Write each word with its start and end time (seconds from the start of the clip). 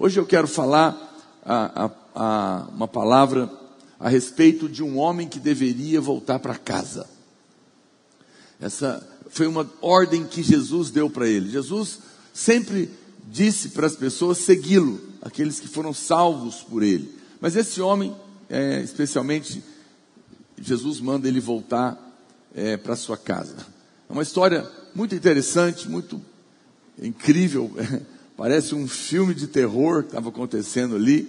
Hoje 0.00 0.20
eu 0.20 0.24
quero 0.24 0.46
falar 0.46 0.96
a, 1.44 1.84
a, 1.84 1.90
a, 2.14 2.68
uma 2.68 2.86
palavra 2.86 3.50
a 3.98 4.08
respeito 4.08 4.68
de 4.68 4.80
um 4.80 4.96
homem 4.96 5.26
que 5.26 5.40
deveria 5.40 6.00
voltar 6.00 6.38
para 6.38 6.54
casa. 6.54 7.04
Essa 8.60 9.04
foi 9.28 9.48
uma 9.48 9.68
ordem 9.82 10.24
que 10.24 10.40
Jesus 10.40 10.90
deu 10.90 11.10
para 11.10 11.26
ele. 11.26 11.50
Jesus 11.50 11.98
sempre 12.32 12.88
disse 13.24 13.70
para 13.70 13.88
as 13.88 13.96
pessoas 13.96 14.38
segui-lo, 14.38 15.00
aqueles 15.20 15.58
que 15.58 15.66
foram 15.66 15.92
salvos 15.92 16.62
por 16.62 16.84
ele. 16.84 17.12
Mas 17.40 17.56
esse 17.56 17.80
homem, 17.80 18.14
é, 18.48 18.80
especialmente, 18.80 19.64
Jesus 20.60 21.00
manda 21.00 21.26
ele 21.26 21.40
voltar 21.40 21.98
é, 22.54 22.76
para 22.76 22.94
sua 22.94 23.16
casa. 23.16 23.56
É 24.08 24.12
uma 24.12 24.22
história 24.22 24.64
muito 24.94 25.16
interessante, 25.16 25.88
muito 25.88 26.22
incrível. 27.02 27.72
Parece 28.38 28.72
um 28.72 28.86
filme 28.86 29.34
de 29.34 29.48
terror 29.48 30.04
que 30.04 30.10
estava 30.10 30.28
acontecendo 30.28 30.94
ali. 30.94 31.28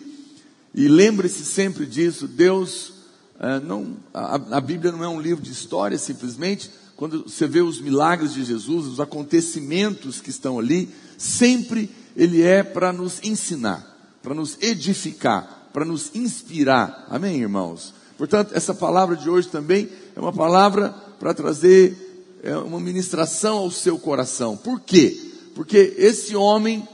E 0.76 0.88
lembre-se 0.88 1.44
sempre 1.44 1.88
disso: 1.88 2.28
Deus, 2.28 2.94
é, 3.40 3.60
não, 3.60 3.98
a, 4.14 4.36
a 4.58 4.62
Bíblia 4.62 4.92
não 4.92 5.04
é 5.04 5.10
um 5.10 5.20
livro 5.20 5.44
de 5.44 5.52
história 5.52 5.98
simplesmente. 5.98 6.70
Quando 6.96 7.24
você 7.24 7.48
vê 7.48 7.62
os 7.62 7.82
milagres 7.82 8.36
de 8.36 8.44
Jesus, 8.44 8.86
os 8.86 9.00
acontecimentos 9.00 10.22
que 10.22 10.30
estão 10.30 10.60
ali, 10.60 10.88
sempre 11.18 11.90
ele 12.16 12.44
é 12.44 12.62
para 12.62 12.94
nos 12.94 13.20
ensinar, 13.24 14.20
para 14.22 14.36
nos 14.36 14.56
edificar, 14.62 15.68
para 15.74 15.86
nos 15.86 16.12
inspirar. 16.14 17.08
Amém, 17.10 17.42
irmãos? 17.42 17.92
Portanto, 18.20 18.52
essa 18.54 18.76
palavra 18.76 19.16
de 19.16 19.28
hoje 19.28 19.48
também 19.48 19.90
é 20.16 20.20
uma 20.20 20.34
palavra 20.34 20.90
para 21.20 21.34
trazer 21.34 22.38
é, 22.44 22.56
uma 22.56 22.80
ministração 22.80 23.58
ao 23.58 23.72
seu 23.72 23.98
coração. 23.98 24.56
Por 24.56 24.80
quê? 24.80 25.20
Porque 25.56 25.96
esse 25.98 26.36
homem 26.36 26.88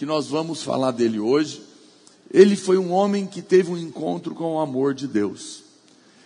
que 0.00 0.06
nós 0.06 0.28
vamos 0.28 0.62
falar 0.62 0.92
dele 0.92 1.20
hoje, 1.20 1.60
ele 2.32 2.56
foi 2.56 2.78
um 2.78 2.90
homem 2.90 3.26
que 3.26 3.42
teve 3.42 3.70
um 3.70 3.76
encontro 3.76 4.34
com 4.34 4.54
o 4.54 4.58
amor 4.58 4.94
de 4.94 5.06
Deus. 5.06 5.62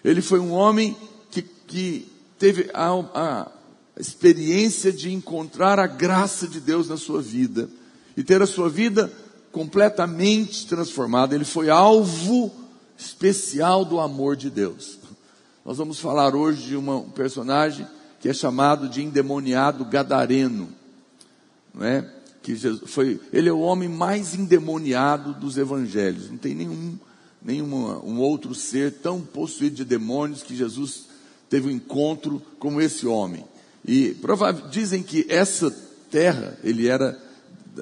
Ele 0.05 0.23
foi 0.23 0.39
um 0.39 0.53
homem 0.53 0.97
que, 1.29 1.43
que 1.43 2.09
teve 2.39 2.71
a, 2.73 2.91
a 3.13 3.51
experiência 3.99 4.93
de 4.93 5.13
encontrar 5.13 5.81
a 5.81 5.89
graça 5.89 6.47
de 6.47 6.61
Deus 6.61 6.89
na 6.89 6.97
sua 6.97 7.21
vida 7.21 7.69
e 8.17 8.23
ter 8.23 8.41
a 8.41 8.47
sua 8.47 8.71
vida 8.71 9.13
completamente 9.51 10.69
transformada. 10.69 11.35
Ele 11.35 11.45
foi 11.45 11.69
alvo 11.69 12.53
especial 12.97 13.85
do 13.85 13.99
amor 13.99 14.37
de 14.37 14.51
Deus. 14.51 15.01
Nós 15.65 15.79
vamos 15.79 15.99
falar 15.99 16.37
hoje 16.37 16.63
de 16.63 16.77
uma, 16.77 16.99
um 16.99 17.11
personagem 17.11 17.89
que 18.21 18.29
é 18.29 18.33
chamado 18.33 18.89
de 18.89 19.03
endemoniado 19.03 19.85
gadareno, 19.85 20.69
não 21.75 21.85
é? 21.85 22.23
Que 22.45 22.55
Jesus, 22.55 22.83
foi, 22.91 23.19
ele 23.33 23.49
é 23.49 23.53
o 23.53 23.61
homem 23.61 23.89
mais 23.89 24.35
endemoniado 24.35 25.33
dos 25.33 25.57
evangelhos. 25.57 26.31
Não 26.31 26.37
tem 26.37 26.55
nenhum, 26.55 26.99
nenhum 27.43 27.75
um 28.05 28.19
outro 28.19 28.55
ser 28.55 28.93
tão 28.93 29.23
possuído 29.23 29.77
de 29.77 29.85
demônios 29.85 30.43
que 30.43 30.55
Jesus 30.55 31.07
teve 31.49 31.69
um 31.69 31.71
encontro 31.71 32.43
como 32.59 32.83
esse 32.83 33.07
homem. 33.07 33.47
E 33.83 34.15
dizem 34.71 35.03
que 35.03 35.25
essa 35.31 35.71
terra, 36.11 36.59
ele 36.63 36.87
era 36.87 37.19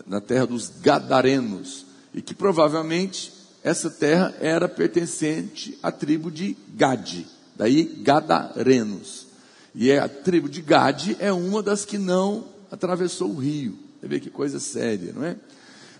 na 0.06 0.20
terra 0.20 0.46
dos 0.46 0.68
Gadarenos, 0.80 1.84
e 2.14 2.22
que 2.22 2.32
provavelmente 2.32 3.32
essa 3.64 3.90
terra 3.90 4.32
era 4.40 4.68
pertencente 4.68 5.76
à 5.82 5.90
tribo 5.90 6.30
de 6.30 6.56
Gade, 6.76 7.26
daí 7.56 7.84
Gadarenos. 7.84 9.26
E 9.74 9.90
é 9.90 9.98
a 9.98 10.08
tribo 10.08 10.48
de 10.48 10.62
Gade 10.62 11.16
é 11.18 11.32
uma 11.32 11.64
das 11.64 11.84
que 11.84 11.98
não 11.98 12.44
atravessou 12.70 13.30
o 13.30 13.38
rio. 13.38 13.76
Você 14.02 14.08
vê 14.08 14.18
que 14.18 14.30
coisa 14.30 14.58
séria, 14.58 15.12
não 15.12 15.24
é? 15.24 15.36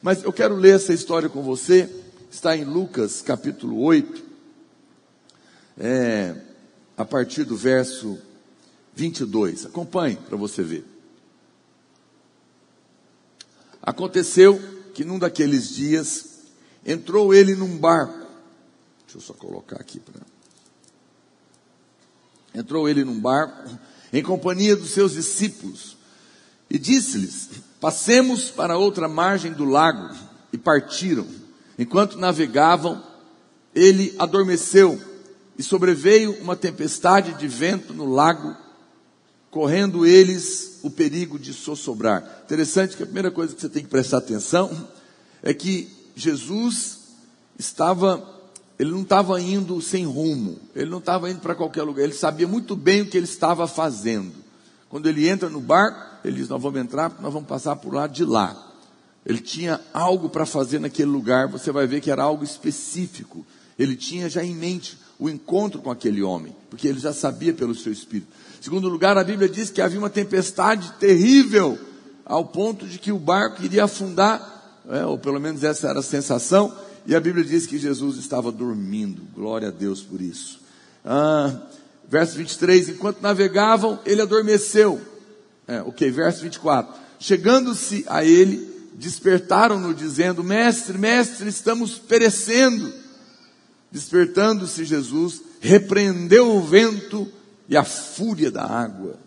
Mas 0.03 0.25
eu 0.25 0.33
quero 0.33 0.57
ler 0.57 0.75
essa 0.75 0.93
história 0.93 1.29
com 1.29 1.41
você, 1.41 1.89
está 2.29 2.57
em 2.57 2.65
Lucas 2.65 3.23
capítulo 3.23 3.81
8, 3.81 4.25
é, 5.79 6.35
a 6.97 7.05
partir 7.05 7.45
do 7.45 7.57
verso 7.57 8.19
22. 8.97 9.67
Acompanhe 9.67 10.17
para 10.17 10.37
você 10.37 10.65
ver. 10.65 10.85
Aconteceu 13.81 14.61
que 14.95 15.05
num 15.05 15.21
daqueles 15.21 15.69
dias 15.69 16.41
entrou 16.85 17.33
ele 17.33 17.55
num 17.55 17.79
barco. 17.79 18.27
Deixa 19.05 19.19
eu 19.19 19.21
só 19.21 19.33
colocar 19.33 19.77
aqui 19.77 20.01
para. 20.01 20.23
Entrou 22.53 22.89
ele 22.89 23.05
num 23.05 23.21
barco 23.21 23.79
em 24.13 24.25
companhia 24.25 24.75
dos 24.75 24.91
seus 24.91 25.13
discípulos 25.13 25.97
e 26.69 26.81
disse-lhes: 26.81 27.72
Passemos 27.83 28.49
para 28.49 28.79
outra 28.79 29.09
margem 29.09 29.53
do 29.53 29.65
lago. 29.65 30.15
E 30.53 30.57
partiram. 30.57 31.27
Enquanto 31.77 32.17
navegavam, 32.17 33.03
ele 33.75 34.15
adormeceu 34.21 35.01
e 35.59 35.65
sobreveio 35.65 36.41
uma 36.41 36.55
tempestade 36.55 37.35
de 37.35 37.49
vento 37.49 37.93
no 37.93 38.09
lago 38.09 38.55
correndo 39.51 40.07
eles 40.07 40.79
o 40.85 40.91
perigo 40.91 41.41
de 41.41 41.53
sossobrar. 41.53 42.43
Interessante 42.45 42.97
que 42.97 43.03
a 43.03 43.07
primeira 43.07 43.33
coisa 43.33 43.53
que 43.53 43.61
você 43.61 43.69
tem 43.69 43.83
que 43.83 43.89
prestar 43.89 44.19
atenção 44.19 44.71
é 45.43 45.53
que 45.53 45.91
Jesus 46.15 47.01
estava, 47.59 48.25
ele 48.79 48.93
não 48.93 49.03
estava 49.03 49.41
indo 49.41 49.81
sem 49.83 50.07
rumo, 50.07 50.61
ele 50.77 50.89
não 50.89 50.99
estava 50.99 51.29
indo 51.29 51.41
para 51.41 51.57
qualquer 51.57 51.83
lugar, 51.83 52.05
ele 52.05 52.15
sabia 52.15 52.47
muito 52.47 52.77
bem 52.77 53.03
o 53.03 53.07
que 53.07 53.17
ele 53.17 53.27
estava 53.27 53.67
fazendo. 53.67 54.33
Quando 54.89 55.09
ele 55.09 55.29
entra 55.29 55.49
no 55.49 55.61
barco, 55.61 56.12
ele 56.25 56.37
diz: 56.37 56.49
Nós 56.49 56.63
vamos 56.63 56.81
entrar, 56.81 57.11
porque 57.11 57.23
nós 57.23 57.33
vamos 57.33 57.49
passar 57.49 57.77
por 57.77 57.95
lá 57.95 58.07
de 58.07 58.25
lá. 58.25 58.71
Ele 59.25 59.41
tinha 59.41 59.81
algo 59.93 60.29
para 60.29 60.45
fazer 60.45 60.81
naquele 60.81 61.11
lugar, 61.11 61.49
você 61.49 61.71
vai 61.71 61.87
ver 61.87 62.01
que 62.01 62.11
era 62.11 62.23
algo 62.23 62.43
específico. 62.43 63.47
Ele 63.79 63.97
tinha 63.97 64.29
já 64.29 64.43
em 64.43 64.55
mente 64.55 64.99
o 65.19 65.29
encontro 65.29 65.81
com 65.81 65.91
aquele 65.91 66.23
homem, 66.23 66.55
porque 66.69 66.89
ele 66.89 66.99
já 66.99 67.13
sabia 67.13 67.53
pelo 67.53 67.75
seu 67.75 67.93
espírito. 67.93 68.29
Segundo 68.61 68.89
lugar, 68.89 69.17
a 69.17 69.25
Bíblia 69.25 69.49
diz 69.49 69.71
que 69.71 69.81
havia 69.81 69.99
uma 69.99 70.11
tempestade 70.11 70.93
terrível, 70.99 71.79
ao 72.25 72.45
ponto 72.47 72.87
de 72.87 72.99
que 72.99 73.13
o 73.13 73.19
barco 73.19 73.63
iria 73.63 73.85
afundar, 73.85 74.81
é, 74.89 75.05
ou 75.05 75.19
pelo 75.19 75.41
menos 75.41 75.63
essa 75.63 75.89
era 75.89 76.01
a 76.01 76.03
sensação, 76.03 76.75
e 77.07 77.15
a 77.15 77.21
Bíblia 77.21 77.45
diz 77.45 77.67
que 77.67 77.79
Jesus 77.79 78.17
estava 78.17 78.51
dormindo. 78.51 79.23
Glória 79.35 79.69
a 79.69 79.71
Deus 79.71 80.03
por 80.03 80.21
isso. 80.21 80.61
Ah, 81.05 81.53
verso 82.09 82.37
23: 82.37 82.91
enquanto 82.91 83.21
navegavam, 83.21 83.99
ele 84.05 84.23
adormeceu. 84.23 85.01
É, 85.67 85.81
ok, 85.81 86.11
verso 86.11 86.43
24: 86.43 86.95
chegando-se 87.19 88.05
a 88.09 88.25
ele, 88.25 88.69
despertaram-no, 88.95 89.95
dizendo: 89.95 90.43
Mestre, 90.43 90.99
mestre, 90.99 91.49
estamos 91.49 91.99
perecendo. 91.99 92.93
Despertando-se 93.91 94.85
Jesus, 94.85 95.43
repreendeu 95.61 96.57
o 96.57 96.63
vento 96.63 97.31
e 97.69 97.77
a 97.77 97.85
fúria 97.85 98.51
da 98.51 98.65
água. 98.65 99.19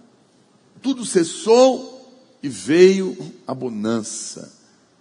Tudo 0.81 1.05
cessou 1.05 1.95
e 2.41 2.49
veio 2.49 3.15
a 3.47 3.53
bonança. 3.53 4.51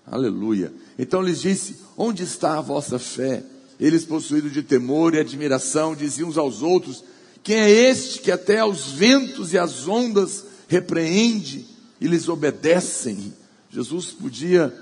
Aleluia. 0.06 0.73
Então 0.99 1.23
lhes 1.23 1.41
disse: 1.41 1.77
Onde 1.97 2.23
está 2.23 2.59
a 2.59 2.62
vossa 2.62 2.99
fé? 2.99 3.43
Eles, 3.81 4.05
possuídos 4.05 4.53
de 4.53 4.62
temor 4.62 5.15
e 5.15 5.19
admiração, 5.19 5.97
diziam 5.97 6.28
uns 6.28 6.39
aos 6.39 6.62
outros: 6.62 7.03
Quem 7.43 7.56
é 7.56 7.71
este 7.71 8.21
que 8.21 8.31
até 8.31 8.61
aos 8.61 8.93
ventos 8.93 9.53
e 9.53 9.59
às 9.59 9.89
ondas 9.89 10.44
repreende 10.75 11.65
e 12.01 12.09
lhes 12.09 12.29
obedecem? 12.29 13.33
Jesus 13.71 14.07
podia 14.07 14.75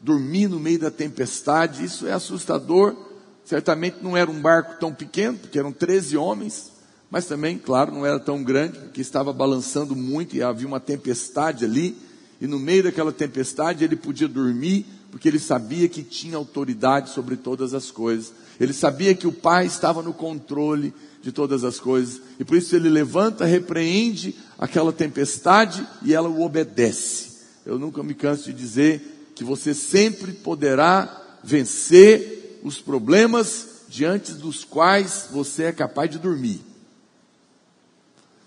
dormir 0.00 0.48
no 0.48 0.58
meio 0.58 0.78
da 0.78 0.90
tempestade, 0.90 1.84
isso 1.84 2.06
é 2.06 2.12
assustador. 2.12 2.96
Certamente 3.44 3.98
não 4.00 4.16
era 4.16 4.30
um 4.30 4.40
barco 4.40 4.80
tão 4.80 4.92
pequeno, 4.92 5.36
porque 5.38 5.58
eram 5.58 5.70
13 5.70 6.16
homens, 6.16 6.72
mas 7.10 7.26
também, 7.26 7.58
claro, 7.58 7.92
não 7.92 8.06
era 8.06 8.18
tão 8.18 8.42
grande, 8.42 8.78
porque 8.78 9.02
estava 9.02 9.32
balançando 9.32 9.94
muito 9.94 10.34
e 10.34 10.42
havia 10.42 10.66
uma 10.66 10.80
tempestade 10.80 11.64
ali. 11.64 11.94
E 12.40 12.46
no 12.46 12.58
meio 12.58 12.84
daquela 12.84 13.12
tempestade 13.12 13.84
ele 13.84 13.96
podia 13.96 14.26
dormir, 14.26 14.86
porque 15.10 15.28
ele 15.28 15.38
sabia 15.38 15.88
que 15.88 16.02
tinha 16.02 16.38
autoridade 16.38 17.10
sobre 17.10 17.36
todas 17.36 17.74
as 17.74 17.90
coisas. 17.90 18.32
Ele 18.58 18.72
sabia 18.72 19.14
que 19.14 19.26
o 19.26 19.32
Pai 19.32 19.66
estava 19.66 20.02
no 20.02 20.12
controle 20.12 20.92
de 21.24 21.32
todas 21.32 21.64
as 21.64 21.80
coisas. 21.80 22.20
E 22.38 22.44
por 22.44 22.56
isso 22.56 22.76
ele 22.76 22.90
levanta, 22.90 23.46
repreende 23.46 24.36
aquela 24.58 24.92
tempestade 24.92 25.86
e 26.02 26.12
ela 26.12 26.28
o 26.28 26.42
obedece. 26.42 27.32
Eu 27.64 27.78
nunca 27.78 28.02
me 28.02 28.14
canso 28.14 28.44
de 28.44 28.52
dizer 28.52 29.32
que 29.34 29.42
você 29.42 29.72
sempre 29.72 30.32
poderá 30.32 31.38
vencer 31.42 32.60
os 32.62 32.78
problemas 32.78 33.68
diante 33.88 34.32
dos 34.32 34.64
quais 34.64 35.28
você 35.30 35.64
é 35.64 35.72
capaz 35.72 36.10
de 36.10 36.18
dormir. 36.18 36.60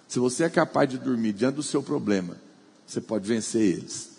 Se 0.08 0.20
você 0.20 0.44
é 0.44 0.50
capaz 0.50 0.90
de 0.90 1.00
dormir 1.00 1.34
diante 1.34 1.56
do 1.56 1.64
seu 1.64 1.82
problema, 1.82 2.38
você 2.86 3.02
pode 3.02 3.28
vencer 3.28 3.62
eles. 3.62 4.12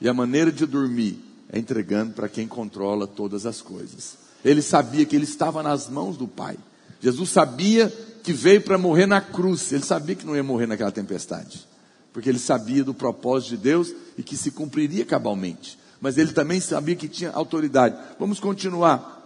E 0.00 0.08
a 0.08 0.12
maneira 0.12 0.50
de 0.50 0.66
dormir 0.66 1.18
é 1.48 1.58
entregando 1.58 2.14
para 2.14 2.28
quem 2.28 2.48
controla 2.48 3.06
todas 3.06 3.46
as 3.46 3.62
coisas. 3.62 4.16
Ele 4.44 4.60
sabia 4.60 5.06
que 5.06 5.14
ele 5.14 5.24
estava 5.24 5.62
nas 5.62 5.88
mãos 5.88 6.16
do 6.16 6.26
Pai. 6.26 6.58
Jesus 7.02 7.30
sabia 7.30 7.92
que 8.22 8.32
veio 8.32 8.62
para 8.62 8.78
morrer 8.78 9.06
na 9.06 9.20
cruz. 9.20 9.72
Ele 9.72 9.84
sabia 9.84 10.14
que 10.14 10.24
não 10.24 10.36
ia 10.36 10.42
morrer 10.42 10.66
naquela 10.66 10.92
tempestade. 10.92 11.66
Porque 12.12 12.28
ele 12.28 12.38
sabia 12.38 12.84
do 12.84 12.94
propósito 12.94 13.50
de 13.50 13.56
Deus 13.56 13.92
e 14.16 14.22
que 14.22 14.36
se 14.36 14.52
cumpriria 14.52 15.04
cabalmente. 15.04 15.78
mas 16.00 16.18
ele 16.18 16.32
também 16.32 16.60
sabia 16.60 16.96
que 16.96 17.06
tinha 17.06 17.30
autoridade. 17.30 17.96
Vamos 18.18 18.40
continuar. 18.40 19.20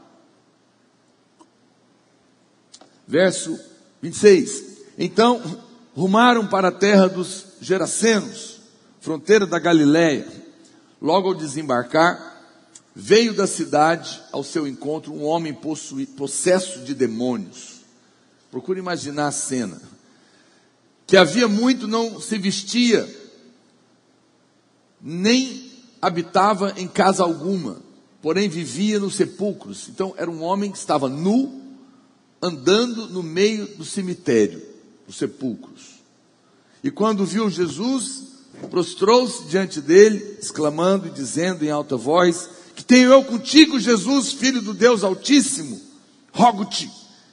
Verso 3.09 3.59
26. 4.03 4.77
Então 4.99 5.41
rumaram 5.95 6.47
para 6.47 6.69
a 6.69 6.73
terra 6.73 7.09
dos 7.09 7.47
Gerasenos, 7.63 8.61
fronteira 9.01 9.47
da 9.47 9.59
Galiléia. 9.59 10.27
Logo 11.01 11.29
ao 11.29 11.35
desembarcar, 11.35 12.26
veio 12.99 13.35
da 13.35 13.47
cidade 13.47 14.23
ao 14.33 14.43
seu 14.43 14.67
encontro 14.67 15.13
um 15.13 15.23
homem 15.23 15.55
possesso 16.17 16.81
de 16.81 16.95
demônios. 16.95 17.83
Procure 18.51 18.79
imaginar 18.79 19.27
a 19.27 19.33
cena. 19.33 19.79
Que 21.07 21.19
havia 21.19 21.47
muito 21.47 21.87
não 21.87 22.19
se 22.19 22.39
vestia, 22.39 23.07
nem 24.99 25.71
habitava 26.01 26.73
em 26.79 26.89
casa 26.89 27.23
alguma, 27.23 27.83
porém 28.23 28.49
vivia 28.49 28.99
nos 28.99 29.15
sepulcros. 29.15 29.91
Então 29.91 30.15
era 30.17 30.31
um 30.31 30.43
homem 30.43 30.73
que 30.73 30.79
estava 30.79 31.07
nu, 31.07 31.61
andando 32.41 33.11
no 33.11 33.23
meio 33.23 33.67
do 33.77 33.85
cemitério, 33.85 34.63
dos 35.07 35.19
sepulcros. 35.19 35.97
E 36.83 36.91
quando 36.91 37.27
viu 37.27 37.51
Jesus, 37.51 38.23
prostrou-se 38.71 39.45
diante 39.45 39.83
dele, 39.83 40.39
exclamando 40.41 41.09
e 41.09 41.11
dizendo 41.11 41.63
em 41.63 41.71
alta 41.71 41.95
voz: 41.95 42.56
Que 42.77 42.85
tenho 42.85 43.11
eu 43.11 43.25
contigo, 43.25 43.81
Jesus, 43.81 44.33
filho 44.33 44.61
do 44.61 44.75
Deus 44.75 45.03
Altíssimo? 45.03 45.81
Rogo-te 46.31 46.91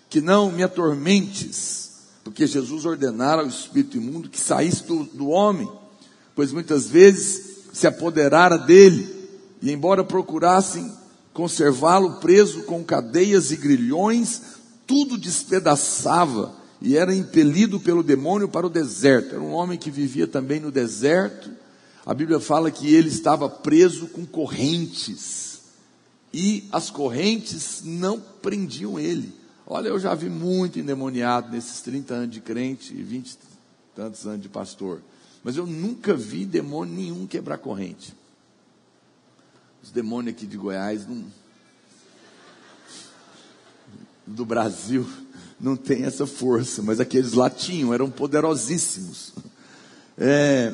que 0.10 0.22
não 0.22 0.50
me 0.50 0.64
atormentes, 0.64 1.92
porque 2.24 2.48
Jesus 2.48 2.86
ordenara 2.86 3.42
ao 3.42 3.48
espírito 3.48 3.98
imundo 3.98 4.30
que 4.30 4.40
saísse 4.40 4.86
do, 4.86 5.04
do 5.04 5.28
homem, 5.28 5.70
pois 6.34 6.54
muitas 6.54 6.88
vezes 6.88 7.58
se 7.74 7.86
apoderara 7.86 8.58
dele, 8.58 9.06
e 9.62 9.70
embora 9.70 10.02
procurassem 10.04 10.90
conservá-lo 11.34 12.20
preso 12.22 12.64
com 12.64 12.82
cadeias 12.82 13.52
e 13.52 13.58
grilhões, 13.58 14.42
tudo 14.88 15.18
despedaçava 15.18 16.56
e 16.82 16.96
era 16.96 17.14
impelido 17.14 17.82
pelo 17.82 18.02
demônio 18.02 18.48
para 18.48 18.68
o 18.68 18.70
deserto. 18.70 19.36
Era 19.36 19.44
um 19.44 19.52
homem 19.52 19.78
que 19.78 19.92
vivia 19.92 20.28
também 20.28 20.60
no 20.60 20.72
deserto. 20.72 21.50
A 22.06 22.14
Bíblia 22.14 22.40
fala 22.40 22.70
que 22.70 22.94
ele 22.94 23.08
estava 23.08 23.50
preso 23.50 24.08
com 24.08 24.26
correntes 24.26 25.62
e 26.34 26.68
as 26.72 26.90
correntes 26.90 27.82
não 27.84 28.20
prendiam 28.20 29.00
ele. 29.00 29.34
Olha, 29.66 29.88
eu 29.88 29.98
já 29.98 30.14
vi 30.14 30.30
muito 30.30 30.80
endemoniado 30.80 31.50
nesses 31.50 31.80
30 31.82 32.14
anos 32.14 32.32
de 32.32 32.42
crente 32.42 32.94
e 32.94 33.02
20 33.02 33.32
e 33.32 33.38
tantos 33.96 34.28
anos 34.28 34.42
de 34.42 34.50
pastor. 34.50 35.02
Mas 35.44 35.56
eu 35.56 35.66
nunca 35.66 36.14
vi 36.14 36.46
demônio 36.46 36.94
nenhum 36.94 37.26
quebrar 37.26 37.58
corrente. 37.58 38.14
Os 39.82 39.92
demônios 39.92 40.36
aqui 40.36 40.46
de 40.46 40.58
Goiás 40.58 41.08
não, 41.08 41.24
do 44.28 44.46
Brasil 44.46 45.08
não 45.60 45.78
tem 45.78 46.04
essa 46.04 46.26
força, 46.26 46.82
mas 46.82 47.00
aqueles 47.00 47.32
lá 47.34 47.50
tinham, 47.50 47.94
eram 47.94 48.10
poderosíssimos. 48.10 49.34
É, 50.18 50.74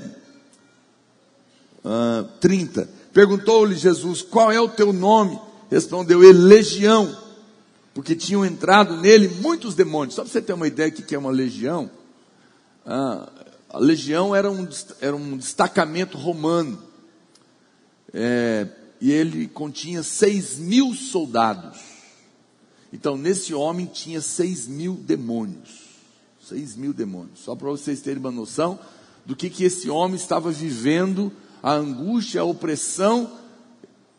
uh, 1.84 2.28
30. 2.40 2.90
Perguntou-lhe 3.14 3.76
Jesus: 3.76 4.22
Qual 4.22 4.52
é 4.52 4.60
o 4.60 4.70
teu 4.70 4.94
nome? 4.94 5.40
Respondeu 5.70 6.24
ele: 6.24 6.40
Legião, 6.40 7.16
porque 7.94 8.16
tinham 8.16 8.46
entrado 8.46 8.98
nele 8.98 9.28
muitos 9.42 9.76
demônios. 9.76 10.16
Só 10.16 10.24
para 10.24 10.32
você 10.32 10.42
ter 10.42 10.54
uma 10.54 10.68
ideia 10.68 10.92
do 10.92 11.02
que 11.02 11.16
é 11.16 11.18
uma 11.18 11.32
legião, 11.32 11.90
uh, 12.86 13.30
a 13.70 13.78
legião 13.78 14.36
era 14.36 14.50
um, 14.50 14.68
era 15.00 15.16
um 15.16 15.38
destacamento 15.38 16.18
romano. 16.18 16.82
É, 18.12 18.68
e 19.00 19.12
ele 19.12 19.48
continha 19.48 20.02
seis 20.02 20.58
mil 20.58 20.94
soldados. 20.94 21.78
Então, 22.92 23.16
nesse 23.16 23.54
homem 23.54 23.86
tinha 23.86 24.20
seis 24.20 24.68
mil 24.68 24.96
demônios. 24.96 25.88
Seis 26.44 26.76
mil 26.76 26.92
demônios. 26.92 27.40
Só 27.40 27.56
para 27.56 27.70
vocês 27.70 28.02
terem 28.02 28.20
uma 28.20 28.32
noção 28.32 28.80
do 29.26 29.36
que, 29.36 29.50
que 29.50 29.64
esse 29.64 29.90
homem 29.90 30.16
estava 30.16 30.50
vivendo, 30.50 31.32
a 31.62 31.74
angústia, 31.74 32.42
a 32.42 32.46
opressão, 32.46 33.32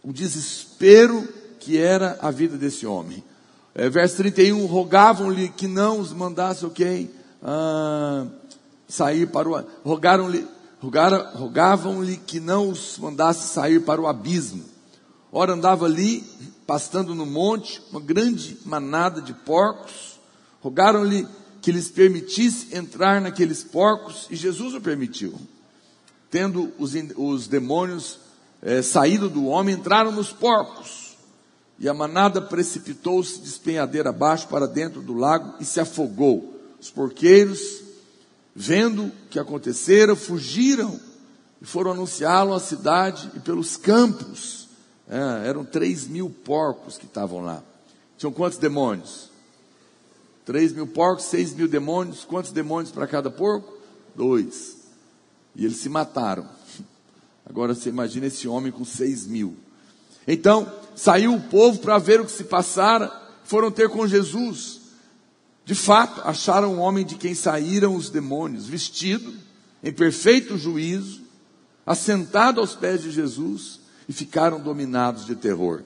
o 0.02 0.12
desespero 0.12 1.26
que 1.58 1.76
era 1.76 2.18
a 2.20 2.30
vida 2.30 2.56
desse 2.56 2.86
homem. 2.86 3.22
É, 3.74 3.88
verso 3.88 4.16
31, 4.16 4.66
rogavam-lhe 4.66 5.48
que 5.48 5.68
não 5.68 6.00
os 6.00 6.12
mandasse, 6.12 6.66
ok? 6.66 7.14
Ah, 7.42 8.26
sair 8.88 9.26
para 9.28 9.48
o 9.48 9.64
rogaram-lhe 9.84 10.46
rogavam-lhe 11.34 12.16
que 12.16 12.40
não 12.40 12.70
os 12.70 12.98
mandasse 12.98 13.52
sair 13.52 13.80
para 13.80 14.00
o 14.00 14.06
abismo. 14.06 14.64
Ora 15.30 15.52
andava 15.52 15.84
ali, 15.84 16.24
pastando 16.66 17.14
no 17.14 17.26
monte, 17.26 17.82
uma 17.90 18.00
grande 18.00 18.58
manada 18.64 19.20
de 19.20 19.32
porcos. 19.32 20.18
Rogaram-lhe 20.60 21.26
que 21.60 21.70
lhes 21.70 21.88
permitisse 21.88 22.74
entrar 22.74 23.20
naqueles 23.20 23.62
porcos, 23.62 24.26
e 24.30 24.36
Jesus 24.36 24.74
o 24.74 24.80
permitiu. 24.80 25.34
Tendo 26.30 26.72
os, 26.78 26.92
os 27.16 27.48
demônios 27.48 28.18
é, 28.62 28.82
saído 28.82 29.28
do 29.28 29.46
homem, 29.46 29.74
entraram 29.74 30.12
nos 30.12 30.32
porcos. 30.32 31.16
E 31.78 31.88
a 31.88 31.94
manada 31.94 32.40
precipitou-se 32.40 33.40
de 33.40 33.48
abaixo 34.06 34.46
para 34.48 34.66
dentro 34.66 35.00
do 35.00 35.14
lago 35.14 35.54
e 35.58 35.64
se 35.64 35.80
afogou. 35.80 36.54
Os 36.78 36.90
porqueiros 36.90 37.90
vendo 38.54 39.06
o 39.06 39.12
que 39.30 39.38
acontecera, 39.38 40.16
fugiram 40.16 40.98
e 41.60 41.64
foram 41.64 41.92
anunciá-lo 41.92 42.54
à 42.54 42.60
cidade 42.60 43.30
e 43.34 43.40
pelos 43.40 43.76
campos. 43.76 44.68
É, 45.08 45.48
eram 45.48 45.64
três 45.64 46.06
mil 46.06 46.30
porcos 46.30 46.96
que 46.96 47.06
estavam 47.06 47.40
lá. 47.40 47.62
Tinham 48.16 48.32
quantos 48.32 48.58
demônios? 48.58 49.30
Três 50.44 50.72
mil 50.72 50.86
porcos, 50.86 51.24
seis 51.24 51.54
mil 51.54 51.68
demônios. 51.68 52.24
Quantos 52.24 52.52
demônios 52.52 52.92
para 52.92 53.06
cada 53.06 53.30
porco? 53.30 53.72
Dois. 54.14 54.76
E 55.54 55.64
eles 55.64 55.78
se 55.78 55.88
mataram. 55.88 56.46
Agora 57.44 57.74
você 57.74 57.88
imagina 57.88 58.26
esse 58.26 58.46
homem 58.46 58.70
com 58.70 58.84
seis 58.84 59.26
mil. 59.26 59.56
Então, 60.26 60.70
saiu 60.94 61.34
o 61.34 61.40
povo 61.40 61.78
para 61.78 61.98
ver 61.98 62.20
o 62.20 62.24
que 62.24 62.30
se 62.30 62.44
passara, 62.44 63.10
foram 63.44 63.70
ter 63.70 63.88
com 63.88 64.06
Jesus. 64.06 64.80
De 65.64 65.74
fato, 65.74 66.20
acharam 66.24 66.74
um 66.74 66.80
homem 66.80 67.04
de 67.04 67.16
quem 67.16 67.34
saíram 67.34 67.96
os 67.96 68.10
demônios, 68.10 68.66
vestido, 68.66 69.34
em 69.82 69.92
perfeito 69.92 70.56
juízo, 70.56 71.22
assentado 71.86 72.60
aos 72.60 72.74
pés 72.74 73.02
de 73.02 73.10
Jesus, 73.10 73.80
e 74.08 74.12
ficaram 74.12 74.60
dominados 74.60 75.24
de 75.24 75.34
terror. 75.34 75.82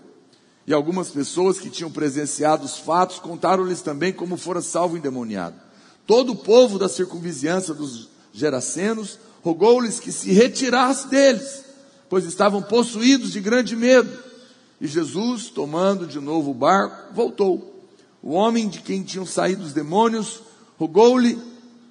E 0.67 0.73
algumas 0.73 1.11
pessoas 1.11 1.59
que 1.59 1.69
tinham 1.69 1.91
presenciado 1.91 2.65
os 2.65 2.79
fatos 2.79 3.19
contaram-lhes 3.19 3.83
também 3.83 4.13
como 4.13 4.37
fora 4.37 4.63
salvo 4.63 4.97
endemoniado. 4.97 5.57
Todo 6.07 6.33
o 6.33 6.37
povo 6.37 6.79
da 6.79 6.89
circunvizinhança 6.89 7.75
dos 7.75 8.09
Gerasenos 8.33 9.19
rogou-lhes 9.45 10.01
que 10.01 10.11
se 10.11 10.33
retirasse 10.33 11.07
deles, 11.07 11.65
pois 12.09 12.25
estavam 12.25 12.61
possuídos 12.61 13.31
de 13.31 13.41
grande 13.41 13.77
medo. 13.77 14.11
E 14.81 14.89
Jesus, 14.89 15.51
tomando 15.51 16.07
de 16.07 16.19
novo 16.19 16.51
o 16.51 16.55
barco, 16.55 17.15
voltou 17.15 17.75
o 18.25 18.31
homem 18.31 18.71
de 18.71 18.81
quem 18.81 19.03
tinham 19.03 19.27
saído 19.27 19.63
os 19.63 19.75
demônios 19.75 20.41
rogou-lhe 20.79 21.39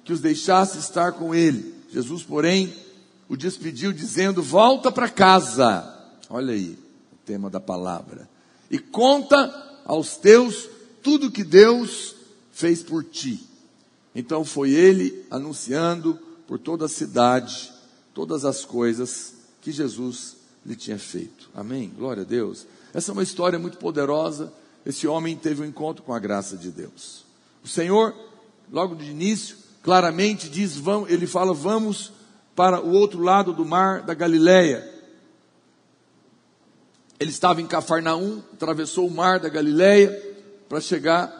que 0.04 0.12
os 0.12 0.20
deixasse 0.20 0.78
estar 0.78 1.12
com 1.12 1.32
ele. 1.32 1.72
Jesus, 1.90 2.24
porém, 2.24 2.74
o 3.28 3.36
despediu, 3.36 3.92
dizendo: 3.92 4.42
Volta 4.42 4.90
para 4.90 5.08
casa. 5.08 5.88
Olha 6.28 6.52
aí 6.52 6.76
o 7.12 7.16
tema 7.24 7.48
da 7.48 7.60
palavra. 7.60 8.28
E 8.68 8.80
conta 8.80 9.80
aos 9.84 10.16
teus 10.16 10.68
tudo 11.04 11.30
que 11.30 11.44
Deus 11.44 12.16
fez 12.50 12.82
por 12.82 13.04
ti. 13.04 13.40
Então 14.12 14.44
foi 14.44 14.70
ele 14.70 15.24
anunciando 15.30 16.18
por 16.54 16.60
toda 16.60 16.84
a 16.84 16.88
cidade 16.88 17.72
todas 18.14 18.44
as 18.44 18.64
coisas 18.64 19.34
que 19.60 19.72
Jesus 19.72 20.36
lhe 20.64 20.76
tinha 20.76 21.00
feito. 21.00 21.50
Amém? 21.52 21.92
Glória 21.98 22.22
a 22.22 22.24
Deus. 22.24 22.64
Essa 22.92 23.10
é 23.10 23.12
uma 23.12 23.24
história 23.24 23.58
muito 23.58 23.76
poderosa 23.76 24.52
esse 24.86 25.04
homem 25.04 25.34
teve 25.34 25.62
um 25.62 25.64
encontro 25.64 26.04
com 26.04 26.14
a 26.14 26.18
graça 26.20 26.56
de 26.56 26.70
Deus. 26.70 27.24
O 27.64 27.66
Senhor, 27.66 28.14
logo 28.70 28.94
de 28.94 29.10
início, 29.10 29.56
claramente 29.82 30.48
diz, 30.48 30.76
vamos, 30.76 31.10
ele 31.10 31.26
fala, 31.26 31.52
vamos 31.52 32.12
para 32.54 32.80
o 32.80 32.92
outro 32.92 33.20
lado 33.20 33.52
do 33.52 33.64
mar 33.64 34.02
da 34.02 34.14
Galileia. 34.14 34.88
Ele 37.18 37.30
estava 37.30 37.60
em 37.60 37.66
Cafarnaum, 37.66 38.40
atravessou 38.52 39.08
o 39.08 39.10
mar 39.10 39.40
da 39.40 39.48
Galileia 39.48 40.12
para 40.68 40.80
chegar 40.80 41.32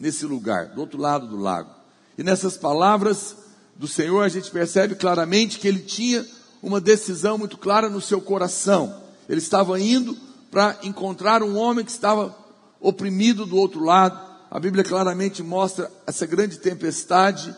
nesse 0.00 0.24
lugar, 0.24 0.68
do 0.68 0.80
outro 0.80 0.98
lado 0.98 1.26
do 1.26 1.36
lago. 1.36 1.70
E 2.16 2.22
nessas 2.22 2.56
palavras 2.56 3.43
do 3.76 3.88
Senhor, 3.88 4.22
a 4.22 4.28
gente 4.28 4.50
percebe 4.50 4.94
claramente 4.94 5.58
que 5.58 5.66
ele 5.66 5.80
tinha 5.80 6.24
uma 6.62 6.80
decisão 6.80 7.36
muito 7.36 7.58
clara 7.58 7.88
no 7.88 8.00
seu 8.00 8.20
coração. 8.20 9.02
Ele 9.28 9.38
estava 9.38 9.78
indo 9.80 10.16
para 10.50 10.78
encontrar 10.82 11.42
um 11.42 11.56
homem 11.56 11.84
que 11.84 11.90
estava 11.90 12.36
oprimido 12.80 13.44
do 13.44 13.56
outro 13.56 13.84
lado. 13.84 14.18
A 14.50 14.60
Bíblia 14.60 14.84
claramente 14.84 15.42
mostra 15.42 15.90
essa 16.06 16.26
grande 16.26 16.58
tempestade 16.58 17.54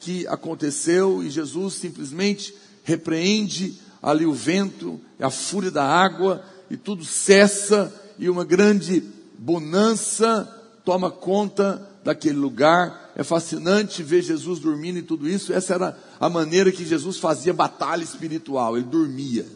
que 0.00 0.26
aconteceu 0.26 1.22
e 1.22 1.30
Jesus 1.30 1.74
simplesmente 1.74 2.54
repreende 2.82 3.78
ali 4.02 4.26
o 4.26 4.32
vento, 4.32 5.00
a 5.20 5.30
fúria 5.30 5.70
da 5.70 5.84
água 5.84 6.42
e 6.70 6.76
tudo 6.76 7.04
cessa 7.04 7.92
e 8.18 8.28
uma 8.28 8.44
grande 8.44 9.04
bonança 9.38 10.44
toma 10.84 11.10
conta 11.10 11.89
daquele 12.02 12.38
lugar. 12.38 13.12
É 13.16 13.22
fascinante 13.22 14.02
ver 14.02 14.22
Jesus 14.22 14.58
dormindo 14.58 14.98
e 14.98 15.02
tudo 15.02 15.28
isso. 15.28 15.52
Essa 15.52 15.74
era 15.74 15.98
a 16.18 16.28
maneira 16.28 16.72
que 16.72 16.84
Jesus 16.84 17.18
fazia 17.18 17.52
batalha 17.52 18.02
espiritual. 18.02 18.76
Ele 18.76 18.86
dormia. 18.86 19.46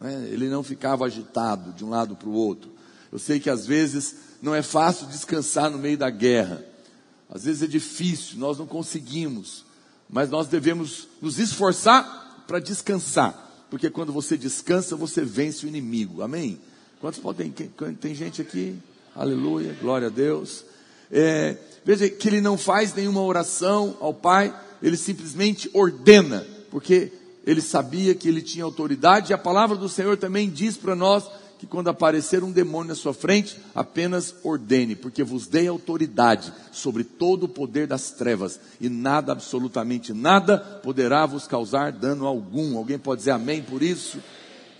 Né? 0.00 0.28
Ele 0.30 0.48
não 0.48 0.62
ficava 0.62 1.04
agitado 1.04 1.72
de 1.72 1.84
um 1.84 1.90
lado 1.90 2.16
para 2.16 2.28
o 2.28 2.32
outro. 2.32 2.70
Eu 3.12 3.18
sei 3.18 3.38
que 3.38 3.48
às 3.48 3.66
vezes 3.66 4.16
não 4.42 4.54
é 4.54 4.62
fácil 4.62 5.06
descansar 5.06 5.70
no 5.70 5.78
meio 5.78 5.96
da 5.96 6.10
guerra. 6.10 6.64
Às 7.30 7.44
vezes 7.44 7.62
é 7.62 7.66
difícil, 7.66 8.38
nós 8.38 8.58
não 8.58 8.66
conseguimos. 8.66 9.64
Mas 10.08 10.28
nós 10.30 10.46
devemos 10.46 11.08
nos 11.20 11.38
esforçar 11.38 12.44
para 12.46 12.60
descansar. 12.60 13.40
Porque 13.70 13.90
quando 13.90 14.12
você 14.12 14.36
descansa, 14.36 14.94
você 14.94 15.24
vence 15.24 15.64
o 15.64 15.68
inimigo. 15.68 16.22
Amém? 16.22 16.60
Quantos 17.00 17.18
podem? 17.18 17.50
Tem 18.00 18.14
gente 18.14 18.40
aqui? 18.42 18.76
Aleluia, 19.14 19.76
glória 19.80 20.08
a 20.08 20.10
Deus. 20.10 20.64
É, 21.10 21.56
veja 21.84 22.08
que 22.08 22.28
ele 22.28 22.40
não 22.40 22.56
faz 22.56 22.94
nenhuma 22.94 23.22
oração 23.22 23.96
ao 24.00 24.14
Pai, 24.14 24.54
ele 24.82 24.96
simplesmente 24.96 25.70
ordena, 25.72 26.46
porque 26.70 27.12
ele 27.46 27.60
sabia 27.60 28.14
que 28.14 28.28
ele 28.28 28.42
tinha 28.42 28.64
autoridade, 28.64 29.30
e 29.30 29.34
a 29.34 29.38
palavra 29.38 29.76
do 29.76 29.88
Senhor 29.88 30.16
também 30.16 30.48
diz 30.48 30.76
para 30.76 30.94
nós 30.94 31.24
que 31.58 31.66
quando 31.66 31.88
aparecer 31.88 32.42
um 32.42 32.50
demônio 32.50 32.88
na 32.88 32.94
sua 32.94 33.14
frente, 33.14 33.58
apenas 33.74 34.34
ordene, 34.42 34.94
porque 34.94 35.22
vos 35.22 35.46
dei 35.46 35.68
autoridade 35.68 36.52
sobre 36.72 37.04
todo 37.04 37.44
o 37.44 37.48
poder 37.48 37.86
das 37.86 38.10
trevas, 38.10 38.58
e 38.80 38.88
nada, 38.88 39.32
absolutamente 39.32 40.12
nada, 40.12 40.58
poderá 40.58 41.24
vos 41.24 41.46
causar 41.46 41.92
dano 41.92 42.26
algum. 42.26 42.76
Alguém 42.76 42.98
pode 42.98 43.20
dizer 43.20 43.30
amém 43.30 43.62
por 43.62 43.82
isso? 43.82 44.18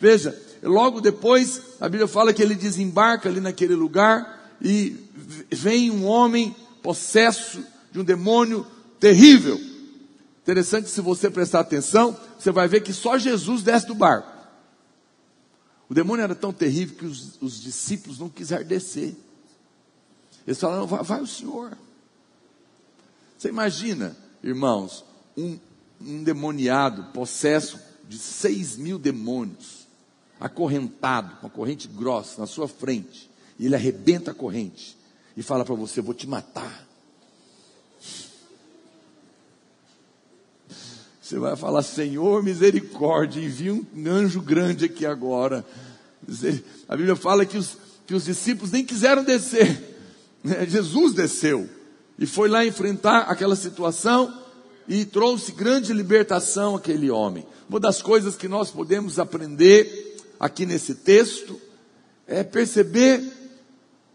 Veja, 0.01 0.39
logo 0.63 1.01
depois, 1.01 1.63
a 1.81 1.89
Bíblia 1.89 2.09
fala 2.09 2.33
que 2.33 2.43
ele 2.43 2.55
desembarca 2.55 3.29
ali 3.29 3.41
naquele 3.41 3.75
lugar, 3.75 4.44
e 4.65 4.97
vem 5.53 5.91
um 5.91 6.07
homem 6.07 6.57
possesso 6.83 7.63
de 7.93 8.01
um 8.01 8.05
demônio 8.05 8.67
terrível. 8.99 9.61
Interessante, 10.43 10.89
se 10.89 11.03
você 11.03 11.31
prestar 11.31 11.61
atenção, 11.61 12.19
você 12.39 12.51
vai 12.51 12.67
ver 12.67 12.81
que 12.81 12.93
só 12.93 13.19
Jesus 13.19 13.63
desce 13.63 13.87
do 13.87 13.95
barco. 13.95 14.33
O 15.89 15.93
demônio 15.93 16.23
era 16.23 16.35
tão 16.35 16.53
terrível 16.53 16.97
que 16.97 17.05
os, 17.05 17.41
os 17.43 17.61
discípulos 17.61 18.19
não 18.19 18.31
quiseram 18.31 18.65
descer. 18.65 19.15
Eles 20.47 20.59
falaram: 20.59 20.87
vai, 20.87 21.03
vai, 21.03 21.21
o 21.21 21.27
Senhor. 21.27 21.77
Você 23.37 23.49
imagina, 23.49 24.17
irmãos, 24.43 25.05
um, 25.37 25.59
um 26.01 26.23
demoniado, 26.23 27.13
possesso 27.13 27.79
de 28.09 28.19
seis 28.19 28.77
mil 28.79 28.99
demônios, 28.99 29.87
acorrentado, 30.41 31.37
com 31.37 31.47
a 31.47 31.51
corrente 31.51 31.87
grossa 31.87 32.41
na 32.41 32.47
sua 32.47 32.67
frente, 32.67 33.31
e 33.59 33.67
ele 33.67 33.75
arrebenta 33.75 34.31
a 34.31 34.35
corrente 34.35 34.97
e 35.37 35.43
fala 35.43 35.65
para 35.65 35.75
você: 35.75 36.01
Vou 36.01 36.15
te 36.15 36.27
matar. 36.27 36.87
Você 41.21 41.39
vai 41.39 41.57
falar, 41.57 41.83
Senhor, 41.83 42.43
misericórdia, 42.43 43.41
envia 43.41 43.73
um 43.73 43.87
anjo 44.07 44.43
grande 44.43 44.85
aqui 44.85 45.07
agora. 45.07 45.65
A 46.87 46.95
Bíblia 46.95 47.17
fala 47.17 47.47
que 47.47 47.57
os, 47.57 47.79
que 48.07 48.15
os 48.15 48.27
discípulos 48.27 48.71
nem 48.71 48.85
quiseram 48.85 49.25
descer. 49.25 49.97
Né? 50.45 50.67
Jesus 50.67 51.15
desceu 51.15 51.67
e 52.19 52.27
foi 52.27 52.51
lá 52.51 52.65
enfrentar 52.67 53.21
aquela 53.21 53.57
situação 53.57 54.39
e 54.87 55.07
trouxe 55.07 55.53
grande 55.53 55.95
libertação 55.95 56.77
àquele 56.77 57.11
homem. 57.11 57.47
Uma 57.71 57.81
das 57.81 58.03
coisas 58.03 58.37
que 58.37 58.47
nós 58.47 58.71
podemos 58.71 59.19
aprender 59.19 60.19
aqui 60.39 60.67
nesse 60.67 60.95
texto 60.95 61.59
é 62.27 62.45
perceber 62.45 63.23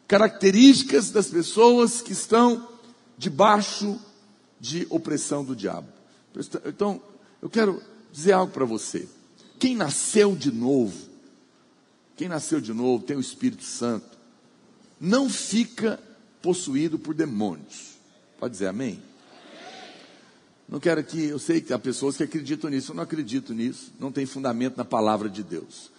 características 0.09 1.11
das 1.11 1.27
pessoas 1.27 2.01
que 2.01 2.11
estão 2.11 2.67
debaixo 3.15 4.01
de 4.59 4.87
opressão 4.89 5.45
do 5.45 5.55
diabo. 5.55 5.87
Então, 6.65 6.99
eu 7.39 7.47
quero 7.47 7.79
dizer 8.11 8.31
algo 8.31 8.51
para 8.51 8.65
você. 8.65 9.07
Quem 9.59 9.75
nasceu 9.75 10.35
de 10.35 10.51
novo, 10.51 10.97
quem 12.17 12.27
nasceu 12.27 12.59
de 12.59 12.73
novo, 12.73 13.03
tem 13.03 13.15
o 13.15 13.21
Espírito 13.21 13.63
Santo, 13.63 14.17
não 14.99 15.29
fica 15.29 15.99
possuído 16.41 16.97
por 16.97 17.13
demônios. 17.13 17.91
Pode 18.39 18.53
dizer 18.53 18.67
amém? 18.67 18.99
Não 20.67 20.79
quero 20.79 21.03
que, 21.03 21.25
eu 21.25 21.37
sei 21.37 21.61
que 21.61 21.71
há 21.71 21.77
pessoas 21.77 22.17
que 22.17 22.23
acreditam 22.23 22.71
nisso, 22.71 22.91
eu 22.91 22.95
não 22.95 23.03
acredito 23.03 23.53
nisso, 23.53 23.93
não 23.99 24.11
tem 24.11 24.25
fundamento 24.25 24.75
na 24.75 24.85
palavra 24.85 25.29
de 25.29 25.43
Deus. 25.43 25.91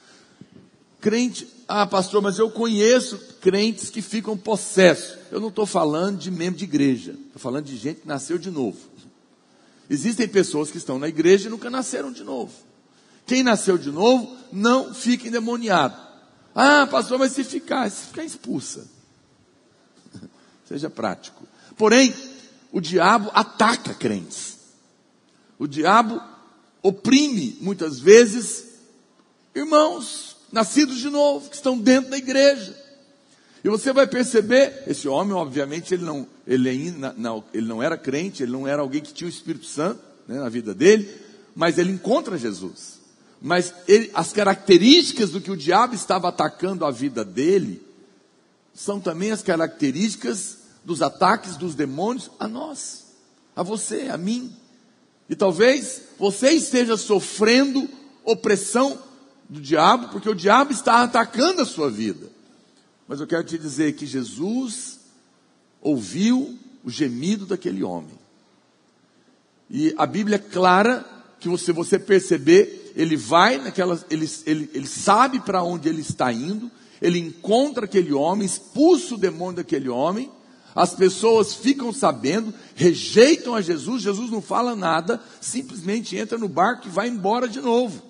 Crente, 1.01 1.49
ah, 1.67 1.87
pastor, 1.87 2.21
mas 2.21 2.39
eu 2.39 2.51
conheço 2.51 3.19
crentes 3.41 3.89
que 3.89 4.03
ficam 4.03 4.37
possessos. 4.37 5.19
Eu 5.31 5.41
não 5.41 5.49
estou 5.49 5.65
falando 5.65 6.19
de 6.19 6.31
membro 6.31 6.59
de 6.59 6.65
igreja, 6.65 7.13
estou 7.13 7.41
falando 7.41 7.65
de 7.65 7.77
gente 7.77 8.03
que 8.03 8.09
nasceu 8.09 8.37
de 8.37 8.51
novo. 8.51 8.79
Existem 9.89 10.29
pessoas 10.29 10.71
que 10.71 10.77
estão 10.77 10.99
na 10.99 11.09
igreja 11.09 11.49
e 11.49 11.51
nunca 11.51 11.71
nasceram 11.71 12.13
de 12.13 12.23
novo. 12.23 12.53
Quem 13.27 13.43
nasceu 13.43 13.79
de 13.79 13.91
novo 13.91 14.37
não 14.53 14.93
fica 14.93 15.27
endemoniado. 15.27 15.97
Ah, 16.55 16.87
pastor, 16.87 17.19
mas 17.19 17.33
se 17.33 17.45
ficar, 17.45 17.91
se 17.91 18.07
ficar 18.07 18.25
expulsa. 18.25 18.87
Seja 20.69 20.91
prático. 20.91 21.47
Porém, 21.77 22.15
o 22.71 22.81
diabo 22.81 23.31
ataca 23.33 23.95
crentes. 23.95 24.59
O 25.59 25.67
diabo 25.67 26.21
oprime 26.83 27.57
muitas 27.61 27.99
vezes 27.99 28.67
irmãos 29.55 30.30
nascidos 30.53 30.99
de 30.99 31.09
novo, 31.09 31.49
que 31.49 31.57
estão 31.57 31.79
dentro 31.79 32.11
da 32.11 32.19
igreja. 32.19 32.75
E 33.63 33.69
você 33.69 33.93
vai 33.93 34.07
perceber, 34.07 34.85
esse 34.87 35.07
homem, 35.07 35.35
obviamente, 35.35 35.93
ele 35.93 36.05
não, 36.05 36.27
ele 36.47 36.69
ainda, 36.69 37.15
não, 37.17 37.45
ele 37.53 37.67
não 37.67 37.83
era 37.83 37.97
crente, 37.97 38.43
ele 38.43 38.53
não 38.53 38.67
era 38.67 38.81
alguém 38.81 39.03
que 39.03 39.13
tinha 39.13 39.27
o 39.27 39.31
Espírito 39.31 39.67
Santo 39.67 40.01
né, 40.27 40.39
na 40.39 40.49
vida 40.49 40.75
dele, 40.75 41.09
mas 41.55 41.77
ele 41.79 41.93
encontra 41.93 42.39
Jesus. 42.39 43.01
Mas 43.41 43.75
ele, 43.87 44.11
as 44.15 44.33
características 44.33 45.31
do 45.31 45.41
que 45.41 45.51
o 45.51 45.57
diabo 45.57 45.95
estava 45.95 46.29
atacando 46.29 46.85
a 46.85 46.91
vida 46.91 47.25
dele, 47.25 47.83
são 48.75 48.99
também 48.99 49.31
as 49.31 49.43
características 49.43 50.59
dos 50.85 51.03
ataques 51.03 51.57
dos 51.57 51.75
demônios 51.75 52.31
a 52.39 52.49
nós, 52.49 53.07
a 53.55 53.63
você, 53.63 54.09
a 54.11 54.17
mim. 54.17 54.55
E 55.29 55.37
talvez 55.37 56.03
você 56.19 56.51
esteja 56.51 56.97
sofrendo 56.97 57.89
opressão 58.25 58.99
do 59.51 59.61
diabo, 59.61 60.11
porque 60.11 60.29
o 60.29 60.35
diabo 60.35 60.71
está 60.71 61.03
atacando 61.03 61.63
a 61.63 61.67
sua 61.67 61.91
vida. 61.91 62.31
Mas 63.09 63.19
eu 63.19 63.27
quero 63.27 63.43
te 63.43 63.59
dizer 63.59 63.95
que 63.95 64.07
Jesus 64.07 65.01
ouviu 65.83 66.57
o 66.85 66.89
gemido 66.89 67.45
daquele 67.45 67.83
homem. 67.83 68.17
E 69.69 69.93
a 69.99 70.07
Bíblia 70.07 70.37
é 70.37 70.39
clara 70.39 71.05
que 71.41 71.49
você 71.49 71.73
você 71.73 71.99
perceber, 71.99 72.93
ele 72.95 73.17
vai 73.17 73.59
naquela, 73.59 73.99
ele, 74.09 74.31
ele, 74.47 74.71
ele 74.73 74.87
sabe 74.87 75.41
para 75.41 75.65
onde 75.65 75.89
ele 75.89 76.03
está 76.03 76.33
indo, 76.33 76.71
ele 77.03 77.19
encontra 77.19 77.87
aquele 77.87 78.13
homem, 78.13 78.47
expulsa 78.47 79.17
o 79.17 79.19
demônio 79.19 79.57
daquele 79.57 79.89
homem, 79.89 80.31
as 80.77 80.95
pessoas 80.95 81.55
ficam 81.55 81.93
sabendo, 81.93 82.55
rejeitam 82.77 83.57
a 83.57 83.61
Jesus, 83.61 84.03
Jesus 84.03 84.31
não 84.31 84.41
fala 84.41 84.77
nada, 84.77 85.21
simplesmente 85.41 86.17
entra 86.17 86.39
no 86.39 86.49
barco 86.49 86.87
e 86.87 86.91
vai 86.91 87.09
embora 87.09 87.49
de 87.49 87.61
novo. 87.61 88.10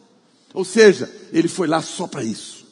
Ou 0.53 0.65
seja, 0.65 1.11
ele 1.33 1.49
foi 1.49 1.69
lá 1.69 1.81
só 1.81 2.07
para 2.07 2.25
isso. 2.25 2.67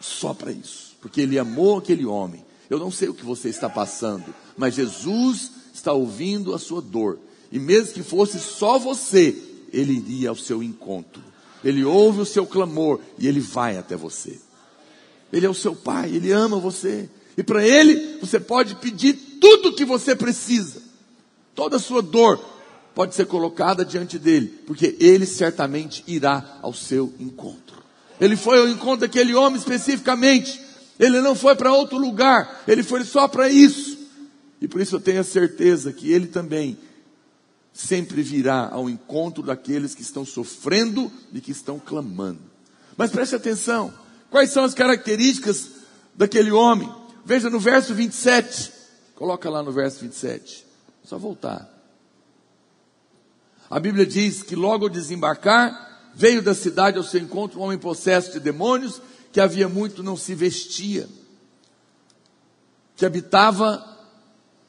Só 0.00 0.34
para 0.34 0.52
isso. 0.52 0.96
Porque 1.00 1.20
ele 1.20 1.38
amou 1.38 1.78
aquele 1.78 2.04
homem. 2.04 2.44
Eu 2.68 2.78
não 2.78 2.90
sei 2.90 3.08
o 3.08 3.14
que 3.14 3.24
você 3.24 3.48
está 3.48 3.68
passando, 3.68 4.34
mas 4.56 4.74
Jesus 4.74 5.50
está 5.72 5.92
ouvindo 5.92 6.54
a 6.54 6.58
sua 6.58 6.80
dor. 6.80 7.18
E 7.52 7.58
mesmo 7.58 7.94
que 7.94 8.02
fosse 8.02 8.38
só 8.38 8.78
você, 8.78 9.36
ele 9.72 9.94
iria 9.94 10.30
ao 10.30 10.36
seu 10.36 10.62
encontro. 10.62 11.22
Ele 11.62 11.84
ouve 11.84 12.20
o 12.20 12.26
seu 12.26 12.46
clamor 12.46 13.00
e 13.18 13.26
ele 13.26 13.40
vai 13.40 13.78
até 13.78 13.96
você. 13.96 14.38
Ele 15.32 15.46
é 15.46 15.50
o 15.50 15.54
seu 15.54 15.74
pai, 15.74 16.14
ele 16.14 16.30
ama 16.30 16.58
você. 16.58 17.08
E 17.36 17.42
para 17.42 17.66
ele, 17.66 18.18
você 18.20 18.38
pode 18.38 18.76
pedir 18.76 19.14
tudo 19.40 19.70
o 19.70 19.74
que 19.74 19.84
você 19.84 20.14
precisa. 20.14 20.82
Toda 21.54 21.76
a 21.76 21.80
sua 21.80 22.02
dor, 22.02 22.38
pode 22.94 23.14
ser 23.14 23.26
colocada 23.26 23.84
diante 23.84 24.18
dele, 24.18 24.46
porque 24.66 24.96
ele 25.00 25.26
certamente 25.26 26.04
irá 26.06 26.58
ao 26.62 26.72
seu 26.72 27.12
encontro. 27.18 27.82
Ele 28.20 28.36
foi 28.36 28.58
ao 28.58 28.68
encontro 28.68 29.00
daquele 29.00 29.34
homem 29.34 29.58
especificamente. 29.58 30.60
Ele 30.98 31.20
não 31.20 31.34
foi 31.34 31.56
para 31.56 31.72
outro 31.72 31.98
lugar, 31.98 32.62
ele 32.68 32.82
foi 32.82 33.02
só 33.04 33.26
para 33.26 33.48
isso. 33.48 33.98
E 34.60 34.68
por 34.68 34.80
isso 34.80 34.96
eu 34.96 35.00
tenho 35.00 35.20
a 35.20 35.24
certeza 35.24 35.92
que 35.92 36.12
ele 36.12 36.28
também 36.28 36.78
sempre 37.72 38.22
virá 38.22 38.68
ao 38.70 38.88
encontro 38.88 39.42
daqueles 39.42 39.94
que 39.94 40.02
estão 40.02 40.24
sofrendo 40.24 41.10
e 41.32 41.40
que 41.40 41.50
estão 41.50 41.80
clamando. 41.80 42.40
Mas 42.96 43.10
preste 43.10 43.34
atenção, 43.34 43.92
quais 44.30 44.50
são 44.50 44.62
as 44.62 44.72
características 44.72 45.70
daquele 46.14 46.52
homem? 46.52 46.88
Veja 47.24 47.50
no 47.50 47.58
verso 47.58 47.92
27. 47.92 48.72
Coloca 49.16 49.50
lá 49.50 49.62
no 49.62 49.72
verso 49.72 50.00
27. 50.00 50.64
Só 51.04 51.18
voltar. 51.18 51.73
A 53.74 53.80
Bíblia 53.80 54.06
diz 54.06 54.40
que 54.40 54.54
logo 54.54 54.84
ao 54.84 54.88
desembarcar, 54.88 56.12
veio 56.14 56.40
da 56.40 56.54
cidade 56.54 56.96
ao 56.96 57.02
seu 57.02 57.20
encontro 57.20 57.58
um 57.58 57.64
homem 57.64 57.76
possesso 57.76 58.30
de 58.30 58.38
demônios, 58.38 59.02
que 59.32 59.40
havia 59.40 59.68
muito 59.68 60.00
não 60.00 60.16
se 60.16 60.32
vestia, 60.32 61.08
que 62.94 63.04
habitava, 63.04 63.84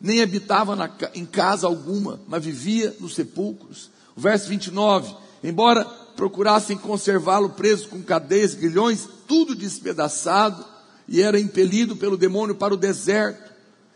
nem 0.02 0.24
habitava 0.24 0.76
na, 0.76 0.90
em 1.14 1.24
casa 1.24 1.68
alguma, 1.68 2.20
mas 2.28 2.44
vivia 2.44 2.96
nos 3.00 3.14
sepulcros. 3.14 3.92
O 4.16 4.22
verso 4.22 4.50
29, 4.50 5.16
embora 5.44 5.86
procurassem 6.16 6.76
conservá-lo 6.76 7.52
preso 7.52 7.90
com 7.90 8.02
cadeias, 8.02 8.56
grilhões, 8.56 9.08
tudo 9.28 9.54
despedaçado, 9.54 10.66
e 11.08 11.22
era 11.22 11.40
impelido 11.40 11.96
pelo 11.96 12.18
demônio 12.18 12.56
para 12.56 12.74
o 12.74 12.78
deserto. 12.78 13.54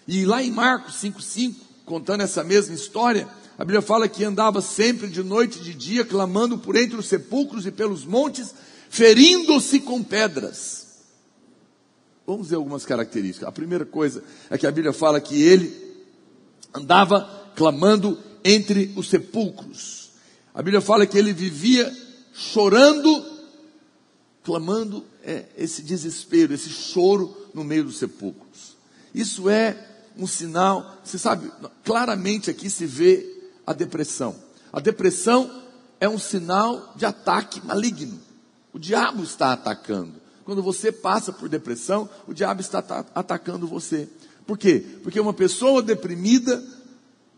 E 0.08 0.24
lá 0.24 0.44
em 0.44 0.52
Marcos 0.52 0.98
5,5, 0.98 1.56
contando 1.84 2.22
essa 2.22 2.44
mesma 2.44 2.76
história, 2.76 3.28
a 3.60 3.66
Bíblia 3.66 3.82
fala 3.82 4.08
que 4.08 4.24
andava 4.24 4.62
sempre 4.62 5.10
de 5.10 5.22
noite 5.22 5.60
e 5.60 5.62
de 5.62 5.74
dia, 5.74 6.06
clamando 6.06 6.58
por 6.58 6.78
entre 6.78 6.98
os 6.98 7.08
sepulcros 7.10 7.66
e 7.66 7.72
pelos 7.72 8.06
montes, 8.06 8.56
ferindo-se 8.90 9.82
com 9.82 10.02
pedras. 10.02 10.88
Vamos 12.26 12.48
ver 12.48 12.56
algumas 12.56 12.86
características. 12.86 13.50
A 13.50 13.52
primeira 13.52 13.86
coisa 13.86 14.24
é 14.50 14.58
que 14.58 14.66
a 14.66 14.72
Bíblia 14.72 14.94
fala 14.94 15.20
que 15.20 15.44
ele 15.44 15.76
andava 16.74 17.52
clamando 17.54 18.18
entre 18.46 18.94
os 18.96 19.10
sepulcros. 19.10 20.12
A 20.54 20.62
Bíblia 20.62 20.80
fala 20.80 21.06
que 21.06 21.18
ele 21.18 21.34
vivia 21.34 21.94
chorando, 22.34 23.26
clamando 24.42 25.04
é, 25.22 25.44
esse 25.58 25.82
desespero, 25.82 26.54
esse 26.54 26.70
choro 26.70 27.36
no 27.54 27.66
meio 27.66 27.84
dos 27.84 27.98
sepulcros. 27.98 28.78
Isso 29.14 29.50
é 29.50 29.86
um 30.18 30.26
sinal, 30.26 31.02
você 31.04 31.18
sabe, 31.18 31.52
claramente 31.84 32.50
aqui 32.50 32.70
se 32.70 32.86
vê 32.86 33.39
a 33.70 33.74
depressão. 33.74 34.36
A 34.74 34.80
depressão 34.80 35.62
é 36.00 36.10
um 36.10 36.18
sinal 36.18 36.92
de 36.96 37.06
ataque 37.06 37.64
maligno. 37.64 38.20
O 38.74 38.80
diabo 38.80 39.22
está 39.22 39.54
atacando. 39.54 40.14
Quando 40.44 40.64
você 40.64 40.92
passa 40.92 41.32
por 41.32 41.48
depressão, 41.48 42.10
o 42.28 42.34
diabo 42.34 42.62
está 42.62 42.80
atacando 43.14 43.68
você. 43.68 44.10
Por 44.48 44.58
quê? 44.58 44.84
Porque 45.04 45.20
uma 45.20 45.34
pessoa 45.34 45.84
deprimida 45.84 46.64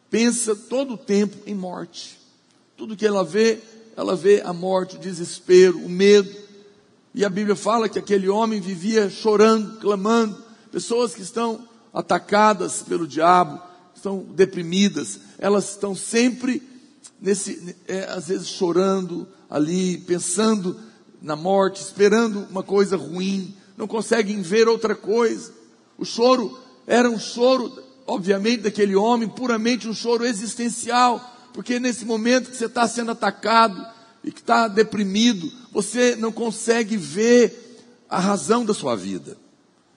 pensa 0.10 0.56
todo 0.56 0.94
o 0.94 0.98
tempo 0.98 1.36
em 1.46 1.54
morte. 1.54 2.18
Tudo 2.78 2.96
que 2.96 3.06
ela 3.06 3.26
vê, 3.26 3.60
ela 3.98 4.16
vê 4.16 4.42
a 4.46 4.54
morte, 4.54 4.96
o 4.96 5.00
desespero, 5.00 5.80
o 5.80 5.90
medo. 5.90 6.34
E 7.14 7.26
a 7.26 7.30
Bíblia 7.30 7.58
fala 7.58 7.90
que 7.90 8.00
aquele 8.00 8.30
homem 8.30 8.62
vivia 8.62 9.10
chorando, 9.10 9.80
clamando. 9.82 10.42
Pessoas 10.72 11.14
que 11.14 11.22
estão 11.22 11.68
atacadas 11.94 12.82
pelo 12.84 13.06
diabo, 13.06 13.62
estão 14.02 14.26
deprimidas, 14.34 15.20
elas 15.38 15.70
estão 15.70 15.96
sempre 15.96 16.64
nesse, 17.22 17.76
é, 17.88 18.06
às 18.06 18.28
vezes 18.28 18.48
chorando 18.48 19.28
ali, 19.48 20.00
pensando 20.00 20.76
na 21.22 21.36
morte, 21.36 21.82
esperando 21.82 22.48
uma 22.50 22.64
coisa 22.64 22.98
ruim, 22.98 23.56
não 23.78 23.88
conseguem 23.88 24.42
ver 24.42 24.68
outra 24.68 24.96
coisa. 24.96 25.54
O 25.98 26.04
choro 26.04 26.58
era 26.88 27.08
um 27.08 27.20
choro, 27.20 27.72
obviamente, 28.08 28.64
daquele 28.64 28.96
homem, 28.96 29.30
puramente 29.30 29.88
um 29.88 29.94
choro 29.94 30.26
existencial, 30.26 31.22
porque 31.54 31.80
nesse 31.80 32.04
momento 32.04 32.50
que 32.50 32.58
você 32.58 32.66
está 32.66 32.88
sendo 32.88 33.12
atacado 33.12 33.86
e 34.24 34.32
que 34.32 34.40
está 34.40 34.68
deprimido, 34.68 35.52
você 35.72 36.16
não 36.16 36.32
consegue 36.32 36.98
ver 36.98 37.84
a 38.10 38.20
razão 38.20 38.66
da 38.66 38.74
sua 38.74 38.96
vida. 38.96 39.38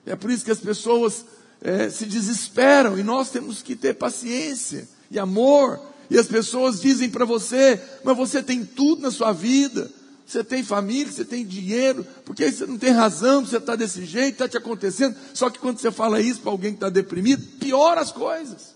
É 0.05 0.15
por 0.15 0.29
isso 0.29 0.45
que 0.45 0.51
as 0.51 0.59
pessoas 0.59 1.25
é, 1.61 1.89
se 1.89 2.05
desesperam 2.05 2.97
e 2.97 3.03
nós 3.03 3.29
temos 3.29 3.61
que 3.61 3.75
ter 3.75 3.95
paciência 3.95 4.87
e 5.09 5.17
amor. 5.19 5.79
E 6.09 6.17
as 6.19 6.27
pessoas 6.27 6.79
dizem 6.79 7.09
para 7.09 7.25
você, 7.25 7.81
mas 8.03 8.15
você 8.15 8.43
tem 8.43 8.63
tudo 8.63 9.01
na 9.01 9.11
sua 9.11 9.31
vida. 9.31 9.89
Você 10.25 10.43
tem 10.43 10.63
família, 10.63 11.11
você 11.11 11.23
tem 11.23 11.45
dinheiro, 11.45 12.05
porque 12.25 12.51
você 12.51 12.65
não 12.65 12.79
tem 12.79 12.89
razão, 12.89 13.45
você 13.45 13.57
está 13.57 13.75
desse 13.75 14.05
jeito, 14.05 14.33
está 14.33 14.49
te 14.49 14.57
acontecendo. 14.57 15.15
Só 15.35 15.51
que 15.51 15.59
quando 15.59 15.79
você 15.79 15.91
fala 15.91 16.19
isso 16.19 16.41
para 16.41 16.51
alguém 16.51 16.71
que 16.71 16.77
está 16.77 16.89
deprimido, 16.89 17.45
piora 17.59 18.01
as 18.01 18.11
coisas. 18.11 18.73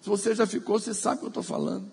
Se 0.00 0.08
você 0.08 0.36
já 0.36 0.46
ficou, 0.46 0.78
você 0.78 0.94
sabe 0.94 1.16
o 1.16 1.18
que 1.18 1.24
eu 1.24 1.28
estou 1.30 1.42
falando. 1.42 1.90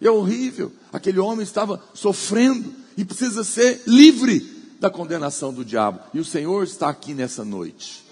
É 0.00 0.10
horrível. 0.10 0.72
Aquele 0.92 1.18
homem 1.18 1.42
estava 1.42 1.82
sofrendo 1.92 2.72
e 2.96 3.04
precisa 3.04 3.44
ser 3.44 3.82
livre 3.86 4.40
da 4.80 4.88
condenação 4.88 5.52
do 5.52 5.64
diabo. 5.64 6.00
E 6.14 6.20
o 6.20 6.24
Senhor 6.24 6.64
está 6.64 6.88
aqui 6.88 7.12
nessa 7.12 7.44
noite. 7.44 8.03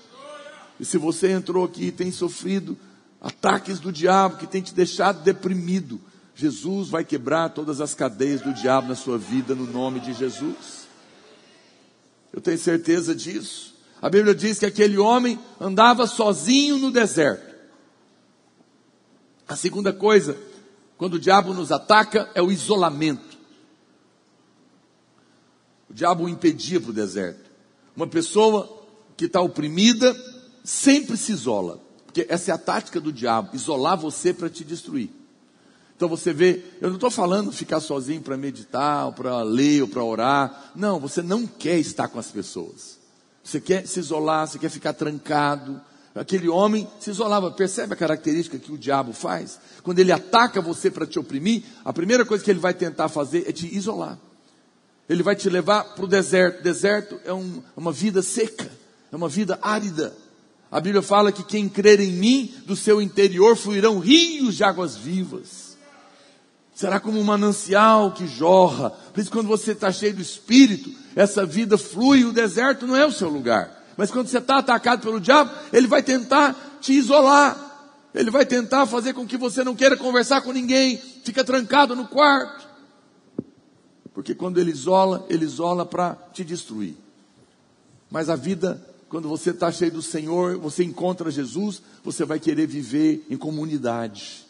E 0.83 0.85
se 0.85 0.99
você 0.99 1.31
entrou 1.31 1.65
aqui 1.65 1.85
e 1.85 1.93
tem 1.93 2.11
sofrido 2.11 2.77
ataques 3.21 3.79
do 3.79 3.93
diabo 3.93 4.37
que 4.37 4.49
tem 4.49 4.61
te 4.61 4.75
deixado 4.75 5.23
deprimido, 5.23 6.01
Jesus 6.35 6.89
vai 6.89 7.05
quebrar 7.05 7.51
todas 7.51 7.81
as 7.81 7.95
cadeias 7.95 8.41
do 8.41 8.53
diabo 8.53 8.89
na 8.89 8.97
sua 8.97 9.17
vida 9.17 9.55
no 9.55 9.65
nome 9.65 10.01
de 10.01 10.13
Jesus. 10.13 10.89
Eu 12.33 12.41
tenho 12.41 12.59
certeza 12.59 13.15
disso. 13.15 13.77
A 14.03 14.11
Bíblia 14.11 14.35
diz 14.35 14.59
que 14.59 14.67
aquele 14.67 14.99
homem 14.99 15.39
andava 15.61 16.05
sozinho 16.05 16.77
no 16.79 16.91
deserto. 16.91 17.55
A 19.47 19.55
segunda 19.55 19.93
coisa, 19.93 20.37
quando 20.99 21.15
o 21.15 21.21
diabo 21.21 21.55
nos 21.55 21.71
ataca, 21.71 22.29
é 22.35 22.43
o 22.43 22.51
isolamento. 22.51 23.39
O 25.89 25.95
diabo 25.95 26.25
o 26.25 26.29
impedia 26.29 26.81
para 26.81 26.91
o 26.91 26.93
deserto. 26.93 27.49
Uma 27.97 28.09
pessoa 28.09 28.83
que 29.17 29.27
está 29.27 29.41
oprimida 29.41 30.32
sempre 30.65 31.17
se 31.17 31.33
isola. 31.33 31.81
Porque 32.07 32.27
essa 32.29 32.51
é 32.51 32.55
a 32.55 32.59
tática 32.59 33.01
do 33.01 33.13
diabo, 33.13 33.51
isolar 33.55 33.97
você 33.97 34.35
para 34.35 34.51
te 34.51 34.65
destruir. 34.65 35.11
Então 35.97 36.09
você 36.09 36.33
vê, 36.33 36.63
eu 36.81 36.89
não 36.89 36.97
estou 36.97 37.11
falando 37.11 37.53
ficar 37.53 37.81
sozinho 37.81 38.21
para 38.21 38.37
meditar, 38.37 39.07
ou 39.07 39.13
para 39.13 39.43
ler, 39.43 39.83
ou 39.83 39.89
para 39.89 40.03
orar. 40.03 40.73
Não, 40.75 40.99
você 40.99 41.23
não 41.23 41.47
quer 41.47 41.79
estar 41.79 42.09
com 42.09 42.19
as 42.19 42.27
pessoas. 42.27 42.99
Você 43.43 43.61
quer 43.61 43.87
se 43.87 44.01
isolar, 44.01 44.47
você 44.47 44.59
quer 44.59 44.69
ficar 44.69 44.93
trancado. 44.93 45.81
Aquele 46.15 46.49
homem 46.49 46.87
se 47.01 47.11
isolava. 47.11 47.51
Percebe 47.51 47.95
a 47.95 47.97
característica 47.97 48.59
que 48.59 48.73
o 48.73 48.77
diabo 48.79 49.13
faz? 49.13 49.59
Quando 49.83 49.99
ele 49.99 50.13
ataca 50.13 50.61
você 50.61 50.91
para 50.91 51.07
te 51.07 51.19
oprimir, 51.19 51.63
a 51.85 51.93
primeira 51.93 52.25
coisa 52.25 52.45
que 52.45 52.51
ele 52.51 52.61
vai 52.61 52.75
tentar 52.75 53.09
fazer 53.09 53.49
é 53.49 53.53
te 53.53 53.75
isolar. 53.75 54.19
Ele 55.09 55.23
vai 55.23 55.35
te 55.35 55.49
levar 55.49 55.95
para 55.95 56.05
o 56.05 56.09
deserto. 56.09 56.63
Deserto 56.63 57.21
é 57.25 57.33
um, 57.33 57.63
uma 57.77 57.93
vida 57.93 58.23
seca, 58.23 58.71
é 59.11 59.17
uma 59.17 59.29
vida 59.29 59.59
árida. 59.63 60.13
A 60.73 60.81
Bíblia 60.81 61.03
fala 61.03 61.31
que 61.31 61.45
quem 61.45 61.69
crer 61.69 62.01
em 62.01 62.11
mim, 62.11 62.53
do 62.67 62.75
seu 62.75 63.01
interior 63.01 63.55
fluirão 63.55 64.01
rios 64.01 64.57
de 64.57 64.65
águas 64.65 64.97
vivas 64.97 65.73
será 66.75 66.99
como 66.99 67.21
um 67.21 67.23
manancial 67.23 68.11
que 68.13 68.27
jorra. 68.27 68.91
Por 68.91 69.21
isso, 69.21 69.31
quando 69.31 69.47
você 69.47 69.71
está 69.71 69.93
cheio 69.93 70.15
do 70.15 70.21
Espírito, 70.23 70.91
essa 71.15 71.47
vida 71.47 71.79
flui, 71.79 72.25
o 72.25 72.33
deserto 72.33 72.89
não 72.89 72.97
é 72.97 73.07
o 73.07 73.13
seu 73.13 73.29
lugar. 73.29 73.85
Mas 73.97 74.11
quando 74.11 74.27
você 74.27 74.39
está 74.39 74.59
atacado 74.59 75.03
pelo 75.03 75.21
diabo, 75.21 75.53
ele 75.73 75.87
vai 75.87 76.03
tentar 76.03 76.79
te 76.81 76.93
isolar. 76.93 77.57
Ele 78.15 78.33
vai 78.33 78.45
tentar 78.45 78.87
fazer 78.87 79.13
com 79.13 79.27
que 79.27 79.37
você 79.37 79.63
não 79.63 79.77
queira 79.77 79.97
conversar 79.97 80.41
com 80.41 80.53
ninguém, 80.53 80.97
fica 81.25 81.45
trancado 81.45 81.95
no 81.95 82.09
quarto. 82.09 82.67
Porque 84.13 84.35
quando 84.35 84.59
ele 84.59 84.71
isola, 84.71 85.25
ele 85.29 85.45
isola 85.45 85.87
para 85.87 86.17
te 86.33 86.45
destruir. 86.45 86.97
Mas 88.11 88.29
a 88.29 88.37
vida, 88.37 88.85
quando 89.13 89.29
você 89.29 89.51
está 89.51 89.71
cheio 89.71 89.93
do 89.93 90.01
Senhor, 90.01 90.57
você 90.57 90.83
encontra 90.83 91.31
Jesus, 91.31 91.83
você 92.03 92.25
vai 92.25 92.41
querer 92.41 92.67
viver 92.67 93.27
em 93.29 93.37
comunidade. 93.37 94.43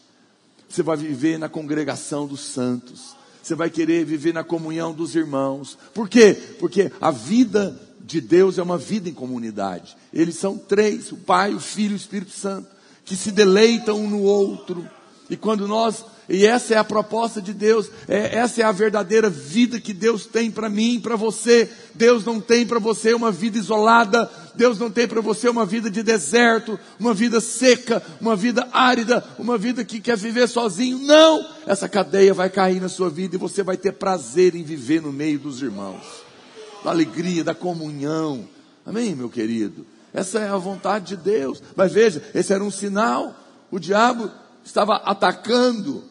Você 0.69 0.81
vai 0.81 0.95
viver 0.95 1.37
na 1.37 1.49
congregação 1.49 2.25
dos 2.25 2.39
santos. 2.39 3.13
Você 3.41 3.55
vai 3.55 3.69
querer 3.69 4.05
viver 4.05 4.33
na 4.33 4.41
comunhão 4.41 4.93
dos 4.93 5.17
irmãos. 5.17 5.77
Por 5.93 6.07
quê? 6.07 6.33
Porque 6.61 6.89
a 7.01 7.11
vida 7.11 7.77
de 7.99 8.21
Deus 8.21 8.57
é 8.57 8.63
uma 8.63 8.77
vida 8.77 9.09
em 9.09 9.13
comunidade. 9.13 9.97
Eles 10.13 10.35
são 10.35 10.57
três: 10.57 11.11
o 11.11 11.17
Pai, 11.17 11.53
o 11.53 11.59
Filho 11.59 11.91
e 11.91 11.95
o 11.95 11.97
Espírito 11.97 12.31
Santo, 12.31 12.69
que 13.03 13.17
se 13.17 13.33
deleitam 13.33 13.99
um 13.99 14.09
no 14.09 14.21
outro. 14.21 14.89
E 15.29 15.35
quando 15.35 15.67
nós 15.67 16.05
e 16.27 16.45
essa 16.45 16.73
é 16.73 16.77
a 16.77 16.83
proposta 16.83 17.41
de 17.41 17.53
Deus, 17.53 17.89
é, 18.07 18.37
essa 18.37 18.61
é 18.61 18.63
a 18.63 18.71
verdadeira 18.71 19.29
vida 19.29 19.79
que 19.79 19.93
Deus 19.93 20.25
tem 20.25 20.49
para 20.49 20.69
mim 20.69 20.95
e 20.95 20.99
para 20.99 21.15
você. 21.15 21.69
Deus 21.93 22.23
não 22.23 22.39
tem 22.39 22.65
para 22.65 22.79
você 22.79 23.13
uma 23.13 23.31
vida 23.31 23.57
isolada, 23.57 24.29
Deus 24.55 24.77
não 24.77 24.91
tem 24.91 25.07
para 25.07 25.21
você 25.21 25.49
uma 25.49 25.65
vida 25.65 25.89
de 25.89 26.03
deserto, 26.03 26.79
uma 26.99 27.13
vida 27.13 27.41
seca, 27.41 28.01
uma 28.21 28.35
vida 28.35 28.67
árida, 28.71 29.23
uma 29.37 29.57
vida 29.57 29.83
que 29.83 29.99
quer 29.99 30.17
viver 30.17 30.47
sozinho. 30.47 30.99
Não! 30.99 31.45
Essa 31.65 31.89
cadeia 31.89 32.33
vai 32.33 32.49
cair 32.49 32.81
na 32.81 32.89
sua 32.89 33.09
vida 33.09 33.35
e 33.35 33.39
você 33.39 33.63
vai 33.63 33.77
ter 33.77 33.93
prazer 33.93 34.55
em 34.55 34.63
viver 34.63 35.01
no 35.01 35.11
meio 35.11 35.39
dos 35.39 35.61
irmãos, 35.61 36.03
da 36.83 36.91
alegria, 36.91 37.43
da 37.43 37.55
comunhão. 37.55 38.47
Amém, 38.85 39.15
meu 39.15 39.29
querido? 39.29 39.85
Essa 40.13 40.39
é 40.39 40.49
a 40.49 40.57
vontade 40.57 41.15
de 41.15 41.17
Deus. 41.17 41.61
Mas 41.75 41.91
veja, 41.91 42.23
esse 42.33 42.53
era 42.53 42.63
um 42.63 42.71
sinal. 42.71 43.35
O 43.71 43.79
diabo 43.79 44.29
estava 44.63 44.95
atacando 44.97 46.03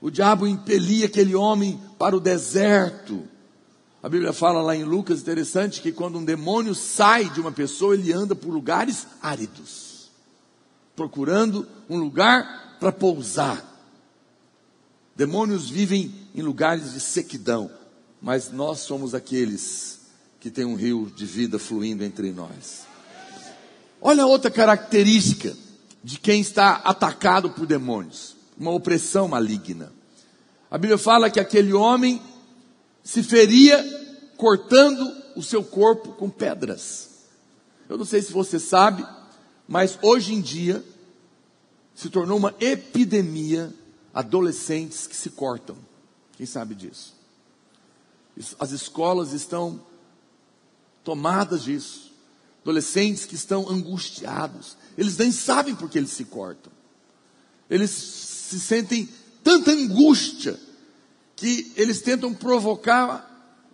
o 0.00 0.10
diabo 0.10 0.46
impelia 0.46 1.06
aquele 1.06 1.34
homem 1.34 1.78
para 1.98 2.16
o 2.16 2.20
deserto. 2.20 3.22
A 4.02 4.08
Bíblia 4.08 4.32
fala 4.32 4.62
lá 4.62 4.74
em 4.74 4.82
Lucas, 4.82 5.20
interessante, 5.20 5.82
que 5.82 5.92
quando 5.92 6.18
um 6.18 6.24
demônio 6.24 6.74
sai 6.74 7.28
de 7.28 7.40
uma 7.40 7.52
pessoa, 7.52 7.94
ele 7.94 8.12
anda 8.12 8.34
por 8.34 8.50
lugares 8.50 9.06
áridos, 9.20 10.10
procurando 10.96 11.66
um 11.88 11.98
lugar 11.98 12.78
para 12.80 12.90
pousar. 12.90 13.66
Demônios 15.14 15.68
vivem 15.68 16.14
em 16.34 16.40
lugares 16.40 16.94
de 16.94 17.00
sequidão, 17.00 17.70
mas 18.22 18.50
nós 18.50 18.80
somos 18.80 19.14
aqueles 19.14 20.00
que 20.40 20.50
têm 20.50 20.64
um 20.64 20.76
rio 20.76 21.12
de 21.14 21.26
vida 21.26 21.58
fluindo 21.58 22.02
entre 22.02 22.32
nós. 22.32 22.86
Olha 24.00 24.24
outra 24.24 24.50
característica 24.50 25.54
de 26.02 26.18
quem 26.18 26.40
está 26.40 26.76
atacado 26.76 27.50
por 27.50 27.66
demônios, 27.66 28.34
uma 28.58 28.70
opressão 28.70 29.28
maligna. 29.28 29.92
A 30.70 30.78
Bíblia 30.78 30.96
fala 30.96 31.28
que 31.28 31.38
aquele 31.38 31.74
homem 31.74 32.22
se 33.02 33.22
feria 33.22 33.82
cortando 34.36 35.20
o 35.36 35.42
seu 35.42 35.62
corpo 35.62 36.12
com 36.12 36.28
pedras. 36.28 37.08
Eu 37.88 37.98
não 37.98 38.04
sei 38.04 38.22
se 38.22 38.32
você 38.32 38.58
sabe, 38.58 39.06
mas 39.66 39.98
hoje 40.02 40.34
em 40.34 40.40
dia 40.40 40.84
se 41.94 42.08
tornou 42.08 42.38
uma 42.38 42.54
epidemia 42.60 43.72
adolescentes 44.14 45.06
que 45.06 45.16
se 45.16 45.30
cortam. 45.30 45.76
Quem 46.36 46.46
sabe 46.46 46.74
disso? 46.74 47.14
As 48.58 48.70
escolas 48.70 49.32
estão 49.32 49.80
tomadas 51.04 51.62
disso. 51.62 52.10
Adolescentes 52.62 53.24
que 53.24 53.34
estão 53.34 53.68
angustiados. 53.68 54.76
Eles 54.96 55.16
nem 55.16 55.32
sabem 55.32 55.74
por 55.74 55.90
que 55.90 55.98
eles 55.98 56.10
se 56.10 56.24
cortam. 56.24 56.72
Eles 57.68 57.90
se 57.90 58.60
sentem 58.60 59.08
tanta 59.42 59.70
angústia 59.70 60.58
que 61.40 61.72
eles 61.74 62.02
tentam 62.02 62.34
provocar 62.34 63.26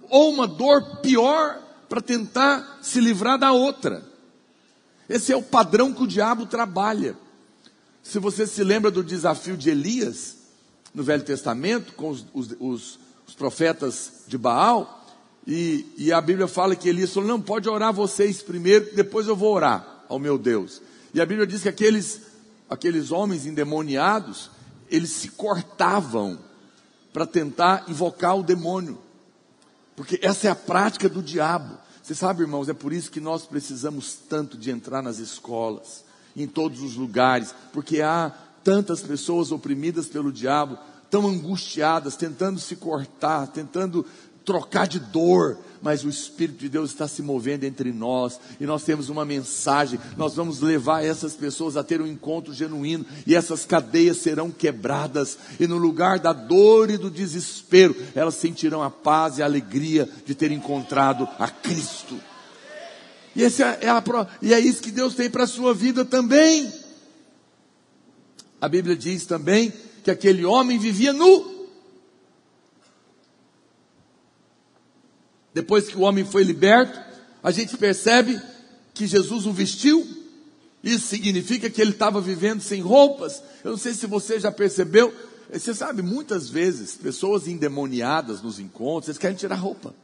ou 0.08 0.32
uma 0.32 0.46
dor 0.46 0.98
pior 0.98 1.60
para 1.88 2.00
tentar 2.00 2.78
se 2.80 3.00
livrar 3.00 3.36
da 3.36 3.50
outra. 3.50 4.04
Esse 5.08 5.32
é 5.32 5.36
o 5.36 5.42
padrão 5.42 5.92
que 5.92 6.04
o 6.04 6.06
diabo 6.06 6.46
trabalha. 6.46 7.16
Se 8.04 8.20
você 8.20 8.46
se 8.46 8.62
lembra 8.62 8.88
do 8.88 9.02
desafio 9.02 9.56
de 9.56 9.68
Elias, 9.68 10.36
no 10.94 11.02
Velho 11.02 11.24
Testamento, 11.24 11.92
com 11.94 12.10
os, 12.10 12.24
os, 12.32 12.54
os, 12.60 12.98
os 13.26 13.34
profetas 13.34 14.12
de 14.28 14.38
Baal, 14.38 15.04
e, 15.44 15.86
e, 15.98 16.12
a 16.12 16.20
Bíblia 16.20 16.46
fala 16.46 16.76
que 16.76 16.88
Elias 16.88 17.12
falou: 17.12 17.28
Não, 17.28 17.40
pode 17.40 17.68
orar 17.68 17.92
vocês 17.92 18.42
primeiro, 18.42 18.94
depois 18.94 19.26
eu 19.26 19.34
vou 19.34 19.52
orar 19.52 20.04
ao 20.08 20.20
meu 20.20 20.38
Deus. 20.38 20.80
E 21.12 21.20
a 21.20 21.26
Bíblia 21.26 21.46
diz 21.46 21.62
que 21.62 21.68
aqueles, 21.68 22.20
aqueles 22.70 23.10
homens 23.10 23.44
endemoniados, 23.44 24.50
eles 24.88 25.10
se 25.10 25.30
cortavam 25.30 26.38
para 27.16 27.24
tentar 27.24 27.86
invocar 27.88 28.36
o 28.36 28.42
demônio, 28.42 28.98
porque 29.96 30.20
essa 30.20 30.48
é 30.48 30.50
a 30.50 30.54
prática 30.54 31.08
do 31.08 31.22
diabo. 31.22 31.78
Você 32.02 32.14
sabe, 32.14 32.42
irmãos, 32.42 32.68
é 32.68 32.74
por 32.74 32.92
isso 32.92 33.10
que 33.10 33.20
nós 33.20 33.46
precisamos 33.46 34.18
tanto 34.28 34.58
de 34.58 34.70
entrar 34.70 35.00
nas 35.00 35.18
escolas, 35.18 36.04
em 36.36 36.46
todos 36.46 36.82
os 36.82 36.94
lugares, 36.94 37.54
porque 37.72 38.02
há 38.02 38.30
tantas 38.62 39.00
pessoas 39.00 39.50
oprimidas 39.50 40.06
pelo 40.08 40.30
diabo, 40.30 40.76
tão 41.08 41.26
angustiadas, 41.26 42.16
tentando 42.16 42.60
se 42.60 42.76
cortar, 42.76 43.46
tentando 43.46 44.04
trocar 44.44 44.86
de 44.86 45.00
dor, 45.00 45.56
mas 45.86 46.02
o 46.02 46.08
Espírito 46.08 46.58
de 46.58 46.68
Deus 46.68 46.90
está 46.90 47.06
se 47.06 47.22
movendo 47.22 47.62
entre 47.62 47.92
nós 47.92 48.40
e 48.58 48.66
nós 48.66 48.82
temos 48.82 49.08
uma 49.08 49.24
mensagem. 49.24 50.00
Nós 50.16 50.34
vamos 50.34 50.60
levar 50.60 51.04
essas 51.04 51.34
pessoas 51.34 51.76
a 51.76 51.84
ter 51.84 52.02
um 52.02 52.06
encontro 52.08 52.52
genuíno 52.52 53.06
e 53.24 53.36
essas 53.36 53.64
cadeias 53.64 54.16
serão 54.16 54.50
quebradas, 54.50 55.38
e 55.60 55.66
no 55.68 55.76
lugar 55.78 56.18
da 56.18 56.32
dor 56.32 56.90
e 56.90 56.96
do 56.98 57.08
desespero, 57.08 57.94
elas 58.16 58.34
sentirão 58.34 58.82
a 58.82 58.90
paz 58.90 59.38
e 59.38 59.42
a 59.42 59.44
alegria 59.44 60.08
de 60.26 60.34
ter 60.34 60.50
encontrado 60.50 61.28
a 61.38 61.46
Cristo. 61.48 62.18
E, 63.36 63.44
esse 63.44 63.62
é, 63.62 63.78
é 63.82 63.88
a, 63.88 64.02
e 64.42 64.52
é 64.52 64.58
isso 64.58 64.82
que 64.82 64.90
Deus 64.90 65.14
tem 65.14 65.30
para 65.30 65.44
a 65.44 65.46
sua 65.46 65.72
vida 65.72 66.04
também. 66.04 66.68
A 68.60 68.68
Bíblia 68.68 68.96
diz 68.96 69.24
também 69.24 69.72
que 70.02 70.10
aquele 70.10 70.44
homem 70.44 70.80
vivia 70.80 71.12
nu. 71.12 71.55
Depois 75.56 75.88
que 75.88 75.96
o 75.96 76.02
homem 76.02 76.22
foi 76.22 76.42
liberto, 76.44 77.00
a 77.42 77.50
gente 77.50 77.78
percebe 77.78 78.38
que 78.92 79.06
Jesus 79.06 79.46
o 79.46 79.52
vestiu. 79.54 80.06
Isso 80.84 81.06
significa 81.06 81.70
que 81.70 81.80
ele 81.80 81.92
estava 81.92 82.20
vivendo 82.20 82.60
sem 82.60 82.82
roupas. 82.82 83.42
Eu 83.64 83.70
não 83.70 83.78
sei 83.78 83.94
se 83.94 84.06
você 84.06 84.38
já 84.38 84.52
percebeu. 84.52 85.14
Você 85.50 85.72
sabe, 85.72 86.02
muitas 86.02 86.50
vezes, 86.50 86.94
pessoas 86.94 87.48
endemoniadas 87.48 88.42
nos 88.42 88.58
encontros, 88.58 89.08
eles 89.08 89.16
querem 89.16 89.34
tirar 89.34 89.54
roupa. 89.54 89.94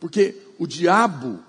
Porque 0.00 0.34
o 0.58 0.66
diabo, 0.66 1.40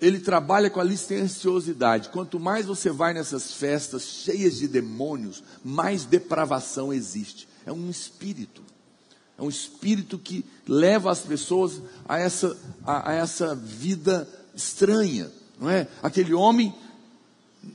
ele 0.00 0.18
trabalha 0.18 0.70
com 0.70 0.80
a 0.80 0.84
licenciosidade. 0.84 2.08
Quanto 2.08 2.40
mais 2.40 2.64
você 2.64 2.88
vai 2.88 3.12
nessas 3.12 3.52
festas 3.52 4.04
cheias 4.04 4.56
de 4.56 4.66
demônios, 4.66 5.44
mais 5.62 6.06
depravação 6.06 6.94
existe. 6.94 7.46
É 7.66 7.72
um 7.72 7.90
espírito. 7.90 8.62
É 9.38 9.42
um 9.42 9.48
espírito 9.48 10.18
que 10.18 10.44
leva 10.66 11.12
as 11.12 11.20
pessoas 11.20 11.80
a 12.08 12.18
essa, 12.18 12.56
a, 12.84 13.10
a 13.10 13.14
essa 13.14 13.54
vida 13.54 14.28
estranha. 14.52 15.30
Não 15.60 15.70
é? 15.70 15.86
Aquele 16.02 16.34
homem 16.34 16.74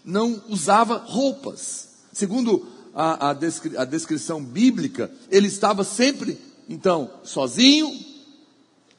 não 0.03 0.43
usava 0.49 0.97
roupas. 0.97 1.87
Segundo 2.11 2.67
a, 2.93 3.29
a, 3.29 3.33
descri, 3.33 3.77
a 3.77 3.85
descrição 3.85 4.43
bíblica, 4.43 5.09
ele 5.29 5.47
estava 5.47 5.85
sempre, 5.85 6.37
então, 6.67 7.09
sozinho, 7.23 7.89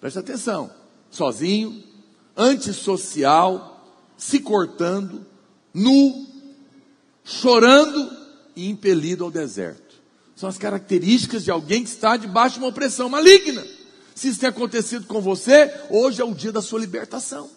preste 0.00 0.18
atenção, 0.18 0.70
sozinho, 1.10 1.84
antissocial, 2.36 3.86
se 4.16 4.40
cortando, 4.40 5.24
nu, 5.72 6.26
chorando 7.24 8.10
e 8.56 8.68
impelido 8.68 9.24
ao 9.24 9.30
deserto. 9.30 9.83
São 10.36 10.48
as 10.48 10.58
características 10.58 11.44
de 11.44 11.50
alguém 11.50 11.84
que 11.84 11.90
está 11.90 12.16
debaixo 12.16 12.54
de 12.54 12.60
uma 12.60 12.68
opressão 12.68 13.08
maligna. 13.08 13.64
Se 14.14 14.28
isso 14.28 14.40
tem 14.40 14.48
acontecido 14.48 15.06
com 15.06 15.20
você, 15.20 15.72
hoje 15.90 16.20
é 16.20 16.24
o 16.24 16.34
dia 16.34 16.52
da 16.52 16.62
sua 16.62 16.80
libertação. 16.80 17.48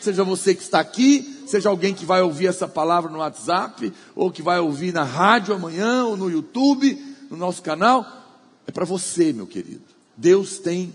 Seja 0.00 0.22
você 0.22 0.54
que 0.54 0.62
está 0.62 0.78
aqui, 0.78 1.42
seja 1.46 1.68
alguém 1.68 1.92
que 1.92 2.04
vai 2.04 2.22
ouvir 2.22 2.46
essa 2.46 2.68
palavra 2.68 3.10
no 3.10 3.18
WhatsApp, 3.18 3.92
ou 4.14 4.30
que 4.30 4.42
vai 4.42 4.60
ouvir 4.60 4.92
na 4.92 5.02
rádio 5.02 5.54
amanhã, 5.54 6.04
ou 6.04 6.16
no 6.16 6.30
YouTube, 6.30 7.16
no 7.30 7.36
nosso 7.36 7.62
canal, 7.62 8.06
é 8.66 8.70
para 8.70 8.84
você, 8.84 9.32
meu 9.32 9.46
querido. 9.46 9.82
Deus 10.16 10.58
tem 10.58 10.94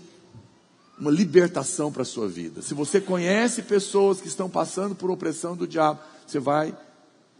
uma 0.98 1.10
libertação 1.10 1.92
para 1.92 2.02
a 2.02 2.06
sua 2.06 2.28
vida. 2.28 2.62
Se 2.62 2.72
você 2.72 3.00
conhece 3.00 3.62
pessoas 3.62 4.20
que 4.20 4.28
estão 4.28 4.48
passando 4.48 4.94
por 4.94 5.10
opressão 5.10 5.56
do 5.56 5.66
diabo, 5.66 6.00
você 6.26 6.38
vai 6.38 6.74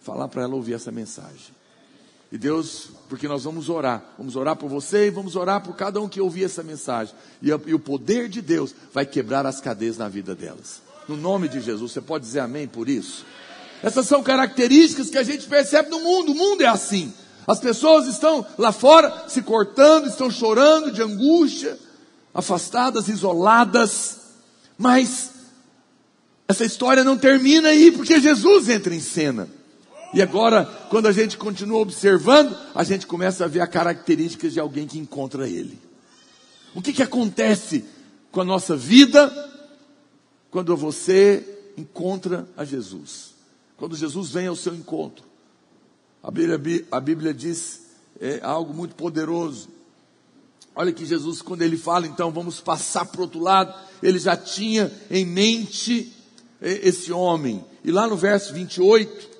falar 0.01 0.29
para 0.29 0.43
ela 0.43 0.55
ouvir 0.55 0.75
essa 0.75 0.91
mensagem. 0.91 1.55
E 2.35 2.37
Deus, 2.37 2.89
porque 3.09 3.29
nós 3.29 3.45
vamos 3.45 3.69
orar, 3.69 4.03
vamos 4.19 4.35
orar 4.35 4.57
por 4.57 4.69
você 4.69 5.07
e 5.07 5.11
vamos 5.11 5.37
orar 5.37 5.61
por 5.61 5.77
cada 5.77 6.01
um 6.01 6.09
que 6.09 6.21
ouvir 6.21 6.43
essa 6.43 6.65
mensagem. 6.65 7.15
E, 7.41 7.47
e 7.47 7.73
o 7.73 7.79
poder 7.79 8.29
de 8.29 8.43
Deus 8.43 8.75
vai 8.93 9.07
quebrar 9.07 9.47
as 9.47 9.61
cadeias 9.61 9.99
na 9.99 10.09
vida 10.09 10.35
delas. 10.35 10.83
No 11.07 11.17
nome 11.17 11.49
de 11.49 11.61
Jesus, 11.61 11.93
você 11.93 12.01
pode 12.01 12.25
dizer 12.25 12.41
amém 12.41 12.67
por 12.67 12.89
isso? 12.89 13.25
Essas 13.85 14.09
são 14.09 14.21
características 14.21 15.11
que 15.11 15.17
a 15.17 15.23
gente 15.23 15.47
percebe 15.47 15.91
no 15.91 16.01
mundo. 16.01 16.33
O 16.33 16.35
mundo 16.35 16.63
é 16.63 16.67
assim. 16.67 17.15
As 17.47 17.61
pessoas 17.61 18.09
estão 18.09 18.45
lá 18.59 18.73
fora 18.73 19.27
se 19.29 19.41
cortando, 19.41 20.09
estão 20.09 20.29
chorando 20.29 20.91
de 20.91 21.01
angústia, 21.01 21.79
afastadas, 22.35 23.07
isoladas, 23.07 24.23
mas 24.77 25.31
essa 26.49 26.65
história 26.65 27.05
não 27.05 27.17
termina 27.17 27.69
aí, 27.69 27.93
porque 27.93 28.19
Jesus 28.19 28.69
entra 28.69 28.93
em 28.93 28.99
cena. 28.99 29.49
E 30.15 30.23
agora, 30.23 30.65
quando 30.91 31.07
a 31.07 31.13
gente 31.13 31.37
continua 31.37 31.81
observando, 31.81 32.57
a 32.73 32.85
gente 32.85 33.05
começa 33.05 33.45
a 33.45 33.49
ver 33.49 33.61
as 33.61 33.69
características 33.69 34.53
de 34.53 34.61
alguém 34.61 34.87
que 34.87 34.97
encontra 34.97 35.49
Ele. 35.49 35.77
O 36.73 36.81
que, 36.81 36.93
que 36.93 37.03
acontece 37.03 37.85
com 38.31 38.41
a 38.41 38.45
nossa 38.45 38.77
vida 38.77 39.33
quando 40.53 40.77
você 40.77 41.73
encontra 41.77 42.49
a 42.57 42.65
Jesus? 42.65 43.35
Quando 43.77 43.97
Jesus 43.97 44.31
vem 44.31 44.47
ao 44.47 44.55
seu 44.55 44.73
encontro. 44.75 45.25
A 46.23 46.31
Bíblia, 46.31 46.87
a 46.93 47.01
Bíblia 47.01 47.35
diz 47.35 47.83
é 48.21 48.39
algo 48.43 48.73
muito 48.73 48.95
poderoso. 48.95 49.69
Olha 50.77 50.93
que 50.93 51.05
Jesus, 51.05 51.43
quando 51.43 51.63
ele 51.63 51.77
fala, 51.77 52.07
então 52.07 52.31
vamos 52.31 52.61
passar 52.61 53.05
para 53.05 53.21
o 53.21 53.25
outro 53.25 53.41
lado, 53.41 53.75
ele 54.03 54.19
já 54.19 54.37
tinha 54.37 54.93
em 55.11 55.25
mente 55.25 56.13
esse 56.61 57.13
homem. 57.13 57.65
E 57.85 57.91
lá 57.91 58.07
no 58.07 58.17
verso 58.17 58.55
28, 58.55 59.34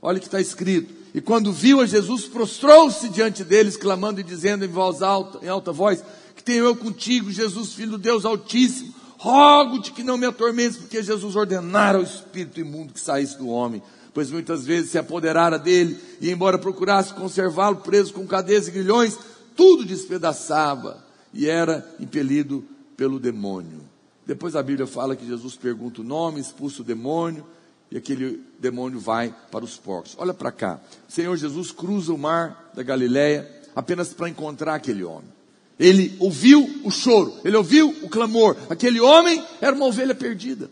olha 0.00 0.18
o 0.18 0.20
que 0.20 0.26
está 0.26 0.40
escrito. 0.40 0.94
E 1.14 1.20
quando 1.20 1.52
viu 1.52 1.80
a 1.80 1.86
Jesus, 1.86 2.26
prostrou-se 2.26 3.08
diante 3.08 3.42
deles, 3.42 3.76
clamando 3.76 4.20
e 4.20 4.24
dizendo 4.24 4.64
em 4.64 4.68
voz 4.68 5.02
alta, 5.02 5.44
em 5.44 5.48
alta 5.48 5.72
voz: 5.72 6.02
Que 6.36 6.42
tenho 6.42 6.64
eu 6.64 6.76
contigo, 6.76 7.30
Jesus, 7.30 7.72
filho 7.72 7.92
do 7.92 7.98
Deus 7.98 8.24
Altíssimo. 8.24 8.94
Rogo-te 9.16 9.90
que 9.90 10.04
não 10.04 10.16
me 10.16 10.26
atormentes, 10.26 10.78
porque 10.78 11.02
Jesus 11.02 11.34
ordenara 11.34 11.98
ao 11.98 12.04
espírito 12.04 12.60
imundo 12.60 12.92
que 12.92 13.00
saísse 13.00 13.36
do 13.36 13.48
homem 13.48 13.82
pois 14.18 14.32
muitas 14.32 14.66
vezes 14.66 14.90
se 14.90 14.98
apoderara 14.98 15.60
dele, 15.60 15.96
e 16.20 16.28
embora 16.28 16.58
procurasse 16.58 17.14
conservá-lo 17.14 17.76
preso 17.76 18.12
com 18.12 18.26
cadeias 18.26 18.66
e 18.66 18.72
grilhões, 18.72 19.16
tudo 19.54 19.84
despedaçava 19.84 21.04
e 21.32 21.48
era 21.48 21.88
impelido 22.00 22.64
pelo 22.96 23.20
demônio. 23.20 23.80
Depois 24.26 24.56
a 24.56 24.62
Bíblia 24.62 24.88
fala 24.88 25.14
que 25.14 25.24
Jesus 25.24 25.54
pergunta 25.54 26.00
o 26.00 26.04
nome, 26.04 26.40
expulsa 26.40 26.82
o 26.82 26.84
demônio 26.84 27.46
e 27.90 27.96
aquele 27.96 28.42
demônio 28.58 29.00
vai 29.00 29.34
para 29.50 29.64
os 29.64 29.76
porcos. 29.76 30.14
Olha 30.18 30.34
para 30.34 30.52
cá. 30.52 30.80
O 31.08 31.12
Senhor 31.12 31.36
Jesus 31.36 31.72
cruza 31.72 32.12
o 32.12 32.18
mar 32.18 32.70
da 32.74 32.82
Galileia 32.82 33.48
apenas 33.74 34.12
para 34.12 34.28
encontrar 34.28 34.74
aquele 34.74 35.04
homem. 35.04 35.38
Ele 35.78 36.16
ouviu 36.18 36.80
o 36.84 36.90
choro, 36.90 37.34
ele 37.44 37.56
ouviu 37.56 37.88
o 38.02 38.08
clamor. 38.08 38.56
Aquele 38.68 39.00
homem 39.00 39.42
era 39.60 39.74
uma 39.74 39.86
ovelha 39.86 40.14
perdida 40.14 40.70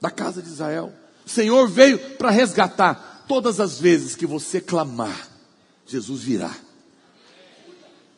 da 0.00 0.10
casa 0.10 0.42
de 0.42 0.48
Israel. 0.48 0.92
O 1.24 1.30
Senhor 1.30 1.68
veio 1.68 1.98
para 2.16 2.30
resgatar. 2.30 3.24
Todas 3.26 3.58
as 3.58 3.80
vezes 3.80 4.14
que 4.14 4.26
você 4.26 4.60
clamar, 4.60 5.28
Jesus 5.86 6.20
virá. 6.20 6.54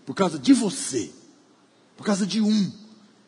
Por 0.05 0.15
causa 0.15 0.37
de 0.37 0.53
você, 0.53 1.11
por 1.97 2.05
causa 2.05 2.27
de 2.27 2.41
um. 2.41 2.73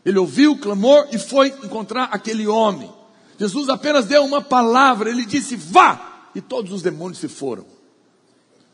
Ele 0.04 0.18
ouviu 0.18 0.52
o 0.52 0.58
clamor 0.58 1.06
e 1.12 1.18
foi 1.18 1.48
encontrar 1.48 2.08
aquele 2.10 2.48
homem. 2.48 2.92
Jesus 3.38 3.68
apenas 3.68 4.04
deu 4.04 4.24
uma 4.24 4.42
palavra, 4.42 5.10
ele 5.10 5.24
disse: 5.24 5.56
vá! 5.56 6.28
E 6.34 6.40
todos 6.40 6.72
os 6.72 6.82
demônios 6.82 7.18
se 7.18 7.28
foram. 7.28 7.64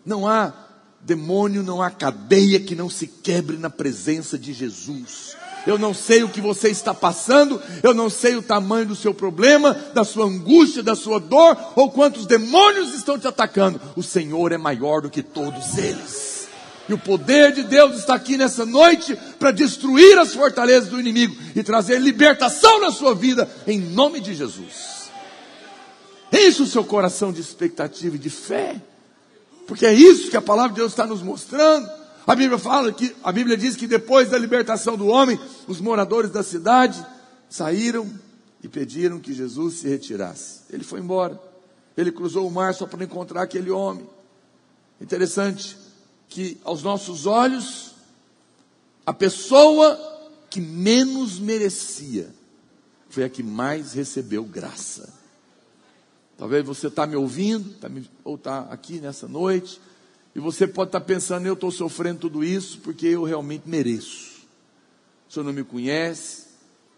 Não 0.04 0.26
há 0.26 0.52
demônio, 1.00 1.62
não 1.62 1.82
há 1.82 1.90
cadeia 1.90 2.58
que 2.58 2.74
não 2.74 2.88
se 2.88 3.06
quebre 3.06 3.56
na 3.56 3.70
presença 3.70 4.38
de 4.38 4.52
Jesus. 4.52 5.36
Eu 5.66 5.78
não 5.78 5.94
sei 5.94 6.22
o 6.22 6.28
que 6.28 6.40
você 6.40 6.68
está 6.68 6.92
passando, 6.92 7.60
eu 7.82 7.94
não 7.94 8.10
sei 8.10 8.36
o 8.36 8.42
tamanho 8.42 8.86
do 8.86 8.94
seu 8.94 9.14
problema, 9.14 9.72
da 9.94 10.04
sua 10.04 10.26
angústia, 10.26 10.82
da 10.82 10.94
sua 10.94 11.18
dor, 11.18 11.56
ou 11.74 11.90
quantos 11.90 12.26
demônios 12.26 12.94
estão 12.94 13.18
te 13.18 13.26
atacando. 13.26 13.80
O 13.96 14.02
Senhor 14.02 14.52
é 14.52 14.58
maior 14.58 15.00
do 15.00 15.10
que 15.10 15.22
todos 15.22 15.78
eles. 15.78 16.33
E 16.88 16.92
o 16.92 16.98
poder 16.98 17.52
de 17.52 17.62
Deus 17.62 17.96
está 17.96 18.14
aqui 18.14 18.36
nessa 18.36 18.66
noite 18.66 19.16
para 19.38 19.50
destruir 19.50 20.18
as 20.18 20.34
fortalezas 20.34 20.90
do 20.90 21.00
inimigo 21.00 21.34
e 21.56 21.62
trazer 21.62 21.98
libertação 21.98 22.80
na 22.80 22.90
sua 22.90 23.14
vida, 23.14 23.50
em 23.66 23.80
nome 23.80 24.20
de 24.20 24.34
Jesus. 24.34 25.10
Enche 26.30 26.62
o 26.62 26.66
seu 26.66 26.84
coração 26.84 27.32
de 27.32 27.40
expectativa 27.40 28.16
e 28.16 28.18
de 28.18 28.28
fé. 28.28 28.80
Porque 29.66 29.86
é 29.86 29.94
isso 29.94 30.30
que 30.30 30.36
a 30.36 30.42
palavra 30.42 30.72
de 30.72 30.76
Deus 30.76 30.92
está 30.92 31.06
nos 31.06 31.22
mostrando. 31.22 31.88
A 32.26 32.34
Bíblia 32.34 32.58
fala 32.58 32.92
que, 32.92 33.14
a 33.22 33.32
Bíblia 33.32 33.56
diz 33.56 33.76
que 33.76 33.86
depois 33.86 34.28
da 34.28 34.36
libertação 34.36 34.96
do 34.96 35.06
homem, 35.06 35.38
os 35.66 35.80
moradores 35.80 36.30
da 36.30 36.42
cidade 36.42 37.04
saíram 37.48 38.10
e 38.62 38.68
pediram 38.68 39.20
que 39.20 39.32
Jesus 39.32 39.80
se 39.80 39.88
retirasse. 39.88 40.60
Ele 40.70 40.84
foi 40.84 41.00
embora. 41.00 41.40
Ele 41.96 42.12
cruzou 42.12 42.46
o 42.46 42.50
mar 42.50 42.74
só 42.74 42.86
para 42.86 43.04
encontrar 43.04 43.42
aquele 43.42 43.70
homem. 43.70 44.06
Interessante 45.00 45.83
que 46.34 46.58
aos 46.64 46.82
nossos 46.82 47.26
olhos, 47.26 47.92
a 49.06 49.12
pessoa 49.12 49.96
que 50.50 50.60
menos 50.60 51.38
merecia 51.38 52.34
foi 53.08 53.22
a 53.22 53.28
que 53.28 53.40
mais 53.40 53.92
recebeu 53.92 54.42
graça. 54.42 55.14
Talvez 56.36 56.66
você 56.66 56.88
está 56.88 57.06
me 57.06 57.14
ouvindo, 57.14 57.74
tá 57.74 57.88
me, 57.88 58.10
ou 58.24 58.34
está 58.34 58.62
aqui 58.62 58.98
nessa 58.98 59.28
noite, 59.28 59.80
e 60.34 60.40
você 60.40 60.66
pode 60.66 60.88
estar 60.88 60.98
tá 60.98 61.06
pensando, 61.06 61.46
eu 61.46 61.54
estou 61.54 61.70
sofrendo 61.70 62.22
tudo 62.22 62.42
isso 62.42 62.80
porque 62.80 63.06
eu 63.06 63.22
realmente 63.22 63.68
mereço. 63.68 64.44
O 65.28 65.32
senhor 65.32 65.44
não 65.44 65.52
me 65.52 65.62
conhece, 65.62 66.46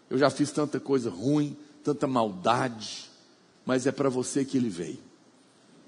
eu 0.09 0.17
já 0.17 0.31
fiz 0.31 0.49
tanta 0.49 0.79
coisa 0.79 1.11
ruim, 1.11 1.55
tanta 1.83 2.07
maldade, 2.07 3.07
mas 3.63 3.85
é 3.85 3.91
para 3.91 4.09
você 4.09 4.43
que 4.43 4.57
ele 4.57 4.69
veio. 4.69 4.97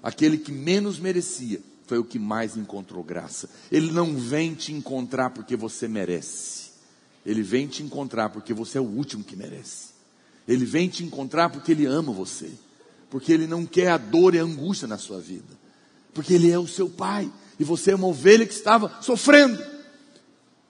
Aquele 0.00 0.38
que 0.38 0.52
menos 0.52 1.00
merecia 1.00 1.60
foi 1.90 1.98
o 1.98 2.04
que 2.04 2.18
mais 2.18 2.56
encontrou 2.56 3.04
graça. 3.04 3.48
Ele 3.70 3.92
não 3.92 4.16
vem 4.16 4.54
te 4.54 4.72
encontrar 4.72 5.30
porque 5.30 5.56
você 5.56 5.86
merece. 5.86 6.70
Ele 7.24 7.42
vem 7.42 7.66
te 7.66 7.82
encontrar 7.82 8.30
porque 8.30 8.54
você 8.54 8.78
é 8.78 8.80
o 8.80 8.84
último 8.84 9.22
que 9.22 9.36
merece. 9.36 9.90
Ele 10.48 10.64
vem 10.64 10.88
te 10.88 11.04
encontrar 11.04 11.50
porque 11.50 11.72
ele 11.72 11.84
ama 11.84 12.12
você 12.12 12.50
porque 13.10 13.32
Ele 13.32 13.46
não 13.46 13.66
quer 13.66 13.88
a 13.88 13.98
dor 13.98 14.34
e 14.34 14.38
a 14.38 14.44
angústia 14.44 14.86
na 14.86 14.96
sua 14.96 15.20
vida, 15.20 15.58
porque 16.14 16.32
Ele 16.32 16.50
é 16.50 16.58
o 16.58 16.68
seu 16.68 16.88
Pai 16.88 17.30
e 17.58 17.64
você 17.64 17.90
é 17.90 17.96
uma 17.96 18.06
ovelha 18.06 18.46
que 18.46 18.54
estava 18.54 18.90
sofrendo. 19.02 19.60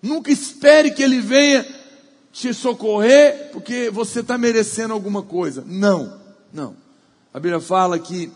Nunca 0.02 0.32
espere 0.32 0.90
que 0.90 1.02
Ele 1.02 1.20
venha 1.20 1.64
te 2.32 2.54
socorrer 2.54 3.50
porque 3.52 3.90
você 3.90 4.20
está 4.20 4.38
merecendo 4.38 4.94
alguma 4.94 5.22
coisa. 5.22 5.62
Não, 5.66 6.18
não. 6.52 6.74
A 7.32 7.38
Bíblia 7.38 7.60
fala 7.60 7.98
que 7.98 8.32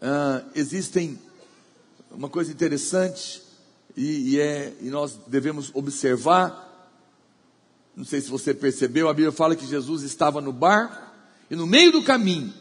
ah, 0.00 0.42
existem 0.54 1.18
uma 2.10 2.28
coisa 2.28 2.52
interessante 2.52 3.42
e, 3.96 4.34
e, 4.34 4.40
é, 4.40 4.74
e 4.80 4.90
nós 4.90 5.18
devemos 5.26 5.70
observar. 5.74 6.64
Não 7.96 8.04
sei 8.04 8.20
se 8.20 8.28
você 8.28 8.52
percebeu, 8.52 9.08
a 9.08 9.14
Bíblia 9.14 9.32
fala 9.32 9.56
que 9.56 9.66
Jesus 9.66 10.02
estava 10.02 10.40
no 10.40 10.52
barco 10.52 11.06
e 11.50 11.56
no 11.56 11.66
meio 11.66 11.92
do 11.92 12.02
caminho, 12.02 12.52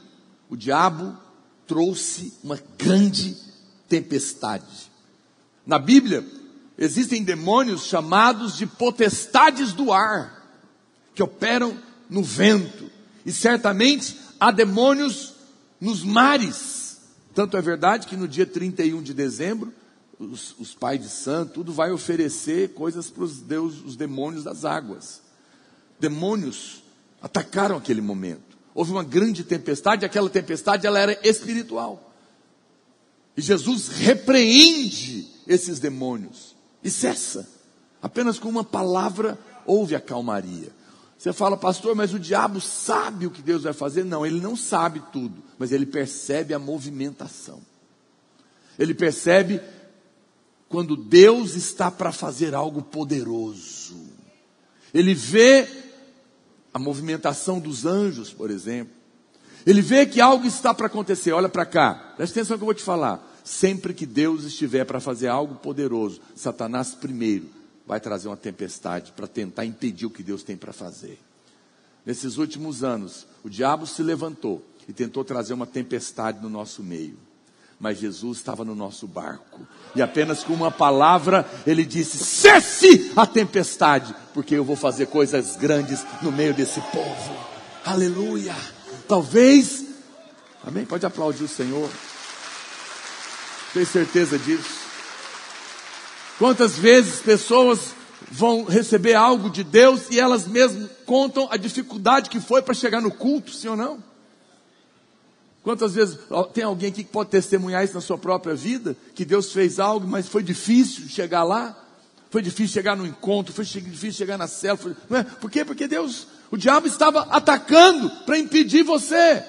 o 0.49 0.55
diabo 0.55 1.17
trouxe 1.67 2.33
uma 2.43 2.59
grande 2.77 3.35
tempestade. 3.89 4.91
Na 5.65 5.79
Bíblia, 5.79 6.25
existem 6.77 7.23
demônios 7.23 7.85
chamados 7.85 8.55
de 8.55 8.67
potestades 8.67 9.73
do 9.73 9.91
ar, 9.91 10.45
que 11.15 11.23
operam 11.23 11.77
no 12.09 12.21
vento. 12.21 12.89
E 13.25 13.31
certamente 13.31 14.17
há 14.39 14.51
demônios 14.51 15.33
nos 15.81 16.03
mares. 16.03 16.84
Tanto 17.35 17.55
é 17.57 17.61
verdade 17.61 18.07
que 18.07 18.17
no 18.17 18.27
dia 18.27 18.45
31 18.47 19.03
de 19.03 19.13
dezembro, 19.13 19.71
os, 20.17 20.55
os 20.57 20.73
pais 20.73 20.99
de 20.99 21.09
santo, 21.09 21.53
tudo 21.53 21.71
vai 21.71 21.91
oferecer 21.91 22.73
coisas 22.73 23.11
para 23.11 23.23
os 23.23 23.43
os 23.85 23.95
demônios 23.95 24.43
das 24.43 24.65
águas. 24.65 25.21
Demônios 25.99 26.81
atacaram 27.21 27.77
aquele 27.77 28.01
momento 28.01 28.55
houve 28.75 28.91
uma 28.91 29.05
grande 29.05 29.45
tempestade, 29.45 30.05
aquela 30.05 30.29
tempestade 30.29 30.85
ela 30.85 30.99
era 30.99 31.17
espiritual. 31.23 32.13
E 33.37 33.41
Jesus 33.41 33.87
repreende 33.87 35.25
esses 35.47 35.79
demônios 35.79 36.53
e 36.83 36.91
cessa. 36.91 37.49
Apenas 38.01 38.37
com 38.37 38.49
uma 38.49 38.65
palavra 38.65 39.39
houve 39.65 39.95
a 39.95 40.01
calmaria. 40.01 40.69
Você 41.17 41.31
fala, 41.31 41.57
pastor, 41.57 41.95
mas 41.95 42.13
o 42.13 42.19
diabo 42.19 42.59
sabe 42.59 43.25
o 43.25 43.31
que 43.31 43.41
Deus 43.41 43.63
vai 43.63 43.73
fazer? 43.73 44.03
Não, 44.03 44.25
ele 44.25 44.39
não 44.39 44.55
sabe 44.55 45.01
tudo, 45.11 45.41
mas 45.57 45.71
ele 45.71 45.85
percebe 45.85 46.53
a 46.53 46.59
movimentação. 46.59 47.61
Ele 48.77 48.93
percebe 48.93 49.61
quando 50.67 50.95
Deus 50.95 51.55
está 51.55 51.89
para 51.89 52.11
fazer 52.11 52.53
algo 52.53 52.81
poderoso. 52.81 53.95
Ele 54.93 55.13
vê 55.13 55.67
a 56.73 56.79
movimentação 56.79 57.59
dos 57.59 57.85
anjos, 57.85 58.33
por 58.33 58.51
exemplo. 58.51 58.93
Ele 59.65 59.81
vê 59.81 60.05
que 60.05 60.19
algo 60.19 60.45
está 60.45 60.73
para 60.73 60.87
acontecer. 60.87 61.31
Olha 61.31 61.49
para 61.49 61.65
cá, 61.65 62.13
presta 62.17 62.39
atenção 62.39 62.57
que 62.57 62.63
eu 62.63 62.67
vou 62.67 62.73
te 62.73 62.83
falar. 62.83 63.25
Sempre 63.43 63.93
que 63.93 64.05
Deus 64.05 64.43
estiver 64.43 64.85
para 64.85 64.99
fazer 64.99 65.27
algo 65.27 65.55
poderoso, 65.55 66.19
Satanás 66.35 66.93
primeiro 66.93 67.45
vai 67.85 67.99
trazer 67.99 68.27
uma 68.27 68.37
tempestade 68.37 69.11
para 69.11 69.27
tentar 69.27 69.65
impedir 69.65 70.05
o 70.05 70.09
que 70.09 70.23
Deus 70.23 70.43
tem 70.43 70.57
para 70.57 70.73
fazer. 70.73 71.19
Nesses 72.05 72.37
últimos 72.37 72.83
anos, 72.83 73.25
o 73.43 73.49
diabo 73.49 73.85
se 73.87 74.01
levantou 74.03 74.63
e 74.87 74.93
tentou 74.93 75.23
trazer 75.23 75.53
uma 75.53 75.65
tempestade 75.65 76.41
no 76.41 76.49
nosso 76.49 76.83
meio 76.83 77.17
mas 77.79 77.99
Jesus 77.99 78.37
estava 78.37 78.63
no 78.63 78.75
nosso 78.75 79.07
barco. 79.07 79.61
E 79.95 80.01
apenas 80.01 80.43
com 80.43 80.53
uma 80.53 80.71
palavra 80.71 81.47
ele 81.65 81.85
disse: 81.85 82.17
cesse 82.17 83.11
a 83.15 83.25
tempestade, 83.25 84.15
porque 84.33 84.55
eu 84.55 84.63
vou 84.63 84.75
fazer 84.75 85.07
coisas 85.07 85.55
grandes 85.55 86.05
no 86.21 86.31
meio 86.31 86.53
desse 86.53 86.81
povo. 86.81 87.37
Aleluia. 87.85 88.55
Talvez, 89.07 89.85
amém? 90.65 90.85
Pode 90.85 91.05
aplaudir 91.05 91.43
o 91.43 91.47
Senhor. 91.47 91.89
Tem 93.73 93.85
certeza 93.85 94.39
disso? 94.39 94.84
Quantas 96.37 96.77
vezes 96.77 97.21
pessoas 97.21 97.95
vão 98.29 98.65
receber 98.65 99.13
algo 99.13 99.49
de 99.49 99.63
Deus 99.63 100.09
e 100.09 100.19
elas 100.19 100.47
mesmas 100.47 100.89
contam 101.05 101.47
a 101.49 101.57
dificuldade 101.57 102.29
que 102.29 102.41
foi 102.41 102.61
para 102.61 102.73
chegar 102.73 103.01
no 103.01 103.11
culto, 103.11 103.51
sim 103.51 103.69
ou 103.69 103.77
não? 103.77 104.03
Quantas 105.63 105.95
vezes 105.95 106.19
tem 106.53 106.63
alguém 106.63 106.89
aqui 106.89 107.03
que 107.03 107.09
pode 107.09 107.29
testemunhar 107.29 107.83
isso 107.83 107.95
na 107.95 108.01
sua 108.01 108.17
própria 108.17 108.53
vida? 108.53 108.95
Que 109.15 109.25
Deus 109.25 109.51
fez 109.51 109.79
algo, 109.79 110.07
mas 110.07 110.27
foi 110.27 110.43
difícil 110.43 111.07
chegar 111.07 111.43
lá? 111.43 111.75
Foi 112.29 112.41
difícil 112.41 112.73
chegar 112.73 112.97
no 112.97 113.05
encontro, 113.05 113.53
foi 113.53 113.63
difícil 113.63 114.11
chegar 114.11 114.37
na 114.37 114.45
célula. 114.45 114.95
Foi, 115.07 115.17
é? 115.17 115.23
Por 115.23 115.49
quê? 115.49 115.63
Porque 115.63 115.87
Deus, 115.87 116.27
o 116.51 116.57
diabo 116.57 116.85
estava 116.85 117.21
atacando 117.21 118.09
para 118.25 118.37
impedir 118.37 118.83
você. 118.83 119.41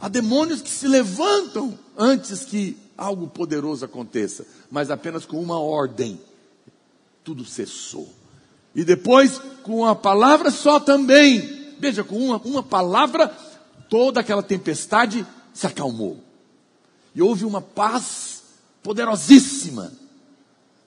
Há 0.00 0.08
demônios 0.08 0.62
que 0.62 0.70
se 0.70 0.86
levantam 0.86 1.76
antes 1.98 2.44
que 2.44 2.78
algo 2.96 3.26
poderoso 3.26 3.84
aconteça, 3.84 4.46
mas 4.70 4.90
apenas 4.90 5.24
com 5.24 5.40
uma 5.40 5.58
ordem. 5.58 6.20
Tudo 7.24 7.44
cessou. 7.44 8.08
E 8.74 8.84
depois, 8.84 9.40
com 9.62 9.84
a 9.84 9.94
palavra 9.94 10.50
só 10.50 10.78
também, 10.78 11.74
veja, 11.78 12.04
com 12.04 12.16
uma, 12.18 12.36
uma 12.38 12.62
palavra, 12.62 13.28
toda 13.88 14.20
aquela 14.20 14.42
tempestade 14.42 15.26
se 15.52 15.66
acalmou. 15.66 16.18
E 17.14 17.22
houve 17.22 17.44
uma 17.44 17.62
paz 17.62 18.42
poderosíssima. 18.82 19.92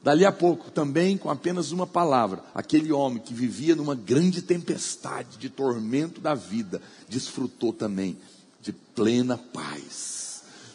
Dali 0.01 0.23
a 0.23 0.31
pouco, 0.31 0.71
também 0.71 1.17
com 1.17 1.29
apenas 1.29 1.71
uma 1.71 1.85
palavra, 1.85 2.41
aquele 2.55 2.91
homem 2.91 3.21
que 3.21 3.33
vivia 3.33 3.75
numa 3.75 3.95
grande 3.95 4.41
tempestade 4.41 5.37
de 5.37 5.49
tormento 5.49 6.21
da 6.21 6.33
vida, 6.33 6.81
desfrutou 7.09 7.73
também 7.73 8.17
de 8.61 8.71
plena 8.71 9.37
paz, 9.37 10.18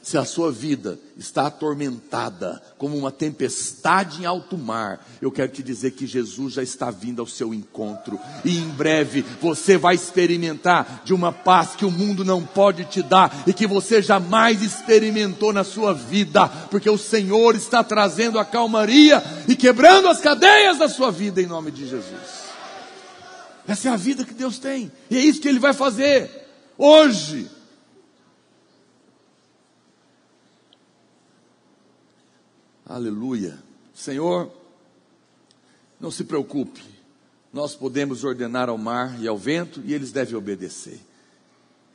se 0.04 0.18
a 0.18 0.24
sua 0.24 0.52
vida 0.52 0.98
está 1.16 1.46
atormentada 1.46 2.62
como 2.76 2.94
uma 2.94 3.10
tempestade 3.10 4.20
em 4.20 4.26
alto 4.26 4.58
mar, 4.58 5.02
eu 5.20 5.32
quero 5.32 5.50
te 5.50 5.62
dizer 5.62 5.92
que 5.92 6.06
Jesus 6.06 6.52
já 6.52 6.62
está 6.62 6.90
vindo 6.90 7.20
ao 7.20 7.26
seu 7.26 7.54
encontro 7.54 8.20
e 8.44 8.58
em 8.58 8.68
breve 8.68 9.24
você 9.40 9.78
vai 9.78 9.94
experimentar 9.94 11.00
de 11.06 11.14
uma 11.14 11.32
paz 11.32 11.70
que 11.74 11.86
o 11.86 11.90
mundo 11.90 12.22
não 12.22 12.44
pode 12.44 12.84
te 12.84 13.02
dar 13.02 13.44
e 13.46 13.54
que 13.54 13.66
você 13.66 14.02
jamais 14.02 14.62
experimentou 14.62 15.54
na 15.54 15.64
sua 15.64 15.94
vida, 15.94 16.48
porque 16.70 16.90
o 16.90 16.98
Senhor 16.98 17.56
está 17.56 17.82
trazendo 17.82 18.38
a 18.38 18.44
calmaria 18.44 19.22
e 19.48 19.56
quebrando 19.56 20.08
as 20.08 20.20
cadeias 20.20 20.76
da 20.76 20.88
sua 20.88 21.10
vida 21.10 21.40
em 21.40 21.46
nome 21.46 21.70
de 21.70 21.88
Jesus. 21.88 22.44
Essa 23.66 23.88
é 23.88 23.92
a 23.92 23.96
vida 23.96 24.22
que 24.22 24.34
Deus 24.34 24.58
tem 24.58 24.92
e 25.10 25.16
é 25.16 25.20
isso 25.20 25.40
que 25.40 25.48
Ele 25.48 25.58
vai 25.58 25.72
fazer 25.72 26.30
hoje. 26.76 27.48
Aleluia. 32.86 33.58
Senhor, 33.94 34.50
não 35.98 36.10
se 36.10 36.24
preocupe, 36.24 36.82
nós 37.50 37.74
podemos 37.74 38.24
ordenar 38.24 38.68
ao 38.68 38.76
mar 38.76 39.18
e 39.22 39.26
ao 39.26 39.38
vento 39.38 39.80
e 39.86 39.94
eles 39.94 40.12
devem 40.12 40.34
obedecer. 40.34 41.00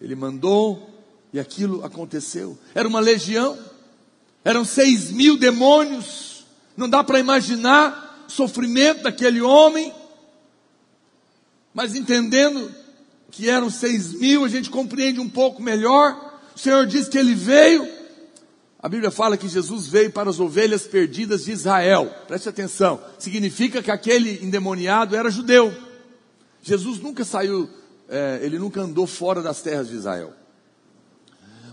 Ele 0.01 0.15
mandou 0.15 0.89
e 1.31 1.39
aquilo 1.39 1.85
aconteceu. 1.85 2.57
Era 2.73 2.87
uma 2.87 2.99
legião, 2.99 3.57
eram 4.43 4.65
seis 4.65 5.11
mil 5.11 5.37
demônios, 5.37 6.45
não 6.75 6.89
dá 6.89 7.03
para 7.03 7.19
imaginar 7.19 8.25
o 8.27 8.31
sofrimento 8.31 9.03
daquele 9.03 9.41
homem, 9.41 9.93
mas 11.71 11.95
entendendo 11.95 12.73
que 13.29 13.47
eram 13.47 13.69
seis 13.69 14.11
mil, 14.13 14.43
a 14.43 14.49
gente 14.49 14.71
compreende 14.71 15.19
um 15.19 15.29
pouco 15.29 15.61
melhor. 15.61 16.39
O 16.55 16.59
Senhor 16.59 16.87
diz 16.87 17.07
que 17.07 17.17
ele 17.17 17.35
veio 17.35 17.98
a 18.81 18.87
Bíblia 18.87 19.11
fala 19.11 19.35
que 19.35 19.49
Jesus 19.49 19.87
veio 19.87 20.09
para 20.09 20.29
as 20.29 20.39
ovelhas 20.39 20.87
perdidas 20.87 21.43
de 21.43 21.51
Israel. 21.51 22.09
Preste 22.27 22.47
atenção. 22.47 23.01
Significa 23.17 23.83
que 23.83 23.91
aquele 23.91 24.41
endemoniado 24.41 25.17
era 25.17 25.29
judeu. 25.29 25.73
Jesus 26.61 26.97
nunca 26.99 27.25
saiu, 27.25 27.69
é, 28.07 28.39
ele 28.41 28.57
nunca 28.57 28.81
andou 28.81 29.05
fora 29.05 29.41
das 29.41 29.61
terras 29.61 29.89
de 29.89 29.95
Israel. 29.95 30.33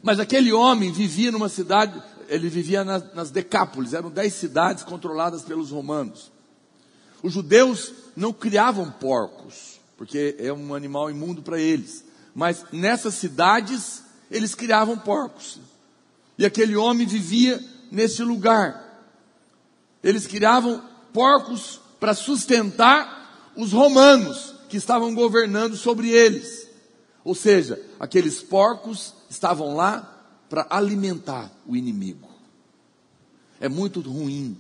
Mas 0.03 0.19
aquele 0.19 0.53
homem 0.53 0.91
vivia 0.91 1.31
numa 1.31 1.49
cidade, 1.49 2.03
ele 2.29 2.49
vivia 2.49 2.85
nas, 2.85 3.15
nas 3.15 3.31
Decápolis, 3.31 3.95
eram 3.95 4.11
dez 4.11 4.35
cidades 4.35 4.83
controladas 4.83 5.43
pelos 5.43 5.71
romanos. 5.71 6.33
Os 7.23 7.33
judeus 7.33 7.93
não 8.17 8.33
criavam 8.33 8.91
porcos, 8.91 9.81
porque 9.97 10.35
é 10.41 10.53
um 10.53 10.75
animal 10.75 11.09
imundo 11.09 11.41
para 11.41 11.61
eles. 11.61 12.05
Mas 12.35 12.65
nessas 12.73 13.15
cidades, 13.15 14.03
eles 14.29 14.57
criavam 14.57 14.99
porcos. 14.99 15.61
E 16.39 16.45
aquele 16.45 16.77
homem 16.77 17.07
vivia 17.07 17.63
nesse 17.91 18.23
lugar. 18.23 18.85
Eles 20.03 20.27
criavam 20.27 20.83
porcos 21.13 21.81
para 21.99 22.15
sustentar 22.15 23.53
os 23.57 23.73
romanos 23.73 24.55
que 24.69 24.77
estavam 24.77 25.15
governando 25.15 25.77
sobre 25.77 26.11
eles. 26.11 26.69
Ou 27.25 27.35
seja, 27.35 27.81
aqueles 27.99 28.43
porcos 28.43 29.15
estavam 29.29 29.75
lá 29.75 30.13
para 30.49 30.67
alimentar 30.71 31.51
o 31.67 31.75
inimigo. 31.75 32.29
É 33.59 33.69
muito 33.69 34.01
ruim 34.01 34.57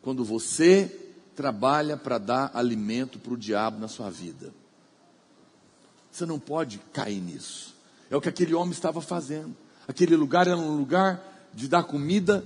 quando 0.00 0.24
você 0.24 1.06
trabalha 1.34 1.96
para 1.96 2.16
dar 2.16 2.50
alimento 2.54 3.18
para 3.18 3.34
o 3.34 3.36
diabo 3.36 3.78
na 3.78 3.88
sua 3.88 4.08
vida. 4.08 4.54
Você 6.10 6.24
não 6.24 6.38
pode 6.38 6.78
cair 6.92 7.20
nisso. 7.20 7.74
É 8.10 8.16
o 8.16 8.20
que 8.20 8.28
aquele 8.28 8.54
homem 8.54 8.72
estava 8.72 9.02
fazendo. 9.02 9.54
Aquele 9.88 10.16
lugar 10.16 10.46
era 10.46 10.56
um 10.56 10.76
lugar 10.76 11.22
de 11.54 11.68
dar 11.68 11.84
comida 11.84 12.44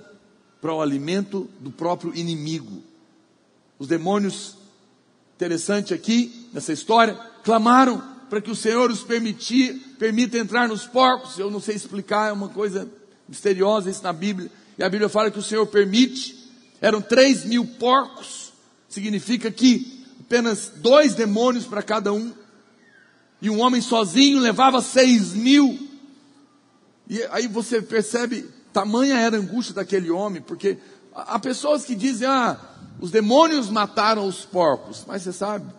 para 0.61 0.75
o 0.75 0.81
alimento 0.81 1.49
do 1.59 1.71
próprio 1.71 2.15
inimigo. 2.15 2.83
Os 3.79 3.89
demônios, 3.89 4.57
interessante 5.37 5.95
aqui, 5.95 6.49
nessa 6.53 6.73
história, 6.73 7.15
clamaram 7.43 8.03
para 8.29 8.41
que 8.41 8.51
o 8.51 8.55
Senhor 8.55 8.91
os 8.91 9.03
permitir, 9.03 9.97
permita 9.99 10.39
entrar 10.39 10.69
nos 10.69 10.87
porcos. 10.87 11.39
Eu 11.39 11.51
não 11.51 11.61
sei 11.61 11.75
explicar, 11.75 12.29
é 12.29 12.33
uma 12.33 12.49
coisa 12.49 12.89
misteriosa 13.29 13.91
isso 13.91 14.03
na 14.03 14.13
Bíblia. 14.13 14.51
E 14.79 14.85
a 14.85 14.89
Bíblia 14.89 15.09
fala 15.09 15.31
que 15.31 15.39
o 15.39 15.43
Senhor 15.43 15.67
permite. 15.67 16.49
Eram 16.81 17.01
três 17.01 17.45
mil 17.45 17.67
porcos. 17.67 18.53
Significa 18.89 19.51
que 19.51 20.05
apenas 20.21 20.71
dois 20.77 21.15
demônios 21.15 21.65
para 21.65 21.83
cada 21.83 22.13
um. 22.13 22.33
E 23.43 23.51
um 23.51 23.61
homem 23.61 23.81
sozinho 23.81 24.41
levava 24.41 24.81
seis 24.81 25.33
mil. 25.33 25.90
E 27.11 27.25
aí 27.25 27.49
você 27.49 27.83
percebe, 27.83 28.49
tamanha 28.73 29.19
era 29.19 29.37
a 29.37 29.41
angústia 29.41 29.75
daquele 29.75 30.13
homem, 30.13 30.41
porque 30.41 30.79
há 31.13 31.41
pessoas 31.41 31.85
que 31.85 31.97
dizem, 31.97 32.29
ah, 32.29 32.57
os 33.01 33.11
demônios 33.11 33.69
mataram 33.69 34.29
os 34.29 34.45
porcos. 34.45 35.05
Mas 35.09 35.23
você 35.23 35.33
sabe, 35.33 35.75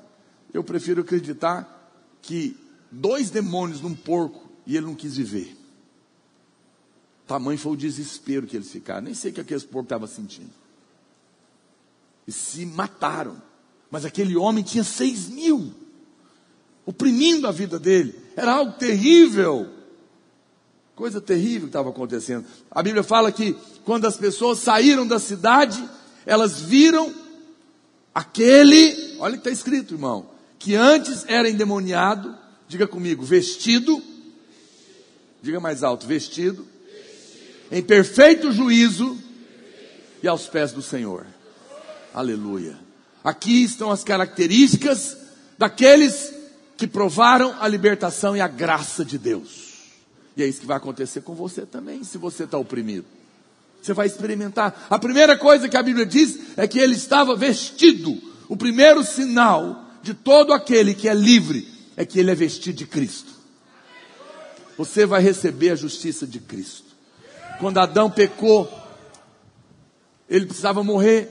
eu 0.54 0.62
prefiro 0.62 1.00
acreditar 1.00 1.90
que 2.22 2.58
dois 2.92 3.30
demônios 3.30 3.80
num 3.80 3.96
porco 3.96 4.52
e 4.68 4.76
ele 4.76 4.88
não 4.88 4.94
quis 4.94 5.16
viver. 5.16 5.56
Tamanho 7.26 7.58
foi 7.58 7.72
o 7.72 7.78
desespero 7.78 8.46
que 8.46 8.58
eles 8.58 8.70
ficaram. 8.70 9.04
Nem 9.04 9.14
sei 9.14 9.32
o 9.32 9.34
que 9.34 9.40
aqueles 9.40 9.64
porcos 9.64 9.86
estavam 9.86 10.08
sentindo. 10.08 10.52
E 12.28 12.32
se 12.34 12.66
mataram. 12.66 13.42
Mas 13.90 14.04
aquele 14.04 14.36
homem 14.36 14.66
tinha 14.66 14.84
seis 14.84 15.30
mil, 15.30 15.74
oprimindo 16.86 17.48
a 17.48 17.52
vida 17.54 17.80
dele. 17.80 18.14
Era 18.36 18.56
algo 18.56 18.74
terrível. 18.74 19.80
Coisa 21.02 21.20
terrível 21.20 21.62
que 21.62 21.70
estava 21.70 21.90
acontecendo. 21.90 22.46
A 22.70 22.84
Bíblia 22.84 23.02
fala 23.02 23.32
que 23.32 23.58
quando 23.84 24.06
as 24.06 24.18
pessoas 24.18 24.60
saíram 24.60 25.08
da 25.08 25.18
cidade, 25.18 25.84
elas 26.28 26.62
viram 26.62 27.12
aquele, 28.14 29.16
olha 29.18 29.32
o 29.32 29.42
que 29.42 29.50
está 29.50 29.50
escrito, 29.50 29.96
irmão, 29.96 30.30
que 30.60 30.76
antes 30.76 31.26
era 31.28 31.50
endemoniado, 31.50 32.38
diga 32.68 32.86
comigo, 32.86 33.24
vestido, 33.24 34.00
diga 35.42 35.60
mais 35.60 35.82
alto, 35.82 36.06
vestido, 36.06 36.68
em 37.72 37.82
perfeito 37.82 38.52
juízo 38.52 39.18
e 40.22 40.28
aos 40.28 40.46
pés 40.46 40.72
do 40.72 40.84
Senhor. 40.84 41.26
Aleluia. 42.14 42.78
Aqui 43.24 43.64
estão 43.64 43.90
as 43.90 44.04
características 44.04 45.18
daqueles 45.58 46.32
que 46.78 46.86
provaram 46.86 47.56
a 47.60 47.68
libertação 47.68 48.38
e 48.38 48.40
a 48.40 48.48
graça 48.48 49.04
de 49.04 49.18
Deus. 49.18 49.71
E 50.36 50.44
é 50.44 50.48
isso 50.48 50.62
que 50.62 50.66
vai 50.66 50.78
acontecer 50.78 51.22
com 51.22 51.36
você 51.36 51.66
também, 51.66 52.04
se 52.04 52.18
você 52.18 52.44
está 52.44 52.58
oprimido. 52.58 53.06
Você 53.82 53.94
vai 53.94 54.08
experimentar. 54.08 54.88
A 54.90 55.00
primeira 55.00 55.38
coisa 55.38 55.68
que 55.68 55.76
a 55.76 55.84
Bíblia 55.84 56.06
diz 56.06 56.58
é 56.58 56.68
que 56.68 56.80
ele 56.80 56.96
estava 56.96 57.36
vestido. 57.36 58.22
O 58.48 58.56
primeiro 58.56 59.04
sinal 59.04 59.86
de 60.04 60.14
todo 60.14 60.54
aquele 60.54 60.94
que 60.94 61.08
é 61.08 61.14
livre 61.14 61.68
é 61.98 62.06
que 62.06 62.20
ele 62.20 62.32
é 62.32 62.36
vestido 62.36 62.78
de 62.78 62.86
Cristo. 62.86 63.32
Você 64.78 65.06
vai 65.06 65.22
receber 65.22 65.72
a 65.72 65.76
justiça 65.76 66.26
de 66.26 66.40
Cristo. 66.40 66.92
Quando 67.60 67.80
Adão 67.80 68.10
pecou, 68.10 68.72
ele 70.30 70.46
precisava 70.46 70.84
morrer 70.84 71.30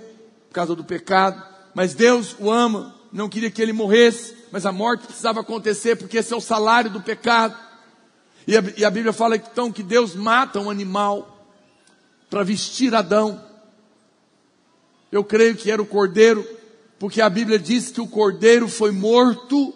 por 0.49 0.55
causa 0.55 0.75
do 0.75 0.85
pecado, 0.85 1.43
mas 1.75 1.95
Deus 1.95 2.37
o 2.39 2.51
ama, 2.51 2.95
não 3.13 3.29
queria 3.29 3.51
que 3.51 3.63
ele 3.63 3.73
morresse, 3.73 4.37
mas 4.53 4.67
a 4.67 4.73
morte 4.73 5.07
precisava 5.07 5.41
acontecer 5.41 5.97
porque 5.97 6.19
esse 6.19 6.33
é 6.33 6.37
o 6.37 6.41
salário 6.41 6.91
do 6.91 7.01
pecado. 7.01 7.57
E 8.47 8.57
a, 8.57 8.63
e 8.77 8.85
a 8.85 8.91
Bíblia 8.91 9.13
fala 9.13 9.37
então 9.37 9.71
que 9.71 9.83
Deus 9.83 10.15
mata 10.15 10.61
um 10.61 10.71
animal 10.71 11.47
para 12.29 12.43
vestir 12.43 12.95
Adão. 12.95 13.43
Eu 15.11 15.25
creio 15.25 15.57
que 15.57 15.71
era 15.71 15.83
o 15.83 15.87
cordeiro, 15.87 16.47
porque 16.99 17.21
a 17.21 17.29
Bíblia 17.29 17.59
diz 17.59 17.91
que 17.91 18.01
o 18.01 18.07
cordeiro 18.07 18.69
foi 18.69 18.93
morto 18.93 19.75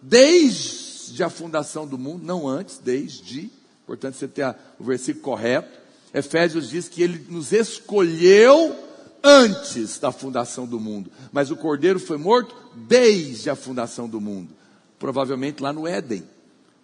desde 0.00 1.22
a 1.22 1.28
fundação 1.28 1.86
do 1.86 1.98
mundo, 1.98 2.24
não 2.24 2.46
antes, 2.46 2.78
desde. 2.78 3.50
Portanto, 3.86 4.14
você 4.14 4.28
tem 4.28 4.44
a, 4.44 4.54
o 4.78 4.84
versículo 4.84 5.24
correto. 5.24 5.78
Efésios 6.14 6.70
diz 6.70 6.88
que 6.88 7.02
ele 7.02 7.26
nos 7.28 7.52
escolheu 7.52 8.74
antes 9.22 9.98
da 9.98 10.12
fundação 10.12 10.66
do 10.66 10.78
mundo, 10.78 11.10
mas 11.32 11.50
o 11.50 11.56
cordeiro 11.56 11.98
foi 11.98 12.16
morto 12.16 12.54
desde 12.74 13.50
a 13.50 13.56
fundação 13.56 14.08
do 14.08 14.20
mundo, 14.20 14.54
provavelmente 14.98 15.60
lá 15.60 15.72
no 15.72 15.86
Éden 15.86 16.24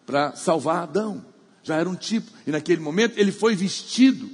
para 0.07 0.35
salvar 0.35 0.83
Adão. 0.83 1.25
Já 1.63 1.77
era 1.77 1.89
um 1.89 1.95
tipo. 1.95 2.31
E 2.47 2.51
naquele 2.51 2.81
momento 2.81 3.19
ele 3.19 3.33
foi 3.33 3.55
vestido 3.55 4.29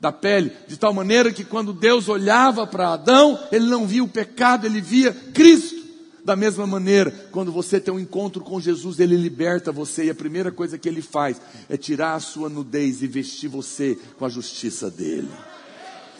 da 0.00 0.12
pele, 0.12 0.52
de 0.68 0.76
tal 0.76 0.92
maneira 0.92 1.32
que 1.32 1.44
quando 1.44 1.72
Deus 1.72 2.08
olhava 2.10 2.66
para 2.66 2.92
Adão, 2.92 3.38
ele 3.50 3.64
não 3.66 3.86
via 3.86 4.04
o 4.04 4.08
pecado, 4.08 4.66
ele 4.66 4.80
via 4.80 5.12
Cristo. 5.32 5.82
Da 6.22 6.34
mesma 6.34 6.66
maneira, 6.66 7.10
quando 7.30 7.52
você 7.52 7.78
tem 7.78 7.92
um 7.92 7.98
encontro 7.98 8.42
com 8.42 8.58
Jesus, 8.58 8.98
ele 8.98 9.14
liberta 9.14 9.70
você 9.70 10.04
e 10.04 10.10
a 10.10 10.14
primeira 10.14 10.50
coisa 10.50 10.78
que 10.78 10.88
ele 10.88 11.02
faz 11.02 11.38
é 11.68 11.76
tirar 11.76 12.14
a 12.14 12.20
sua 12.20 12.48
nudez 12.48 13.02
e 13.02 13.06
vestir 13.06 13.48
você 13.48 13.98
com 14.18 14.24
a 14.24 14.28
justiça 14.30 14.90
dele. 14.90 15.28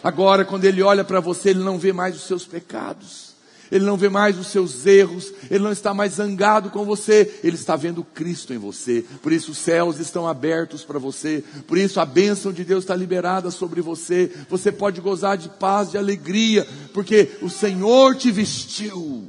Agora, 0.02 0.44
quando 0.44 0.66
ele 0.66 0.82
olha 0.82 1.02
para 1.02 1.20
você, 1.20 1.50
ele 1.50 1.64
não 1.64 1.78
vê 1.78 1.90
mais 1.90 2.14
os 2.14 2.24
seus 2.24 2.44
pecados. 2.44 3.23
Ele 3.70 3.84
não 3.84 3.96
vê 3.96 4.08
mais 4.08 4.38
os 4.38 4.48
seus 4.48 4.86
erros, 4.86 5.32
ele 5.50 5.64
não 5.64 5.72
está 5.72 5.92
mais 5.94 6.14
zangado 6.14 6.70
com 6.70 6.84
você, 6.84 7.40
ele 7.42 7.56
está 7.56 7.76
vendo 7.76 8.04
Cristo 8.04 8.52
em 8.52 8.58
você. 8.58 9.04
Por 9.22 9.32
isso 9.32 9.52
os 9.52 9.58
céus 9.58 9.98
estão 9.98 10.26
abertos 10.26 10.84
para 10.84 10.98
você, 10.98 11.44
por 11.66 11.78
isso 11.78 12.00
a 12.00 12.04
bênção 12.04 12.52
de 12.52 12.64
Deus 12.64 12.84
está 12.84 12.94
liberada 12.94 13.50
sobre 13.50 13.80
você. 13.80 14.30
Você 14.48 14.70
pode 14.70 15.00
gozar 15.00 15.36
de 15.36 15.48
paz, 15.48 15.90
de 15.90 15.98
alegria, 15.98 16.66
porque 16.92 17.36
o 17.42 17.50
Senhor 17.50 18.16
te 18.16 18.30
vestiu. 18.30 19.28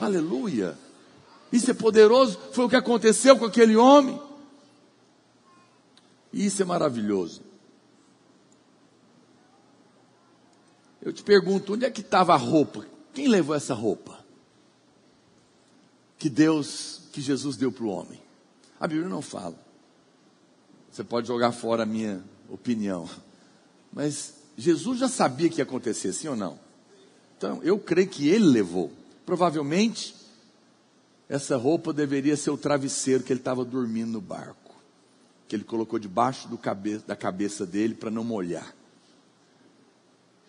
Aleluia! 0.00 0.76
Isso 1.52 1.70
é 1.70 1.74
poderoso, 1.74 2.38
foi 2.52 2.64
o 2.64 2.68
que 2.68 2.76
aconteceu 2.76 3.36
com 3.36 3.44
aquele 3.44 3.76
homem. 3.76 4.20
Isso 6.32 6.62
é 6.62 6.64
maravilhoso. 6.64 7.42
Eu 11.02 11.12
te 11.12 11.22
pergunto, 11.22 11.74
onde 11.74 11.84
é 11.84 11.90
que 11.90 12.02
estava 12.02 12.34
a 12.34 12.36
roupa? 12.36 12.86
Quem 13.20 13.28
levou 13.28 13.54
essa 13.54 13.74
roupa? 13.74 14.24
Que 16.18 16.30
Deus, 16.30 17.02
que 17.12 17.20
Jesus 17.20 17.54
deu 17.54 17.70
para 17.70 17.84
o 17.84 17.90
homem. 17.90 18.18
A 18.80 18.88
Bíblia 18.88 19.10
não 19.10 19.20
fala. 19.20 19.56
Você 20.90 21.04
pode 21.04 21.28
jogar 21.28 21.52
fora 21.52 21.82
a 21.82 21.86
minha 21.86 22.24
opinião. 22.48 23.06
Mas 23.92 24.36
Jesus 24.56 25.00
já 25.00 25.06
sabia 25.06 25.50
que 25.50 25.58
ia 25.58 25.64
acontecer, 25.64 26.14
sim 26.14 26.28
ou 26.28 26.34
não? 26.34 26.58
Então, 27.36 27.62
eu 27.62 27.78
creio 27.78 28.08
que 28.08 28.26
ele 28.26 28.46
levou. 28.46 28.90
Provavelmente, 29.26 30.16
essa 31.28 31.58
roupa 31.58 31.92
deveria 31.92 32.38
ser 32.38 32.52
o 32.52 32.56
travesseiro 32.56 33.22
que 33.22 33.34
ele 33.34 33.40
estava 33.40 33.66
dormindo 33.66 34.12
no 34.12 34.20
barco. 34.22 34.74
Que 35.46 35.56
ele 35.56 35.64
colocou 35.64 35.98
debaixo 35.98 36.48
cabe 36.56 36.96
da 37.00 37.14
cabeça 37.14 37.66
dele 37.66 37.94
para 37.94 38.10
não 38.10 38.24
molhar. 38.24 38.74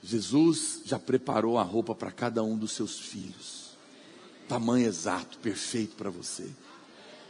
Jesus 0.03 0.81
já 0.85 0.97
preparou 0.97 1.57
a 1.57 1.63
roupa 1.63 1.93
para 1.93 2.11
cada 2.11 2.43
um 2.43 2.57
dos 2.57 2.71
seus 2.71 2.99
filhos. 2.99 3.71
Tamanho 4.47 4.87
exato, 4.87 5.37
perfeito 5.39 5.95
para 5.95 6.09
você. 6.09 6.45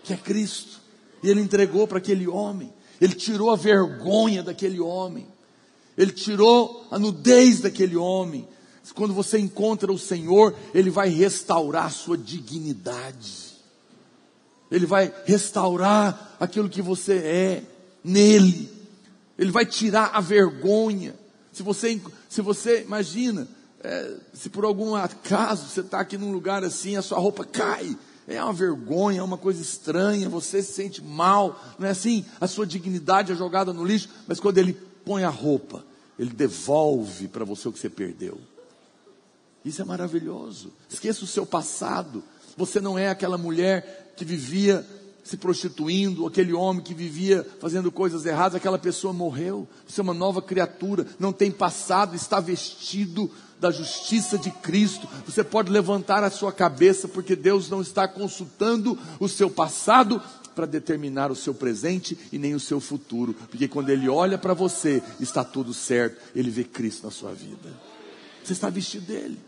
Que 0.04 0.14
é 0.14 0.18
Cristo. 0.18 0.80
E 1.22 1.30
ele 1.30 1.42
entregou 1.42 1.88
para 1.88 1.98
aquele 1.98 2.28
homem. 2.28 2.72
Ele 3.00 3.14
tirou 3.14 3.52
a 3.52 3.56
vergonha 3.56 4.42
daquele 4.42 4.80
homem. 4.80 5.28
Ele 5.98 6.12
tirou 6.12 6.88
a 6.90 6.98
nudez 6.98 7.62
daquele 7.62 7.96
homem. 7.96 8.48
Quando 8.96 9.14
você 9.14 9.38
encontra 9.38 9.92
o 9.92 10.00
Senhor, 10.00 10.56
Ele 10.74 10.90
vai 10.90 11.10
restaurar 11.10 11.86
a 11.86 11.90
sua 11.90 12.18
dignidade. 12.18 13.52
Ele 14.72 14.86
vai 14.86 15.14
restaurar 15.26 16.36
aquilo 16.40 16.70
que 16.70 16.82
você 16.82 17.18
é 17.18 17.64
nele. 18.04 18.72
Ele 19.38 19.52
vai 19.52 19.66
tirar 19.66 20.12
a 20.14 20.22
vergonha. 20.22 21.14
Se 21.52 21.64
você, 21.64 22.00
se 22.30 22.42
você 22.42 22.82
imagina, 22.82 23.48
é, 23.84 24.16
se 24.34 24.50
por 24.50 24.64
algum 24.64 24.96
acaso 24.96 25.68
você 25.68 25.82
está 25.82 26.00
aqui 26.00 26.18
num 26.18 26.32
lugar 26.32 26.64
assim, 26.64 26.96
a 26.96 27.02
sua 27.02 27.20
roupa 27.20 27.44
cai, 27.44 27.98
é 28.28 28.42
uma 28.44 28.54
vergonha, 28.54 29.20
é 29.20 29.24
uma 29.24 29.38
coisa 29.38 29.62
estranha, 29.62 30.30
você 30.30 30.62
se 30.62 30.74
sente 30.74 31.04
mal, 31.04 31.60
não 31.78 31.88
é 31.88 31.92
assim? 31.92 32.26
A 32.40 32.48
sua 32.48 32.66
dignidade 32.66 33.32
é 33.32 33.36
jogada 33.36 33.74
no 33.74 33.84
lixo, 33.84 34.10
mas 34.28 34.40
quando 34.40 34.58
ele 34.58 34.74
põe 35.04 35.24
a 35.24 35.30
roupa, 35.30 35.84
ele 36.18 36.30
devolve 36.30 37.28
para 37.28 37.44
você 37.44 37.68
o 37.68 37.74
que 37.74 37.80
você 37.80 37.90
perdeu. 37.90 38.40
Isso 39.66 39.82
é 39.82 39.86
maravilhoso. 39.86 40.72
Esqueça 40.90 41.24
o 41.24 41.28
seu 41.28 41.46
passado. 41.46 42.24
Você 42.58 42.80
não 42.80 42.98
é 42.98 43.10
aquela 43.10 43.38
mulher 43.38 44.14
que 44.16 44.26
vivia 44.26 44.86
se 45.24 45.38
prostituindo, 45.38 46.26
aquele 46.26 46.54
homem 46.54 46.84
que 46.84 46.94
vivia 46.94 47.46
fazendo 47.60 47.92
coisas 47.92 48.26
erradas, 48.26 48.56
aquela 48.56 48.80
pessoa 48.80 49.14
morreu. 49.14 49.68
Você 49.88 50.02
é 50.02 50.04
uma 50.04 50.14
nova 50.14 50.42
criatura, 50.42 51.06
não 51.20 51.32
tem 51.32 51.52
passado, 51.52 52.16
está 52.16 52.40
vestido 52.40 53.30
da 53.60 53.70
justiça 53.70 54.38
de 54.38 54.50
Cristo. 54.50 55.08
Você 55.26 55.44
pode 55.44 55.72
levantar 55.72 56.24
a 56.24 56.32
sua 56.32 56.52
cabeça, 56.52 57.08
porque 57.08 57.36
Deus 57.36 57.70
não 57.70 57.82
está 57.82 58.08
consultando 58.08 58.98
o 59.20 59.30
seu 59.30 59.50
passado 59.50 60.22
para 60.56 60.66
determinar 60.66 61.32
o 61.32 61.36
seu 61.36 61.54
presente 61.54 62.18
e 62.32 62.38
nem 62.38 62.54
o 62.54 62.60
seu 62.60 62.80
futuro, 62.80 63.34
porque 63.50 63.68
quando 63.68 63.90
Ele 63.90 64.10
olha 64.10 64.38
para 64.38 64.54
você, 64.54 65.02
está 65.20 65.44
tudo 65.44 65.74
certo, 65.74 66.20
Ele 66.36 66.50
vê 66.50 66.64
Cristo 66.64 67.06
na 67.06 67.12
sua 67.12 67.34
vida. 67.34 67.72
Você 68.44 68.54
está 68.54 68.70
vestido 68.70 69.06
dele. 69.06 69.40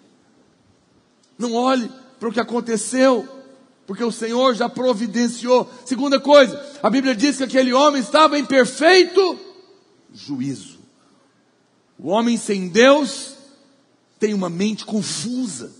Não 1.38 1.54
olhe 1.54 1.92
para 2.20 2.30
o 2.30 2.32
que 2.32 2.40
aconteceu, 2.40 3.28
porque 3.86 4.04
o 4.04 4.12
Senhor 4.12 4.56
já 4.56 4.70
providenciou. 4.70 5.70
Segunda 5.86 6.20
coisa, 6.20 6.62
a 6.82 6.90
Bíblia 6.90 7.16
diz 7.16 7.38
que 7.38 7.44
aquele 7.44 7.74
homem 7.74 8.02
estava 8.02 8.38
em 8.38 8.46
perfeito 8.46 9.40
juízo. 10.14 10.80
O 11.98 12.10
homem 12.10 12.38
sem 12.38 12.68
Deus 12.68 13.36
tem 14.20 14.34
uma 14.34 14.50
mente 14.50 14.86
confusa, 14.86 15.72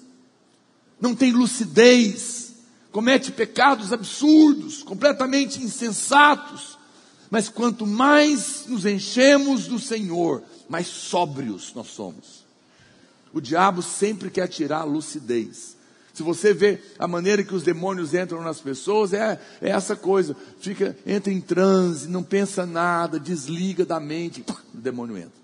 não 1.00 1.16
tem 1.16 1.32
lucidez, 1.32 2.54
comete 2.92 3.32
pecados 3.32 3.92
absurdos, 3.94 4.84
completamente 4.84 5.62
insensatos. 5.62 6.78
Mas 7.30 7.50
quanto 7.50 7.88
mais 7.88 8.66
nos 8.68 8.86
enchemos 8.86 9.66
do 9.66 9.80
Senhor, 9.80 10.44
mais 10.70 10.88
sóbrios 10.88 11.74
nós 11.74 11.88
somos. 11.88 12.44
O 13.34 13.42
diabo 13.42 13.82
sempre 13.82 14.30
quer 14.30 14.48
tirar 14.48 14.82
a 14.82 14.86
lucidez. 14.86 15.76
Se 16.14 16.22
você 16.22 16.54
vê 16.54 16.80
a 17.00 17.08
maneira 17.08 17.44
que 17.44 17.56
os 17.56 17.64
demônios 17.64 18.14
entram 18.14 18.42
nas 18.44 18.60
pessoas, 18.60 19.14
é, 19.14 19.42
é 19.60 19.70
essa 19.70 19.96
coisa. 19.96 20.36
Fica, 20.60 20.96
entra 21.06 21.34
em 21.34 21.42
transe, 21.42 22.08
não 22.08 22.22
pensa 22.22 22.68
nada, 22.68 23.20
desliga 23.20 23.84
da 23.84 24.00
mente, 24.00 24.46
o 24.74 24.78
demônio 24.78 25.18
entra. 25.18 25.44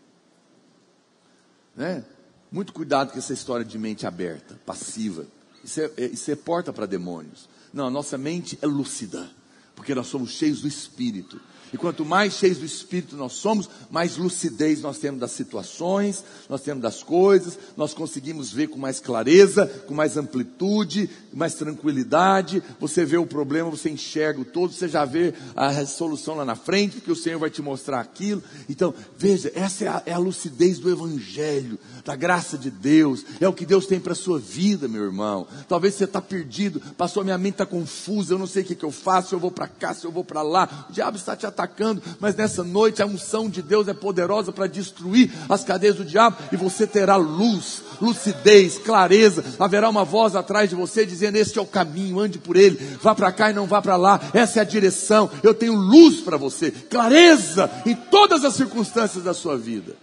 Né? 1.76 2.06
Muito 2.52 2.72
cuidado 2.72 3.12
com 3.12 3.18
essa 3.18 3.34
história 3.34 3.66
de 3.66 3.80
mente 3.80 4.06
aberta, 4.06 4.60
passiva. 4.64 5.26
Isso 5.64 5.82
é, 5.82 5.92
é 5.98 6.06
isso 6.06 6.30
é 6.30 6.36
porta 6.36 6.72
para 6.72 6.86
demônios. 6.86 7.50
Não, 7.74 7.88
a 7.88 7.92
nossa 7.92 8.18
mente 8.18 8.58
é 8.62 8.68
lúcida, 8.68 9.28
porque 9.76 9.96
nós 9.96 10.08
somos 10.08 10.32
cheios 10.32 10.62
do 10.62 10.68
Espírito. 10.68 11.42
E 11.72 11.78
quanto 11.78 12.06
mais 12.06 12.34
cheios 12.34 12.58
do 12.58 12.66
Espírito 12.66 13.16
nós 13.16 13.34
somos, 13.34 13.70
mais 13.90 14.18
lucidez 14.18 14.82
nós 14.82 14.98
temos 14.98 15.20
das 15.20 15.32
situações, 15.32 16.24
nós 16.50 16.62
temos 16.62 16.82
das 16.82 17.04
coisas, 17.04 17.58
nós 17.78 17.94
conseguimos 17.94 18.52
ver 18.52 18.68
com 18.68 18.80
mais 18.80 19.00
clareza, 19.00 19.68
com 19.88 19.94
mais 19.94 20.18
amplitude, 20.18 21.10
mais 21.34 21.54
tranquilidade. 21.54 22.64
Você 22.80 23.06
vê 23.06 23.18
o 23.18 23.26
problema, 23.26 23.70
você 23.70 23.90
enxerga 23.90 24.42
o 24.42 24.46
todo, 24.46 24.74
você 24.74 24.88
já 24.88 25.06
vê 25.06 25.34
a 25.56 25.86
solução 25.86 26.36
lá 26.36 26.46
na 26.46 26.56
frente, 26.56 26.96
porque 26.96 27.12
o 27.12 27.16
Senhor 27.16 27.40
vai 27.40 27.50
te 27.50 27.62
mostrar 27.62 28.00
aquilo. 28.00 28.44
Então, 28.68 28.94
veja, 29.18 29.52
essa 29.54 29.86
é 29.86 29.88
a, 29.88 30.04
é 30.08 30.14
a 30.14 30.18
lucidez 30.18 30.80
do 30.80 30.90
Evangelho, 30.90 31.78
da 32.04 32.16
graça 32.16 32.58
de 32.58 32.72
Deus, 32.72 33.26
é 33.40 33.48
o 33.48 33.54
que 33.54 33.66
Deus 33.66 33.86
tem 33.86 34.00
para 34.00 34.14
a 34.14 34.16
sua 34.16 34.40
vida, 34.40 34.88
meu 34.88 35.04
irmão. 35.04 35.48
Talvez 35.68 35.96
você 35.96 36.06
está 36.06 36.22
perdido, 36.22 36.82
passou, 36.98 37.24
minha 37.24 37.38
mente 37.38 37.56
está 37.56 37.66
confusa, 37.66 38.34
eu 38.34 38.40
não 38.40 38.48
sei 38.48 38.64
o 38.64 38.66
que, 38.66 38.76
que 38.76 38.86
eu 38.86 38.92
faço, 38.92 39.30
se 39.30 39.36
eu 39.36 39.40
vou 39.40 39.52
para 39.52 39.68
cá, 39.68 39.94
se 39.94 40.06
eu 40.06 40.12
vou 40.12 40.24
para 40.24 40.42
lá, 40.42 40.88
o 40.90 40.94
diabo 40.94 41.18
está 41.18 41.36
te 41.36 41.46
atacando, 41.60 42.02
mas 42.20 42.36
nessa 42.36 42.64
noite 42.64 43.02
a 43.02 43.06
unção 43.06 43.50
de 43.50 43.62
Deus 43.62 43.88
é 43.88 43.94
poderosa 43.94 44.52
para 44.52 44.68
destruir 44.68 45.30
as 45.50 45.64
cadeias 45.64 45.98
do 45.98 46.06
diabo 46.06 46.38
e 46.52 46.56
você 46.56 46.88
terá 46.88 47.18
luz, 47.18 47.82
lucidez, 48.02 48.78
clareza. 48.78 49.44
Haverá 49.60 49.90
uma 49.90 50.06
voz 50.06 50.36
atrás 50.36 50.70
de 50.70 50.76
você 50.76 51.06
dizendo: 51.06 51.36
Este 51.36 51.60
é 51.60 51.62
o 51.62 51.66
caminho, 51.66 52.20
ande 52.20 52.38
por 52.38 52.56
ele, 52.56 52.78
vá 53.02 53.14
para 53.14 53.32
cá 53.32 53.52
e 53.52 53.54
não 53.54 53.68
vá 53.68 53.82
para 53.82 53.98
lá, 53.98 54.20
essa 54.34 54.60
é 54.60 54.62
a 54.62 54.66
direção. 54.66 55.30
Eu 55.44 55.54
tenho 55.54 55.76
luz 55.76 56.22
para 56.22 56.38
você, 56.38 56.72
clareza 56.72 57.70
em 57.86 57.96
todas 57.96 58.46
as 58.46 58.54
circunstâncias 58.54 59.24
da 59.24 59.34
sua 59.34 59.58
vida. 59.58 59.96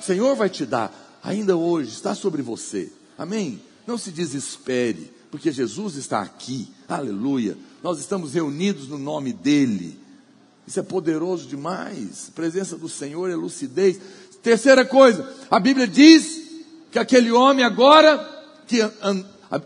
O 0.00 0.02
Senhor 0.02 0.34
vai 0.34 0.48
te 0.48 0.66
dar, 0.66 0.92
ainda 1.22 1.56
hoje, 1.56 1.90
está 1.90 2.14
sobre 2.14 2.42
você. 2.42 2.90
Amém? 3.16 3.60
Não 3.86 3.96
se 3.96 4.10
desespere, 4.10 5.12
porque 5.30 5.52
Jesus 5.52 5.94
está 5.94 6.20
aqui. 6.20 6.68
Aleluia. 6.88 7.56
Nós 7.82 7.98
estamos 7.98 8.34
reunidos 8.34 8.88
no 8.88 8.98
nome 8.98 9.32
dEle. 9.32 10.03
Isso 10.66 10.80
é 10.80 10.82
poderoso 10.82 11.46
demais. 11.46 12.28
A 12.28 12.32
presença 12.32 12.76
do 12.76 12.88
Senhor 12.88 13.30
é 13.30 13.34
lucidez. 13.34 14.00
Terceira 14.42 14.84
coisa, 14.84 15.26
a 15.50 15.58
Bíblia 15.58 15.86
diz 15.86 16.42
que 16.90 16.98
aquele 16.98 17.32
homem 17.32 17.64
agora, 17.64 18.18
que 18.66 18.78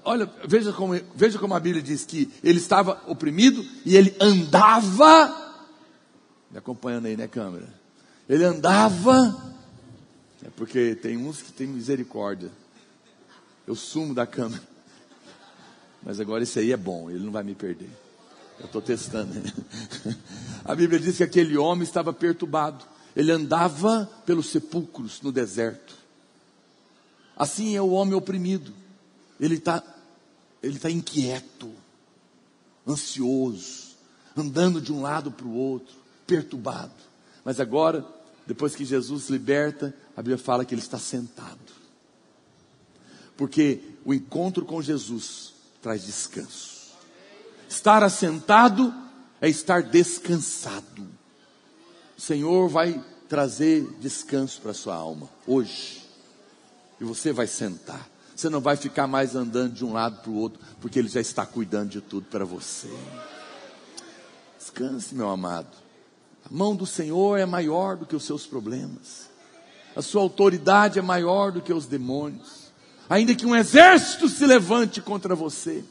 olha, 0.05 0.31
veja 0.47 0.73
como, 0.73 0.99
veja 1.15 1.39
como 1.39 1.55
a 1.55 1.61
Bíblia 1.61 1.83
diz 1.83 2.05
que 2.05 2.31
ele 2.43 2.59
estava 2.59 3.03
oprimido 3.07 3.65
e 3.85 3.97
ele 3.97 4.15
andava, 4.21 5.55
me 6.51 6.59
acompanhando 6.59 7.07
aí, 7.07 7.17
né, 7.17 7.27
câmera? 7.27 7.69
Ele 8.29 8.45
andava, 8.45 9.55
é 10.45 10.51
porque 10.57 10.95
tem 10.95 11.17
uns 11.17 11.43
que 11.43 11.53
tem 11.53 11.67
misericórdia. 11.67 12.51
Eu 13.67 13.75
sumo 13.75 14.15
da 14.15 14.27
câmera. 14.27 14.63
Mas 16.03 16.21
agora 16.21 16.45
esse 16.45 16.59
aí 16.59 16.73
é 16.73 16.77
bom, 16.77 17.11
ele 17.11 17.25
não 17.25 17.33
vai 17.33 17.43
me 17.43 17.55
perder. 17.55 17.91
Eu 18.61 18.67
estou 18.67 18.83
testando. 18.83 19.33
A 20.65 20.75
Bíblia 20.75 20.99
diz 20.99 21.17
que 21.17 21.23
aquele 21.23 21.57
homem 21.57 21.85
estava 21.85 22.13
perturbado. 22.13 22.85
Ele 23.15 23.31
andava 23.31 24.09
pelos 24.27 24.47
sepulcros 24.47 25.23
no 25.23 25.33
deserto. 25.33 25.97
Assim 27.37 27.77
é 27.77 27.83
o 27.83 27.91
homem 27.91 28.15
oprimido. 28.15 28.73
Ele 29.41 29.55
está 29.55 29.83
ele 30.63 30.79
tá 30.79 30.91
inquieto, 30.91 31.71
ansioso, 32.87 33.97
andando 34.37 34.81
de 34.81 34.93
um 34.93 35.03
lado 35.03 35.31
para 35.31 35.47
o 35.47 35.55
outro, 35.55 35.95
perturbado. 36.27 36.93
Mas 37.45 37.61
agora, 37.61 38.05
depois 38.47 38.75
que 38.75 38.85
Jesus 38.85 39.29
liberta, 39.29 39.95
a 40.17 40.21
Bíblia 40.21 40.39
fala 40.39 40.65
que 40.65 40.75
ele 40.75 40.83
está 40.83 40.99
sentado. 40.99 41.59
Porque 43.37 43.81
o 44.05 44.13
encontro 44.13 44.65
com 44.65 44.83
Jesus 44.83 45.55
traz 45.81 46.05
descanso. 46.05 46.78
Estar 47.69 48.03
assentado 48.03 48.95
é 49.41 49.49
estar 49.49 49.83
descansado. 49.83 51.07
O 52.17 52.21
Senhor 52.21 52.69
vai 52.69 53.03
trazer 53.29 53.87
descanso 54.01 54.61
para 54.61 54.73
sua 54.73 54.95
alma 54.95 55.29
hoje. 55.47 56.03
E 57.01 57.05
você 57.05 57.33
vai 57.33 57.47
sentar. 57.47 58.09
Você 58.35 58.49
não 58.49 58.61
vai 58.61 58.77
ficar 58.77 59.07
mais 59.07 59.35
andando 59.35 59.75
de 59.75 59.85
um 59.85 59.93
lado 59.93 60.23
para 60.23 60.31
o 60.31 60.37
outro, 60.37 60.61
porque 60.81 60.99
Ele 60.99 61.09
já 61.09 61.21
está 61.21 61.45
cuidando 61.45 61.91
de 61.91 62.01
tudo 62.01 62.27
para 62.31 62.45
você. 62.45 62.89
Descanse, 64.59 65.15
meu 65.15 65.29
amado. 65.29 65.77
A 66.45 66.49
mão 66.55 66.75
do 66.75 66.87
Senhor 66.87 67.39
é 67.39 67.45
maior 67.45 67.97
do 67.97 68.07
que 68.07 68.17
os 68.17 68.25
seus 68.25 68.47
problemas. 68.47 69.29
A 69.95 70.03
sua 70.03 70.23
autoridade 70.23 70.99
é 70.99 71.03
maior 71.03 71.53
do 71.53 71.61
que 71.61 71.73
os 71.73 71.87
demônios. 71.87 72.73
Ainda 73.11 73.35
que 73.35 73.47
um 73.47 73.57
exército 73.57 74.29
se 74.29 74.47
levante 74.47 75.01
contra 75.01 75.35
você, 75.35 75.85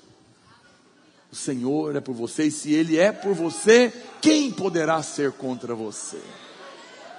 o 1.32 1.36
Senhor 1.36 1.96
é 1.96 2.00
por 2.00 2.14
você, 2.14 2.46
e 2.46 2.52
se 2.52 2.74
Ele 2.74 2.98
é 2.98 3.12
por 3.12 3.34
você, 3.34 3.92
quem 4.22 4.52
poderá 4.52 5.02
ser 5.04 5.32
contra 5.34 5.76
você? 5.76 6.20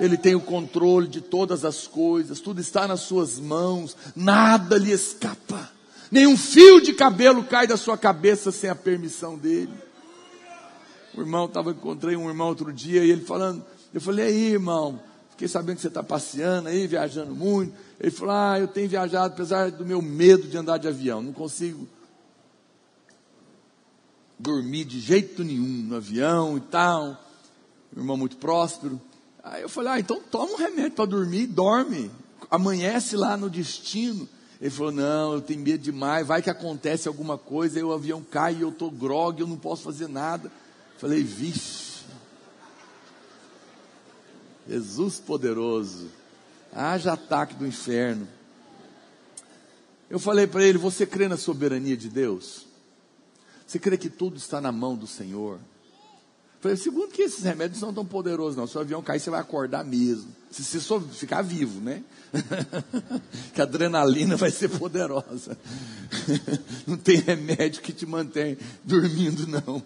Ele 0.01 0.17
tem 0.17 0.35
o 0.35 0.41
controle 0.41 1.09
de 1.09 1.21
todas 1.21 1.65
as 1.65 1.87
coisas, 1.87 2.41
tudo 2.41 2.61
está 2.61 2.87
nas 2.87 3.01
suas 3.01 3.39
mãos, 3.39 3.97
nada 4.15 4.79
lhe 4.79 4.93
escapa, 4.93 5.71
nenhum 6.11 6.37
fio 6.37 6.81
de 6.81 6.93
cabelo 6.93 7.45
cai 7.45 7.67
da 7.67 7.77
sua 7.77 7.99
cabeça 7.99 8.51
sem 8.53 8.71
a 8.71 8.75
permissão 8.75 9.37
dele. 9.37 9.73
O 11.15 11.21
irmão 11.21 11.47
estava, 11.47 11.73
encontrei 11.73 12.17
um 12.17 12.29
irmão 12.29 12.49
outro 12.49 12.73
dia 12.73 13.05
e 13.05 13.11
ele 13.11 13.25
falando, 13.25 13.65
eu 13.93 14.01
falei, 14.01 14.27
aí 14.27 14.53
irmão, 14.53 15.01
fiquei 15.31 15.49
sabendo 15.49 15.77
que 15.77 15.83
você 15.83 15.89
está 15.89 16.03
passeando 16.03 16.69
aí, 16.69 16.87
viajando 16.87 17.35
muito. 17.35 17.75
Ele 18.01 18.11
falou, 18.11 18.35
ah, 18.35 18.59
eu 18.59 18.69
tenho 18.69 18.89
viajado, 18.89 19.35
apesar 19.35 19.71
do 19.73 19.85
meu 19.85 20.01
medo 20.01 20.47
de 20.47 20.57
andar 20.57 20.79
de 20.79 20.87
avião, 20.87 21.21
não 21.21 21.33
consigo 21.33 21.89
dormir 24.39 24.85
de 24.85 25.01
jeito 25.01 25.43
nenhum 25.43 25.67
no 25.67 25.97
avião 25.97 26.57
e 26.57 26.61
tal. 26.61 27.25
Um 27.95 28.01
irmão 28.01 28.17
muito 28.17 28.37
próspero. 28.37 29.01
Aí 29.43 29.63
eu 29.63 29.69
falei, 29.69 29.93
ah, 29.93 30.01
então 30.01 30.21
toma 30.21 30.53
um 30.53 30.57
remédio 30.57 30.93
para 30.93 31.07
dormir, 31.07 31.47
dorme, 31.47 32.11
amanhece 32.51 33.17
lá 33.17 33.37
no 33.37 33.49
destino. 33.49 34.29
Ele 34.61 34.71
falou, 34.71 34.93
não, 34.93 35.35
eu 35.35 35.41
tenho 35.41 35.61
medo 35.61 35.83
demais, 35.83 36.27
vai 36.27 36.43
que 36.43 36.51
acontece 36.51 37.09
alguma 37.09 37.39
coisa, 37.39 37.79
aí 37.79 37.85
o 37.85 37.93
avião 37.93 38.23
cai 38.23 38.57
e 38.57 38.63
eu 38.63 38.71
estou 38.71 38.91
grog, 38.91 39.41
eu 39.41 39.47
não 39.47 39.57
posso 39.57 39.83
fazer 39.83 40.09
nada. 40.09 40.51
Falei, 40.99 41.23
vixe, 41.23 42.03
Jesus 44.69 45.21
poderoso, 45.21 46.09
haja 46.73 47.13
ataque 47.13 47.55
do 47.55 47.67
inferno. 47.67 48.29
Eu 50.11 50.19
falei 50.19 50.47
para 50.47 50.65
ele, 50.65 50.77
você 50.77 51.07
crê 51.07 51.29
na 51.29 51.37
soberania 51.37 51.97
de 51.97 52.09
Deus? 52.09 52.68
Você 53.69 53.79
crê 53.79 53.99
que 53.99 54.09
tudo 54.09 54.39
está 54.39 54.63
na 54.63 54.73
mão 54.73 54.97
do 54.97 55.07
Senhor? 55.07 55.61
Falei, 56.59 56.75
segundo 56.75 57.13
que 57.13 57.21
esses 57.21 57.45
remédios 57.45 57.83
não 57.83 57.89
são 57.89 57.95
tão 57.95 58.05
poderosos, 58.05 58.57
não. 58.57 58.67
Se 58.67 58.79
o 58.79 58.81
avião 58.81 59.03
cair, 59.03 59.21
você 59.21 59.29
vai 59.29 59.41
acordar 59.41 59.85
mesmo. 59.85 60.35
Se 60.51 60.65
você 60.65 60.81
só 60.81 60.99
ficar 60.99 61.43
vivo, 61.43 61.79
né? 61.79 62.03
que 63.53 63.61
a 63.61 63.65
adrenalina 63.65 64.37
vai 64.37 64.51
ser 64.51 64.71
poderosa. 64.71 65.57
não 66.87 66.97
tem 66.97 67.19
remédio 67.19 67.83
que 67.83 67.93
te 67.93 68.07
mantém 68.07 68.57
dormindo, 68.83 69.47
não. 69.47 69.83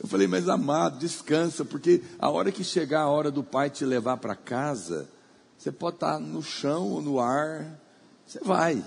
Eu 0.00 0.08
falei, 0.08 0.28
mas 0.28 0.48
amado, 0.48 1.00
descansa, 1.00 1.64
porque 1.64 2.02
a 2.20 2.30
hora 2.30 2.52
que 2.52 2.62
chegar 2.62 3.00
a 3.00 3.10
hora 3.10 3.32
do 3.32 3.42
pai 3.42 3.68
te 3.68 3.84
levar 3.84 4.16
para 4.18 4.36
casa, 4.36 5.08
você 5.58 5.72
pode 5.72 5.96
estar 5.96 6.20
no 6.20 6.40
chão 6.40 6.88
ou 6.88 7.02
no 7.02 7.18
ar, 7.18 7.66
você 8.24 8.38
vai. 8.38 8.82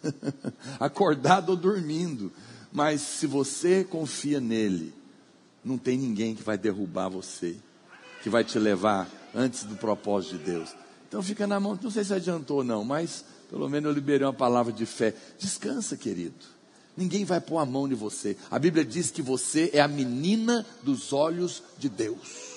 Acordado 0.78 1.48
ou 1.50 1.56
dormindo. 1.56 2.30
Mas 2.72 3.00
se 3.02 3.26
você 3.26 3.84
confia 3.84 4.40
nele, 4.40 4.94
não 5.64 5.76
tem 5.76 5.98
ninguém 5.98 6.34
que 6.34 6.42
vai 6.42 6.56
derrubar 6.56 7.08
você, 7.08 7.56
que 8.22 8.30
vai 8.30 8.42
te 8.42 8.58
levar 8.58 9.10
antes 9.34 9.64
do 9.64 9.76
propósito 9.76 10.38
de 10.38 10.44
Deus. 10.44 10.74
Então 11.06 11.22
fica 11.22 11.46
na 11.46 11.60
mão, 11.60 11.78
não 11.80 11.90
sei 11.90 12.04
se 12.04 12.14
adiantou 12.14 12.58
ou 12.58 12.64
não, 12.64 12.84
mas 12.84 13.24
pelo 13.50 13.68
menos 13.68 13.88
eu 13.88 13.94
liberei 13.94 14.26
uma 14.26 14.32
palavra 14.32 14.72
de 14.72 14.86
fé. 14.86 15.14
Descansa, 15.38 15.96
querido. 15.96 16.46
Ninguém 16.96 17.24
vai 17.24 17.40
pôr 17.40 17.58
a 17.58 17.66
mão 17.66 17.86
em 17.86 17.94
você. 17.94 18.36
A 18.50 18.58
Bíblia 18.58 18.84
diz 18.84 19.10
que 19.10 19.20
você 19.20 19.70
é 19.74 19.80
a 19.80 19.88
menina 19.88 20.64
dos 20.82 21.12
olhos 21.12 21.62
de 21.78 21.88
Deus. 21.88 22.52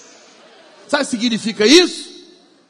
Sabe 0.87 1.03
o 1.03 1.05
que 1.05 1.11
significa 1.11 1.65
isso? 1.65 2.15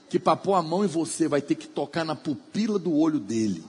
Que 0.10 0.18
para 0.18 0.36
pôr 0.36 0.56
a 0.56 0.62
mão 0.62 0.84
em 0.84 0.88
você 0.88 1.28
vai 1.28 1.42
ter 1.42 1.56
que 1.56 1.68
tocar 1.68 2.04
na 2.04 2.16
pupila 2.16 2.80
do 2.80 2.96
olho 2.96 3.20
dele. 3.20 3.64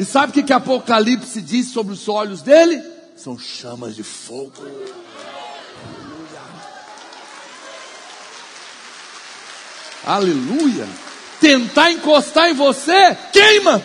E 0.00 0.04
sabe 0.06 0.30
o 0.30 0.32
que, 0.32 0.42
que 0.42 0.52
Apocalipse 0.54 1.42
diz 1.42 1.68
sobre 1.68 1.92
os 1.92 2.08
olhos 2.08 2.40
dele? 2.40 2.82
São 3.14 3.38
chamas 3.38 3.94
de 3.94 4.02
fogo. 4.02 4.54
Aleluia. 10.02 10.88
Tentar 11.38 11.92
encostar 11.92 12.48
em 12.48 12.54
você, 12.54 13.14
queima. 13.30 13.84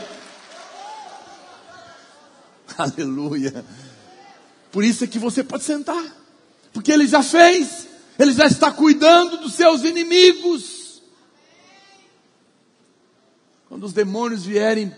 Aleluia. 2.78 3.66
Por 4.72 4.86
isso 4.86 5.04
é 5.04 5.08
que 5.08 5.20
você 5.20 5.44
pode 5.44 5.66
sentar. 5.66 6.02
Porque 6.72 6.94
ele 6.94 7.08
já 7.08 7.22
fez. 7.22 7.90
Ele 8.18 8.32
já 8.32 8.46
está 8.46 8.72
cuidando 8.72 9.36
dos 9.40 9.54
seus 9.54 9.84
inimigos. 9.84 11.02
Quando 13.68 13.84
os 13.84 13.92
demônios 13.92 14.46
vierem 14.46 14.96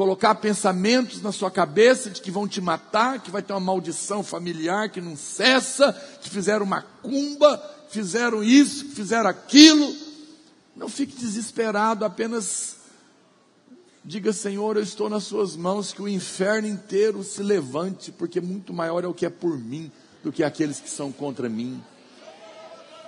colocar 0.00 0.34
pensamentos 0.36 1.20
na 1.20 1.30
sua 1.30 1.50
cabeça 1.50 2.08
de 2.08 2.22
que 2.22 2.30
vão 2.30 2.48
te 2.48 2.58
matar, 2.58 3.20
que 3.20 3.30
vai 3.30 3.42
ter 3.42 3.52
uma 3.52 3.60
maldição 3.60 4.22
familiar 4.22 4.88
que 4.88 4.98
não 4.98 5.14
cessa, 5.14 5.92
que 6.22 6.30
fizeram 6.30 6.64
uma 6.64 6.80
cumba, 6.80 7.62
fizeram 7.90 8.42
isso, 8.42 8.86
fizeram 8.92 9.28
aquilo. 9.28 9.94
Não 10.74 10.88
fique 10.88 11.14
desesperado, 11.14 12.06
apenas 12.06 12.76
diga: 14.02 14.32
Senhor, 14.32 14.78
eu 14.78 14.82
estou 14.82 15.10
nas 15.10 15.24
Suas 15.24 15.54
mãos, 15.54 15.92
que 15.92 16.00
o 16.00 16.08
inferno 16.08 16.66
inteiro 16.66 17.22
se 17.22 17.42
levante, 17.42 18.10
porque 18.10 18.40
muito 18.40 18.72
maior 18.72 19.04
é 19.04 19.06
o 19.06 19.12
que 19.12 19.26
é 19.26 19.30
por 19.30 19.58
mim 19.58 19.92
do 20.24 20.32
que 20.32 20.42
aqueles 20.42 20.80
que 20.80 20.88
são 20.88 21.12
contra 21.12 21.46
mim. 21.46 21.78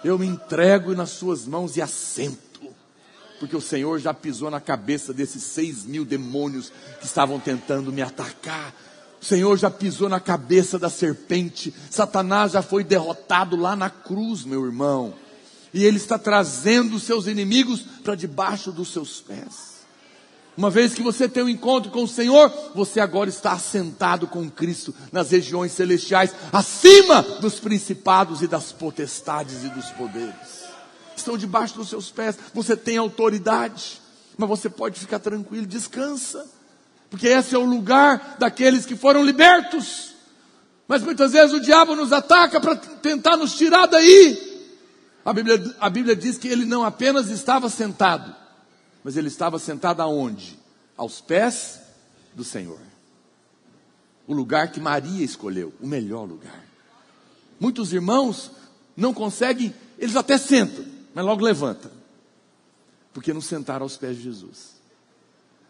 Eu 0.05 0.19
me 0.19 0.27
entrego 0.27 0.95
nas 0.95 1.09
Suas 1.09 1.47
mãos 1.47 1.75
e 1.75 1.81
assento, 1.81 2.52
porque 3.43 3.57
o 3.57 3.61
Senhor 3.61 3.99
já 3.99 4.15
pisou 4.15 4.49
na 4.53 4.61
cabeça 4.61 5.13
desses 5.13 5.43
seis 5.43 5.85
mil 5.85 6.05
demônios 6.05 6.73
que 7.01 7.07
estavam 7.07 7.41
tentando 7.41 7.93
me 7.93 8.01
atacar. 8.01 8.73
O 9.21 9.25
Senhor 9.25 9.59
já 9.59 9.69
pisou 9.69 10.09
na 10.09 10.21
cabeça 10.21 10.79
da 10.79 10.89
serpente. 10.89 11.75
Satanás 11.91 12.53
já 12.53 12.63
foi 12.63 12.85
derrotado 12.85 13.57
lá 13.57 13.75
na 13.75 13.91
cruz, 13.91 14.45
meu 14.45 14.65
irmão. 14.65 15.13
E 15.75 15.85
ele 15.85 15.97
está 15.97 16.17
trazendo 16.21 16.95
os 16.95 17.03
seus 17.03 17.27
inimigos 17.27 17.81
para 18.05 18.15
debaixo 18.15 18.71
dos 18.71 18.93
seus 18.93 19.21
pés. 19.21 19.73
Uma 20.57 20.71
vez 20.71 20.95
que 20.95 21.03
você 21.03 21.29
tem 21.29 21.43
um 21.43 21.49
encontro 21.49 21.91
com 21.91 22.05
o 22.05 22.09
Senhor, 22.09 22.49
você 22.77 23.01
agora 23.01 23.29
está 23.29 23.55
assentado 23.55 24.29
com 24.29 24.49
Cristo 24.49 24.95
nas 25.11 25.33
regiões 25.33 25.73
celestiais, 25.73 26.33
acima 26.53 27.23
dos 27.41 27.59
principados 27.59 28.41
e 28.41 28.47
das 28.47 28.71
potestades 28.71 29.65
e 29.65 29.69
dos 29.69 29.87
poderes. 29.91 30.62
Estão 31.17 31.37
debaixo 31.37 31.75
dos 31.75 31.89
seus 31.89 32.11
pés, 32.11 32.39
você 32.55 32.77
tem 32.77 32.97
autoridade, 32.97 34.01
mas 34.37 34.49
você 34.49 34.69
pode 34.69 34.99
ficar 34.99 35.19
tranquilo, 35.19 35.67
descansa 35.67 36.49
porque 37.13 37.29
esse 37.29 37.55
é 37.55 37.59
o 37.59 37.65
lugar 37.67 38.37
daqueles 38.39 38.87
que 38.87 38.97
foram 38.97 39.23
libertos. 39.23 40.15
Mas 40.89 41.03
muitas 41.03 41.33
vezes 41.33 41.53
o 41.53 41.61
diabo 41.61 41.95
nos 41.95 42.11
ataca 42.11 42.59
para 42.59 42.75
tentar 42.75 43.37
nos 43.37 43.55
tirar 43.55 43.85
daí. 43.85 44.73
A 45.23 45.31
Bíblia, 45.31 45.77
a 45.79 45.91
Bíblia 45.91 46.17
diz 46.17 46.39
que 46.39 46.49
ele 46.49 46.65
não 46.65 46.83
apenas 46.83 47.29
estava 47.29 47.69
sentado, 47.69 48.35
mas 49.05 49.15
ele 49.15 49.29
estava 49.29 49.59
sentado 49.59 50.01
aonde? 50.01 50.59
Aos 50.97 51.21
pés 51.21 51.83
do 52.35 52.43
Senhor. 52.43 52.81
O 54.27 54.33
lugar 54.33 54.73
que 54.73 54.81
Maria 54.81 55.23
escolheu, 55.23 55.75
o 55.83 55.87
melhor 55.87 56.27
lugar. 56.27 56.65
Muitos 57.61 57.93
irmãos 57.93 58.53
não 58.97 59.13
conseguem, 59.13 59.75
eles 59.99 60.17
até 60.17 60.39
sentam, 60.39 60.83
mas 61.15 61.25
logo 61.25 61.45
levantam, 61.45 61.91
porque 63.13 63.33
não 63.33 63.41
sentaram 63.41 63.85
aos 63.85 63.97
pés 63.97 64.17
de 64.17 64.23
Jesus. 64.23 64.73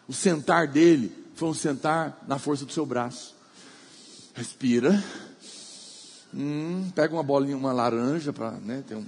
O 0.07 0.13
sentar 0.13 0.67
dele 0.67 1.13
foi 1.35 1.49
um 1.49 1.55
sentar 1.55 2.23
na 2.27 2.39
força 2.39 2.65
do 2.65 2.73
seu 2.73 2.85
braço. 2.85 3.35
Respira. 4.35 5.03
Hum, 6.35 6.91
pega 6.95 7.15
uma 7.15 7.23
bolinha, 7.23 7.57
uma 7.57 7.73
laranja 7.73 8.33
para 8.33 8.53
né, 8.53 8.83
um, 8.93 9.05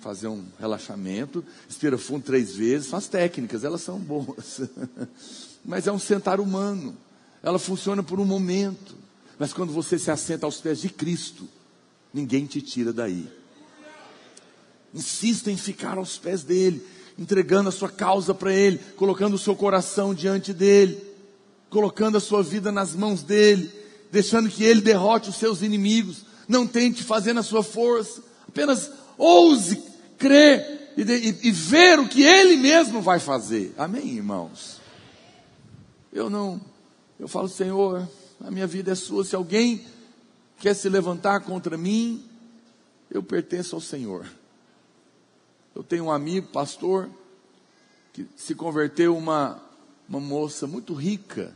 fazer 0.00 0.28
um 0.28 0.44
relaxamento. 0.58 1.44
Respira 1.66 1.96
fundo 1.96 2.24
três 2.24 2.54
vezes. 2.54 2.88
São 2.88 2.98
as 2.98 3.08
técnicas, 3.08 3.64
elas 3.64 3.80
são 3.80 3.98
boas. 3.98 4.60
Mas 5.64 5.86
é 5.86 5.92
um 5.92 5.98
sentar 5.98 6.40
humano. 6.40 6.96
Ela 7.42 7.58
funciona 7.58 8.02
por 8.02 8.20
um 8.20 8.24
momento. 8.24 8.96
Mas 9.38 9.52
quando 9.52 9.72
você 9.72 9.98
se 9.98 10.10
assenta 10.10 10.46
aos 10.46 10.60
pés 10.60 10.80
de 10.80 10.88
Cristo, 10.88 11.48
ninguém 12.12 12.46
te 12.46 12.60
tira 12.60 12.92
daí. 12.92 13.28
Insista 14.94 15.50
em 15.50 15.56
ficar 15.56 15.98
aos 15.98 16.18
pés 16.18 16.42
dele. 16.42 16.84
entregando 17.18 17.68
a 17.68 17.72
sua 17.72 17.88
causa 17.88 18.32
para 18.32 18.54
Ele, 18.54 18.78
colocando 18.96 19.34
o 19.34 19.38
seu 19.38 19.56
coração 19.56 20.14
diante 20.14 20.52
dEle, 20.52 21.02
colocando 21.68 22.16
a 22.16 22.20
sua 22.20 22.42
vida 22.44 22.70
nas 22.70 22.94
mãos 22.94 23.22
dEle, 23.22 23.70
deixando 24.12 24.48
que 24.48 24.62
Ele 24.62 24.80
derrote 24.80 25.28
os 25.28 25.36
seus 25.36 25.60
inimigos. 25.60 26.18
Não 26.46 26.66
tente 26.66 27.02
fazer 27.02 27.32
na 27.32 27.42
sua 27.42 27.62
força, 27.62 28.22
apenas 28.46 28.90
ouse 29.18 29.82
crer 30.16 30.92
e, 30.96 31.02
e, 31.02 31.48
e 31.48 31.50
ver 31.50 31.98
o 31.98 32.08
que 32.08 32.22
Ele 32.22 32.56
mesmo 32.56 33.02
vai 33.02 33.18
fazer. 33.18 33.74
Amém, 33.76 34.16
irmãos? 34.16 34.80
Eu 36.12 36.30
não, 36.30 36.60
eu 37.18 37.28
falo, 37.28 37.48
Senhor, 37.48 38.08
a 38.40 38.50
minha 38.50 38.66
vida 38.66 38.92
é 38.92 38.94
sua. 38.94 39.24
Se 39.24 39.34
alguém 39.34 39.84
quer 40.58 40.74
se 40.74 40.88
levantar 40.88 41.40
contra 41.40 41.76
mim, 41.76 42.24
eu 43.10 43.22
pertenço 43.22 43.74
ao 43.74 43.80
Senhor. 43.80 44.24
Eu 45.74 45.82
tenho 45.82 46.04
um 46.04 46.10
amigo, 46.10 46.48
pastor, 46.48 47.08
que 48.12 48.26
se 48.36 48.54
converteu 48.54 49.16
uma, 49.16 49.62
uma 50.08 50.20
moça 50.20 50.66
muito 50.66 50.94
rica 50.94 51.54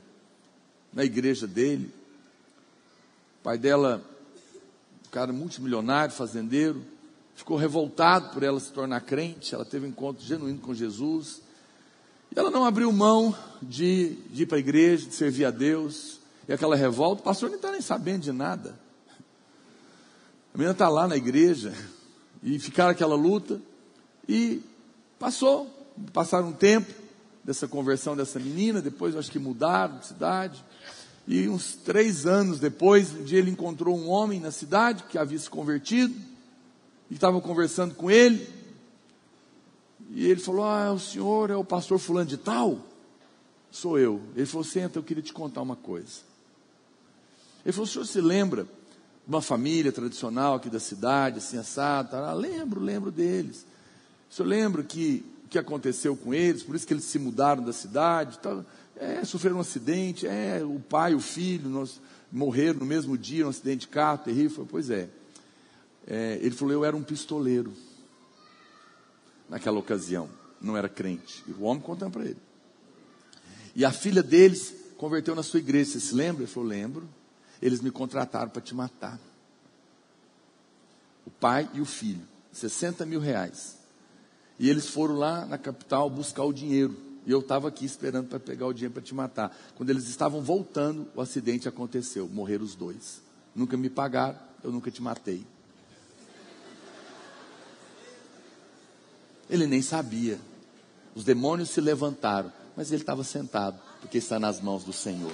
na 0.93 1.05
igreja 1.05 1.47
dele. 1.47 1.93
O 3.41 3.43
pai 3.43 3.59
dela, 3.59 4.03
um 5.07 5.11
cara 5.11 5.33
multimilionário, 5.33 6.15
fazendeiro, 6.15 6.83
ficou 7.35 7.57
revoltado 7.57 8.31
por 8.31 8.43
ela 8.43 8.61
se 8.61 8.71
tornar 8.71 9.01
crente. 9.01 9.55
Ela 9.55 9.65
teve 9.65 9.87
um 9.87 9.89
encontro 9.89 10.25
genuíno 10.25 10.61
com 10.61 10.75
Jesus. 10.75 11.41
E 12.35 12.39
ela 12.39 12.51
não 12.51 12.65
abriu 12.65 12.91
mão 12.93 13.37
de, 13.61 14.17
de 14.31 14.45
ir 14.45 14.47
para 14.47 14.57
a 14.57 14.61
igreja, 14.61 15.09
de 15.09 15.15
servir 15.15 15.45
a 15.45 15.51
Deus. 15.51 16.21
E 16.49 16.53
aquela 16.53 16.77
revolta, 16.77 17.23
o 17.23 17.25
pastor 17.25 17.49
não 17.49 17.57
está 17.57 17.71
nem 17.71 17.81
sabendo 17.81 18.23
de 18.23 18.33
nada. 18.33 18.79
A 20.55 20.59
menina 20.59 20.73
está 20.73 20.89
lá 20.89 21.09
na 21.09 21.17
igreja 21.17 21.73
e 22.43 22.59
ficaram 22.59 22.91
aquela 22.91 23.15
luta. 23.15 23.61
E 24.29 24.63
passou, 25.19 25.69
passaram 26.13 26.49
um 26.49 26.53
tempo 26.53 26.93
dessa 27.45 27.67
conversão 27.67 28.17
dessa 28.17 28.39
menina, 28.39 28.81
depois 28.81 29.17
acho 29.17 29.31
que 29.31 29.39
mudaram 29.39 29.99
de 29.99 30.07
cidade. 30.07 30.65
E 31.27 31.49
uns 31.49 31.75
três 31.75 32.27
anos 32.27 32.59
depois, 32.59 33.13
um 33.13 33.25
dia 33.25 33.39
ele 33.39 33.51
encontrou 33.51 33.97
um 33.97 34.09
homem 34.09 34.41
na 34.41 34.51
cidade 34.51 35.05
que 35.05 35.19
havia 35.19 35.39
se 35.39 35.51
convertido, 35.51 36.15
e 37.11 37.15
estava 37.15 37.41
conversando 37.41 37.95
com 37.95 38.11
ele. 38.11 38.49
E 40.11 40.27
ele 40.27 40.41
falou: 40.41 40.65
Ah, 40.65 40.93
o 40.93 40.99
senhor 40.99 41.51
é 41.51 41.57
o 41.57 41.65
pastor 41.65 41.99
fulano 41.99 42.29
de 42.29 42.37
tal? 42.37 42.79
Sou 43.71 43.99
eu. 43.99 44.21
Ele 44.35 44.47
falou: 44.47 44.65
Senta, 44.65 44.99
eu 44.99 45.03
queria 45.03 45.23
te 45.23 45.33
contar 45.33 45.63
uma 45.63 45.77
coisa. 45.77 46.21
Ele 47.65 47.73
falou: 47.73 47.87
O 47.87 47.91
senhor 47.91 48.05
se 48.05 48.21
lembra 48.21 48.65
de 48.65 49.29
uma 49.29 49.43
família 49.43 49.93
tradicional 49.93 50.55
aqui 50.55 50.69
da 50.69 50.81
cidade, 50.81 51.39
assim 51.39 51.59
assado? 51.59 52.11
Tá? 52.11 52.33
lembro, 52.33 52.81
lembro 52.81 53.11
deles. 53.11 53.65
Senhor 54.33 54.49
lembra 54.49 54.83
que 54.83 55.23
o 55.45 55.49
que 55.49 55.59
aconteceu 55.59 56.17
com 56.17 56.33
eles, 56.33 56.63
por 56.63 56.75
isso 56.75 56.87
que 56.87 56.95
eles 56.95 57.05
se 57.05 57.19
mudaram 57.19 57.63
da 57.63 57.73
cidade? 57.73 58.39
Tá? 58.39 58.65
É, 58.97 59.23
sofreram 59.27 59.59
um 59.59 59.61
acidente, 59.61 60.27
é, 60.27 60.65
o 60.65 60.81
pai 60.81 61.15
o 61.15 61.21
filho 61.21 61.69
nós, 61.69 62.01
morreram 62.33 62.79
no 62.79 62.87
mesmo 62.87 63.19
dia, 63.19 63.45
um 63.47 63.51
acidente 63.51 63.81
de 63.81 63.89
carro 63.89 64.17
terrível. 64.25 64.51
Falei, 64.51 64.69
pois 64.71 64.89
é. 64.89 65.11
é. 66.07 66.39
Ele 66.41 66.53
falou, 66.53 66.73
eu 66.73 66.83
era 66.83 66.97
um 66.97 67.03
pistoleiro 67.03 67.75
naquela 69.51 69.79
ocasião, 69.79 70.31
não 70.63 70.79
era 70.79 70.89
crente. 70.89 71.45
E 71.47 71.53
o 71.53 71.65
homem 71.65 71.83
contando 71.83 72.13
para 72.13 72.25
ele. 72.25 72.41
E 73.77 73.85
a 73.85 73.93
filha 73.93 74.23
deles 74.23 74.75
converteu 74.97 75.35
na 75.35 75.43
sua 75.43 75.61
igreja, 75.61 75.91
você 75.91 76.01
se 76.01 76.15
lembra? 76.15 76.45
Ele 76.45 76.51
falou, 76.51 76.71
lembro. 76.71 77.07
Eles 77.61 77.83
me 77.83 77.91
contrataram 77.91 78.51
para 78.51 78.63
te 78.63 78.75
matar. 78.75 79.21
O 81.27 81.31
pai 81.31 81.69
e 81.75 81.83
o 81.83 81.85
filho, 81.85 82.27
60 82.51 83.05
mil 83.05 83.21
reais. 83.21 83.82
E 84.59 84.69
eles 84.69 84.89
foram 84.89 85.17
lá 85.17 85.45
na 85.47 85.59
capital 85.59 86.09
buscar 86.09 86.45
o 86.45 86.53
dinheiro. 86.53 86.97
E 87.27 87.31
eu 87.31 87.41
estava 87.41 87.69
aqui 87.69 87.85
esperando 87.85 88.29
para 88.29 88.41
pegar 88.41 88.67
o 88.67 88.73
dinheiro 88.73 88.95
para 88.95 89.03
te 89.03 89.15
matar. 89.15 89.57
Quando 89.77 89.91
eles 89.91 90.09
estavam 90.09 90.41
voltando, 90.41 91.07
o 91.15 91.21
acidente 91.21 91.69
aconteceu. 91.69 92.29
Morreram 92.29 92.65
os 92.65 92.75
dois. 92.75 93.21
Nunca 93.55 93.77
me 93.77 93.89
pagaram, 93.89 94.39
eu 94.63 94.73
nunca 94.73 94.91
te 94.91 95.01
matei. 95.03 95.45
Ele 99.49 99.67
nem 99.67 99.83
sabia. 99.83 100.39
Os 101.15 101.25
demônios 101.25 101.71
se 101.71 101.81
levantaram, 101.81 102.51
mas 102.77 102.91
ele 102.91 103.03
estava 103.03 103.23
sentado, 103.23 103.79
porque 104.01 104.19
está 104.19 104.41
nas 104.41 104.61
mãos 104.61 104.83
do 104.83 104.93
Senhor. 104.93 105.33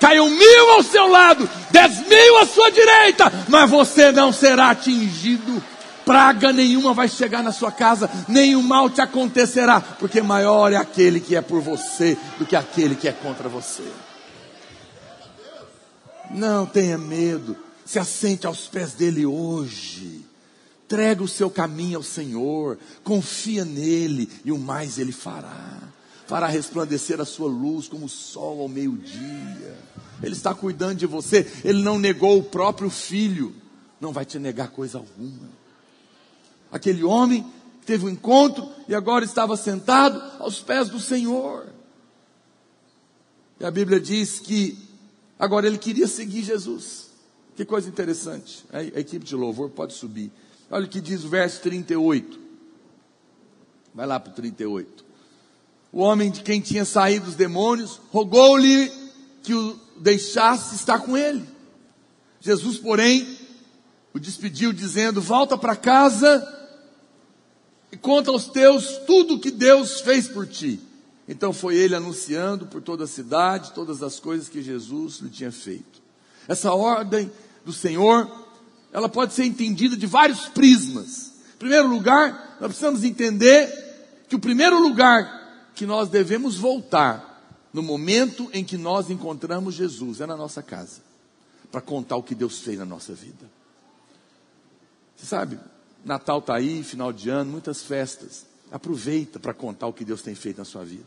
Caiu 0.00 0.28
mil 0.28 0.70
ao 0.70 0.82
seu 0.82 1.06
lado, 1.06 1.48
dez 1.70 2.06
mil 2.06 2.38
à 2.38 2.46
sua 2.46 2.70
direita, 2.70 3.24
mas 3.48 3.70
você 3.70 4.12
não 4.12 4.32
será 4.32 4.70
atingido 4.70 5.62
praga 6.08 6.54
nenhuma 6.54 6.94
vai 6.94 7.06
chegar 7.06 7.42
na 7.42 7.52
sua 7.52 7.70
casa, 7.70 8.08
nenhum 8.26 8.62
mal 8.62 8.88
te 8.88 9.02
acontecerá, 9.02 9.78
porque 9.78 10.22
maior 10.22 10.72
é 10.72 10.76
aquele 10.76 11.20
que 11.20 11.36
é 11.36 11.42
por 11.42 11.60
você 11.60 12.16
do 12.38 12.46
que 12.46 12.56
aquele 12.56 12.96
que 12.96 13.06
é 13.06 13.12
contra 13.12 13.46
você. 13.46 13.84
Não 16.30 16.64
tenha 16.64 16.96
medo, 16.96 17.54
se 17.84 17.98
assente 17.98 18.46
aos 18.46 18.66
pés 18.68 18.94
dele 18.94 19.26
hoje. 19.26 20.24
Entrega 20.86 21.22
o 21.22 21.28
seu 21.28 21.50
caminho 21.50 21.98
ao 21.98 22.02
Senhor, 22.02 22.78
confia 23.04 23.62
nele 23.62 24.30
e 24.46 24.50
o 24.50 24.56
mais 24.56 24.98
ele 24.98 25.12
fará. 25.12 25.78
Fará 26.26 26.46
resplandecer 26.46 27.20
a 27.20 27.26
sua 27.26 27.48
luz 27.48 27.86
como 27.86 28.06
o 28.06 28.08
sol 28.08 28.62
ao 28.62 28.68
meio-dia. 28.68 29.76
Ele 30.22 30.32
está 30.32 30.54
cuidando 30.54 30.94
de 30.94 31.06
você, 31.06 31.46
ele 31.62 31.82
não 31.82 31.98
negou 31.98 32.38
o 32.38 32.42
próprio 32.42 32.88
filho, 32.88 33.54
não 34.00 34.10
vai 34.10 34.24
te 34.24 34.38
negar 34.38 34.68
coisa 34.68 34.96
alguma. 34.96 35.57
Aquele 36.70 37.02
homem 37.02 37.44
teve 37.86 38.04
um 38.04 38.08
encontro 38.08 38.68
e 38.86 38.94
agora 38.94 39.24
estava 39.24 39.56
sentado 39.56 40.20
aos 40.38 40.60
pés 40.60 40.88
do 40.88 41.00
Senhor. 41.00 41.66
E 43.58 43.64
a 43.64 43.70
Bíblia 43.70 43.98
diz 43.98 44.38
que 44.38 44.78
agora 45.38 45.66
ele 45.66 45.78
queria 45.78 46.06
seguir 46.06 46.42
Jesus. 46.42 47.08
Que 47.56 47.64
coisa 47.64 47.88
interessante. 47.88 48.64
A 48.72 48.82
equipe 48.82 49.24
de 49.24 49.34
louvor 49.34 49.70
pode 49.70 49.94
subir. 49.94 50.30
Olha 50.70 50.84
o 50.84 50.88
que 50.88 51.00
diz 51.00 51.24
o 51.24 51.28
verso 51.28 51.60
38. 51.62 52.38
Vai 53.94 54.06
lá 54.06 54.20
para 54.20 54.30
o 54.30 54.34
38. 54.34 55.04
O 55.90 56.00
homem 56.00 56.30
de 56.30 56.42
quem 56.42 56.60
tinha 56.60 56.84
saído 56.84 57.28
os 57.28 57.34
demônios 57.34 58.00
rogou-lhe 58.12 58.92
que 59.42 59.54
o 59.54 59.80
deixasse 59.96 60.74
estar 60.74 61.00
com 61.00 61.16
ele. 61.16 61.44
Jesus, 62.40 62.78
porém, 62.78 63.26
o 64.12 64.20
despediu, 64.20 64.72
dizendo: 64.72 65.20
Volta 65.20 65.56
para 65.56 65.74
casa 65.74 66.57
e 67.90 67.96
conta 67.96 68.30
aos 68.30 68.48
teus 68.48 68.98
tudo 69.06 69.34
o 69.34 69.40
que 69.40 69.50
Deus 69.50 70.00
fez 70.00 70.28
por 70.28 70.46
ti. 70.46 70.80
Então 71.26 71.52
foi 71.52 71.76
ele 71.76 71.94
anunciando 71.94 72.66
por 72.66 72.80
toda 72.80 73.04
a 73.04 73.06
cidade 73.06 73.72
todas 73.72 74.02
as 74.02 74.18
coisas 74.18 74.48
que 74.48 74.62
Jesus 74.62 75.18
lhe 75.18 75.30
tinha 75.30 75.52
feito. 75.52 76.02
Essa 76.46 76.72
ordem 76.72 77.30
do 77.64 77.72
Senhor, 77.72 78.30
ela 78.92 79.08
pode 79.08 79.34
ser 79.34 79.44
entendida 79.44 79.96
de 79.96 80.06
vários 80.06 80.48
prismas. 80.48 81.32
Em 81.54 81.58
primeiro 81.58 81.88
lugar, 81.88 82.56
nós 82.60 82.68
precisamos 82.68 83.04
entender 83.04 84.24
que 84.28 84.36
o 84.36 84.40
primeiro 84.40 84.80
lugar 84.80 85.70
que 85.74 85.84
nós 85.86 86.08
devemos 86.08 86.56
voltar 86.56 87.28
no 87.72 87.82
momento 87.82 88.48
em 88.52 88.64
que 88.64 88.76
nós 88.76 89.10
encontramos 89.10 89.74
Jesus 89.74 90.20
é 90.20 90.26
na 90.26 90.36
nossa 90.36 90.62
casa, 90.62 91.00
para 91.70 91.80
contar 91.80 92.16
o 92.16 92.22
que 92.22 92.34
Deus 92.34 92.60
fez 92.60 92.78
na 92.78 92.84
nossa 92.86 93.12
vida. 93.12 93.50
Você 95.14 95.26
sabe, 95.26 95.58
Natal 96.08 96.38
está 96.38 96.54
aí, 96.54 96.82
final 96.82 97.12
de 97.12 97.28
ano, 97.28 97.52
muitas 97.52 97.82
festas. 97.82 98.46
Aproveita 98.72 99.38
para 99.38 99.52
contar 99.52 99.86
o 99.86 99.92
que 99.92 100.06
Deus 100.06 100.22
tem 100.22 100.34
feito 100.34 100.56
na 100.56 100.64
sua 100.64 100.82
vida. 100.82 101.04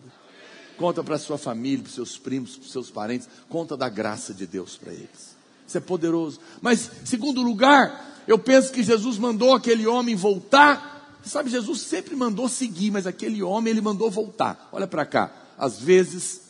Conta 0.77 1.03
para 1.03 1.17
sua 1.17 1.39
família, 1.39 1.83
para 1.83 1.91
seus 1.91 2.19
primos, 2.19 2.55
para 2.55 2.69
seus 2.69 2.91
parentes. 2.91 3.27
Conta 3.49 3.75
da 3.75 3.89
graça 3.89 4.31
de 4.31 4.45
Deus 4.45 4.77
para 4.77 4.93
eles. 4.93 5.35
Isso 5.67 5.75
é 5.75 5.81
poderoso. 5.81 6.39
Mas, 6.61 6.89
segundo 7.03 7.41
lugar, 7.41 8.21
eu 8.27 8.37
penso 8.37 8.71
que 8.71 8.83
Jesus 8.83 9.17
mandou 9.17 9.55
aquele 9.55 9.87
homem 9.87 10.15
voltar. 10.15 11.19
Sabe, 11.23 11.49
Jesus 11.49 11.81
sempre 11.81 12.15
mandou 12.15 12.47
seguir, 12.47 12.91
mas 12.91 13.07
aquele 13.07 13.41
homem 13.41 13.71
ele 13.71 13.81
mandou 13.81 14.11
voltar. 14.11 14.69
Olha 14.71 14.85
para 14.85 15.05
cá. 15.05 15.31
Às 15.57 15.79
vezes, 15.79 16.41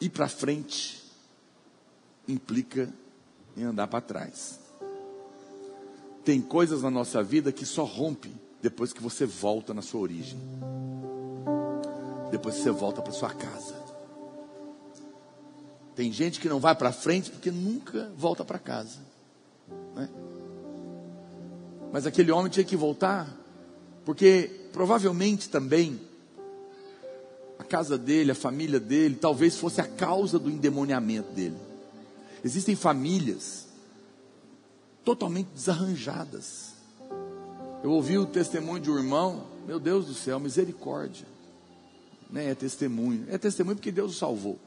ir 0.00 0.08
para 0.08 0.28
frente 0.28 1.02
implica 2.26 2.90
em 3.54 3.64
andar 3.64 3.86
para 3.86 4.00
trás. 4.00 4.65
Tem 6.26 6.40
coisas 6.40 6.82
na 6.82 6.90
nossa 6.90 7.22
vida 7.22 7.52
que 7.52 7.64
só 7.64 7.84
rompe 7.84 8.34
depois 8.60 8.92
que 8.92 9.00
você 9.00 9.24
volta 9.24 9.72
na 9.72 9.80
sua 9.80 10.00
origem. 10.00 10.36
Depois 12.32 12.56
que 12.56 12.62
você 12.62 12.72
volta 12.72 13.00
para 13.00 13.12
sua 13.12 13.32
casa. 13.32 13.76
Tem 15.94 16.10
gente 16.12 16.40
que 16.40 16.48
não 16.48 16.58
vai 16.58 16.74
para 16.74 16.90
frente 16.90 17.30
porque 17.30 17.52
nunca 17.52 18.10
volta 18.16 18.44
para 18.44 18.58
casa. 18.58 18.98
Né? 19.94 20.08
Mas 21.92 22.08
aquele 22.08 22.32
homem 22.32 22.50
tinha 22.50 22.64
que 22.64 22.74
voltar, 22.74 23.32
porque 24.04 24.50
provavelmente 24.72 25.48
também 25.48 26.00
a 27.56 27.62
casa 27.62 27.96
dele, 27.96 28.32
a 28.32 28.34
família 28.34 28.80
dele, 28.80 29.14
talvez 29.14 29.56
fosse 29.56 29.80
a 29.80 29.86
causa 29.86 30.40
do 30.40 30.50
endemoniamento 30.50 31.30
dele. 31.30 31.56
Existem 32.42 32.74
famílias 32.74 33.65
totalmente 35.06 35.46
desarranjadas. 35.54 36.74
Eu 37.84 37.92
ouvi 37.92 38.18
o 38.18 38.26
testemunho 38.26 38.82
de 38.82 38.90
um 38.90 38.96
irmão, 38.98 39.44
meu 39.64 39.78
Deus 39.78 40.04
do 40.06 40.14
céu, 40.14 40.40
misericórdia. 40.40 41.24
Nem 42.28 42.48
é 42.48 42.54
testemunho, 42.56 43.24
é 43.30 43.38
testemunho 43.38 43.76
porque 43.76 43.92
Deus 43.92 44.16
o 44.16 44.18
salvou. 44.18 44.58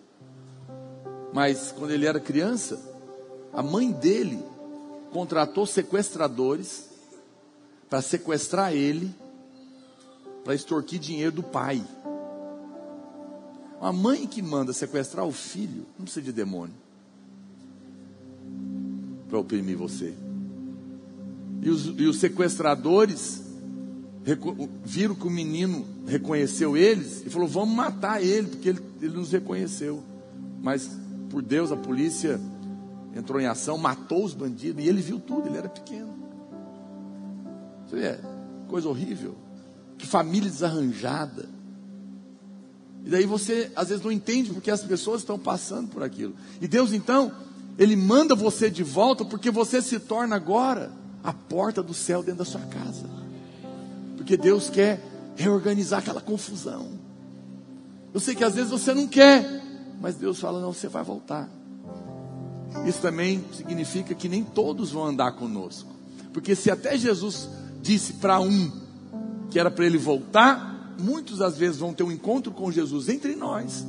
Mas 1.34 1.74
quando 1.74 1.92
ele 1.92 2.06
era 2.06 2.22
criança, 2.22 2.82
a 3.52 3.62
mãe 3.62 3.92
dele 3.92 4.42
contratou 5.12 5.66
sequestradores 5.66 6.88
para 7.90 8.02
sequestrar 8.02 8.72
ele, 8.72 9.14
para 10.46 10.56
extorquir 10.56 11.02
dinheiro 11.02 11.34
do 11.34 11.44
pai. 11.44 11.84
Uma 13.82 13.92
mãe 13.92 14.26
que 14.26 14.42
manda 14.42 14.72
sequestrar 14.72 15.26
o 15.26 15.34
filho, 15.34 15.86
não 15.98 16.06
precisa 16.06 16.22
de 16.22 16.32
demônio 16.32 16.76
para 19.28 19.38
oprimir 19.38 19.78
você. 19.78 20.14
E 21.62 21.70
os, 21.70 21.86
e 21.86 22.05
os 22.05 22.18
sequestradores 22.18 23.43
viram 24.84 25.16
que 25.16 25.28
o 25.28 25.30
menino 25.30 25.86
reconheceu 26.05 26.78
eles 26.78 27.26
e 27.26 27.30
falou: 27.30 27.47
Vamos 27.47 27.76
matar 27.76 28.22
ele, 28.22 28.47
porque 28.47 28.70
ele, 28.70 28.82
ele 29.01 29.18
nos 29.18 29.32
reconheceu. 29.32 30.03
Mas, 30.62 30.89
por 31.30 31.41
Deus, 31.41 31.72
a 31.72 31.78
polícia 31.78 32.39
entrou 33.16 33.39
em 33.39 33.45
ação, 33.45 33.78
matou 33.78 34.24
os 34.24 34.34
bandidos 34.34 34.84
e 34.84 34.88
ele 34.88 35.01
viu 35.01 35.20
tudo, 35.20 35.47
ele 35.47 35.57
era 35.57 35.70
pequeno. 35.70 36.14
Isso 37.88 37.95
é 37.95 38.20
coisa 38.68 38.88
horrível. 38.88 39.36
Que 39.97 40.05
família 40.05 40.49
desarranjada. 40.49 41.49
E 43.05 43.10
daí 43.10 43.26
você 43.26 43.72
às 43.76 43.89
vezes 43.89 44.03
não 44.03 44.12
entende 44.12 44.53
porque 44.53 44.70
as 44.70 44.84
pessoas 44.84 45.22
estão 45.22 45.39
passando 45.39 45.89
por 45.89 46.03
aquilo. 46.03 46.36
E 46.62 46.68
Deus 46.68 46.93
então, 46.93 47.32
Ele 47.78 47.95
manda 47.95 48.36
você 48.36 48.70
de 48.70 48.84
volta 48.84 49.26
porque 49.26 49.49
você 49.49 49.82
se 49.82 49.99
torna 49.99 50.36
agora 50.36 50.99
a 51.24 51.34
porta 51.34 51.82
do 51.84 51.94
céu 51.94 52.22
dentro 52.22 52.40
da 52.40 52.46
sua 52.46 52.62
casa. 52.62 53.10
Porque 54.16 54.38
Deus 54.38 54.70
quer 54.70 55.02
reorganizar 55.36 56.00
aquela 56.00 56.22
confusão. 56.22 56.90
Eu 58.14 58.20
sei 58.20 58.36
que 58.36 58.44
às 58.44 58.56
vezes 58.56 58.72
você 58.72 58.94
não 58.94 59.08
quer, 59.08 59.62
mas 60.02 60.16
Deus 60.16 60.40
fala: 60.40 60.60
não, 60.60 60.74
você 60.74 60.88
vai 60.88 61.04
voltar. 61.04 61.50
Isso 62.86 63.00
também 63.02 63.44
significa 63.54 64.14
que 64.14 64.30
nem 64.30 64.44
todos 64.44 64.92
vão 64.92 65.06
andar 65.06 65.32
conosco. 65.34 65.90
Porque 66.34 66.56
se 66.56 66.70
até 66.70 66.98
Jesus 66.98 67.50
disse 67.82 68.14
para 68.14 68.40
um 68.40 68.72
que 69.50 69.60
era 69.60 69.72
para 69.72 69.86
ele 69.86 69.98
voltar, 69.98 70.96
muitos 71.00 71.42
às 71.42 71.58
vezes 71.58 71.78
vão 71.78 71.94
ter 71.94 72.04
um 72.04 72.12
encontro 72.12 72.52
com 72.52 72.72
Jesus 72.72 73.10
entre 73.10 73.36
nós. 73.36 73.86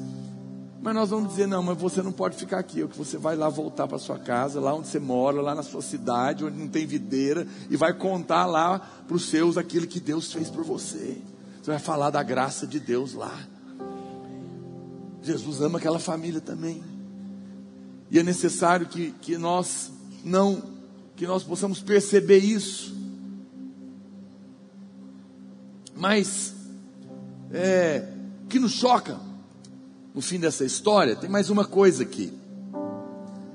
Mas 0.82 0.94
nós 0.94 1.10
vamos 1.10 1.28
dizer, 1.30 1.46
não, 1.46 1.62
mas 1.62 1.76
você 1.76 2.02
não 2.02 2.10
pode 2.10 2.36
ficar 2.36 2.58
aqui, 2.58 2.86
que 2.88 2.96
você 2.96 3.18
vai 3.18 3.36
lá 3.36 3.50
voltar 3.50 3.86
para 3.86 3.98
sua 3.98 4.18
casa, 4.18 4.58
lá 4.58 4.74
onde 4.74 4.88
você 4.88 4.98
mora, 4.98 5.42
lá 5.42 5.54
na 5.54 5.62
sua 5.62 5.82
cidade, 5.82 6.42
onde 6.42 6.58
não 6.58 6.68
tem 6.68 6.86
videira, 6.86 7.46
e 7.68 7.76
vai 7.76 7.92
contar 7.92 8.46
lá 8.46 8.78
para 9.06 9.14
os 9.14 9.28
seus 9.28 9.58
aquilo 9.58 9.86
que 9.86 10.00
Deus 10.00 10.32
fez 10.32 10.48
por 10.48 10.64
você. 10.64 11.18
Você 11.60 11.70
vai 11.70 11.78
falar 11.78 12.08
da 12.08 12.22
graça 12.22 12.66
de 12.66 12.80
Deus 12.80 13.12
lá. 13.12 13.38
Jesus 15.22 15.60
ama 15.60 15.76
aquela 15.76 15.98
família 15.98 16.40
também. 16.40 16.82
E 18.10 18.18
é 18.18 18.22
necessário 18.22 18.86
que, 18.86 19.10
que 19.20 19.36
nós 19.36 19.92
não, 20.24 20.62
que 21.14 21.26
nós 21.26 21.42
possamos 21.42 21.82
perceber 21.82 22.38
isso. 22.38 22.96
Mas, 25.94 26.54
é, 27.52 28.08
que 28.48 28.58
nos 28.58 28.72
choca 28.72 29.29
no 30.14 30.20
fim 30.20 30.38
dessa 30.38 30.64
história, 30.64 31.14
tem 31.14 31.30
mais 31.30 31.50
uma 31.50 31.64
coisa 31.64 32.02
aqui. 32.02 32.32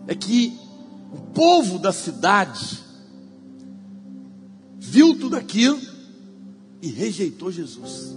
É 0.07 0.15
que 0.15 0.57
o 1.11 1.17
povo 1.33 1.79
da 1.79 1.91
cidade 1.91 2.79
viu 4.77 5.17
tudo 5.19 5.35
aquilo 5.35 5.79
e 6.81 6.87
rejeitou 6.87 7.51
Jesus. 7.51 8.15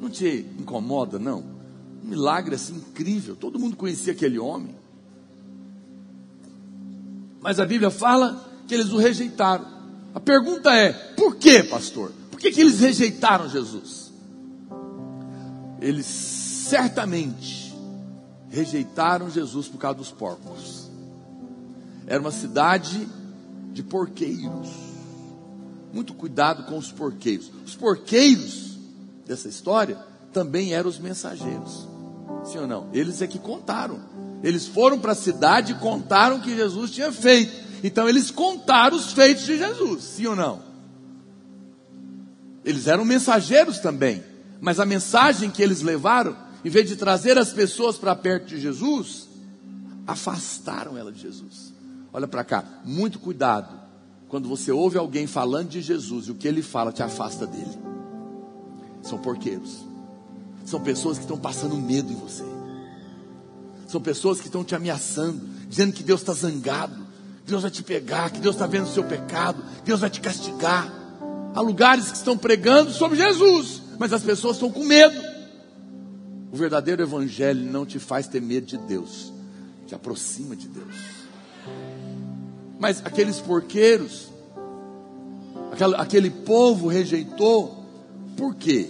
Não 0.00 0.08
te 0.08 0.46
incomoda, 0.58 1.18
não? 1.18 1.44
Um 2.02 2.08
milagre 2.08 2.54
assim 2.54 2.76
incrível. 2.76 3.36
Todo 3.36 3.58
mundo 3.58 3.76
conhecia 3.76 4.12
aquele 4.12 4.38
homem. 4.38 4.74
Mas 7.40 7.60
a 7.60 7.66
Bíblia 7.66 7.90
fala 7.90 8.48
que 8.66 8.74
eles 8.74 8.90
o 8.90 8.96
rejeitaram. 8.96 9.66
A 10.14 10.20
pergunta 10.20 10.72
é: 10.74 10.92
por 10.92 11.36
que, 11.36 11.62
pastor? 11.64 12.12
Por 12.30 12.38
que, 12.38 12.50
que 12.50 12.60
eles 12.60 12.80
rejeitaram 12.80 13.48
Jesus? 13.48 14.12
Eles 15.80 16.47
certamente 16.68 17.74
rejeitaram 18.50 19.30
Jesus 19.30 19.68
por 19.68 19.78
causa 19.78 19.98
dos 19.98 20.10
porcos. 20.10 20.90
Era 22.06 22.20
uma 22.20 22.30
cidade 22.30 23.08
de 23.72 23.82
porqueiros. 23.82 24.68
Muito 25.92 26.14
cuidado 26.14 26.64
com 26.64 26.78
os 26.78 26.92
porqueiros. 26.92 27.50
Os 27.64 27.74
porqueiros 27.74 28.78
dessa 29.26 29.48
história 29.48 29.98
também 30.32 30.72
eram 30.72 30.88
os 30.88 30.98
mensageiros. 30.98 31.88
Sim 32.44 32.58
ou 32.58 32.66
não? 32.66 32.88
Eles 32.92 33.20
é 33.22 33.26
que 33.26 33.38
contaram. 33.38 34.00
Eles 34.42 34.66
foram 34.66 34.98
para 34.98 35.12
a 35.12 35.16
cidade 35.16 35.72
e 35.72 35.76
contaram 35.76 36.36
o 36.36 36.40
que 36.40 36.54
Jesus 36.54 36.90
tinha 36.90 37.12
feito. 37.12 37.52
Então 37.82 38.08
eles 38.08 38.30
contaram 38.30 38.96
os 38.96 39.12
feitos 39.12 39.44
de 39.44 39.56
Jesus, 39.56 40.02
sim 40.04 40.26
ou 40.26 40.36
não? 40.36 40.60
Eles 42.64 42.86
eram 42.86 43.04
mensageiros 43.04 43.78
também, 43.78 44.22
mas 44.60 44.80
a 44.80 44.84
mensagem 44.84 45.50
que 45.50 45.62
eles 45.62 45.80
levaram, 45.80 46.36
em 46.68 46.70
vez 46.70 46.86
de 46.86 46.96
trazer 46.96 47.38
as 47.38 47.50
pessoas 47.50 47.96
para 47.96 48.14
perto 48.14 48.48
de 48.48 48.60
Jesus, 48.60 49.26
afastaram 50.06 50.98
ela 50.98 51.10
de 51.10 51.18
Jesus. 51.18 51.72
Olha 52.12 52.28
para 52.28 52.44
cá, 52.44 52.62
muito 52.84 53.18
cuidado 53.18 53.74
quando 54.28 54.50
você 54.50 54.70
ouve 54.70 54.98
alguém 54.98 55.26
falando 55.26 55.70
de 55.70 55.80
Jesus 55.80 56.26
e 56.26 56.30
o 56.30 56.34
que 56.34 56.46
ele 56.46 56.60
fala 56.60 56.92
te 56.92 57.02
afasta 57.02 57.46
dele. 57.46 57.78
São 59.00 59.16
porqueiros, 59.16 59.78
são 60.66 60.78
pessoas 60.78 61.16
que 61.16 61.24
estão 61.24 61.38
passando 61.38 61.74
medo 61.74 62.12
em 62.12 62.16
você. 62.16 62.44
São 63.86 64.02
pessoas 64.02 64.38
que 64.38 64.48
estão 64.48 64.62
te 64.62 64.74
ameaçando, 64.74 65.40
dizendo 65.70 65.94
que 65.94 66.02
Deus 66.02 66.20
está 66.20 66.34
zangado, 66.34 66.96
que 67.46 67.50
Deus 67.50 67.62
vai 67.62 67.70
te 67.70 67.82
pegar, 67.82 68.30
que 68.30 68.40
Deus 68.40 68.56
está 68.56 68.66
vendo 68.66 68.84
o 68.84 68.92
seu 68.92 69.04
pecado, 69.04 69.64
que 69.78 69.86
Deus 69.86 70.00
vai 70.00 70.10
te 70.10 70.20
castigar. 70.20 70.92
Há 71.54 71.62
lugares 71.62 72.10
que 72.10 72.18
estão 72.18 72.36
pregando 72.36 72.92
sobre 72.92 73.16
Jesus, 73.16 73.80
mas 73.98 74.12
as 74.12 74.22
pessoas 74.22 74.56
estão 74.56 74.70
com 74.70 74.84
medo. 74.84 75.27
O 76.50 76.56
verdadeiro 76.56 77.02
evangelho 77.02 77.70
não 77.70 77.84
te 77.84 77.98
faz 77.98 78.26
ter 78.26 78.40
medo 78.40 78.66
de 78.66 78.78
Deus, 78.78 79.32
te 79.86 79.94
aproxima 79.94 80.56
de 80.56 80.66
Deus. 80.68 80.94
Mas 82.78 83.04
aqueles 83.04 83.38
porqueiros, 83.40 84.28
aquele, 85.98 86.30
povo 86.30 86.88
rejeitou, 86.88 87.84
por 88.36 88.54
quê? 88.54 88.88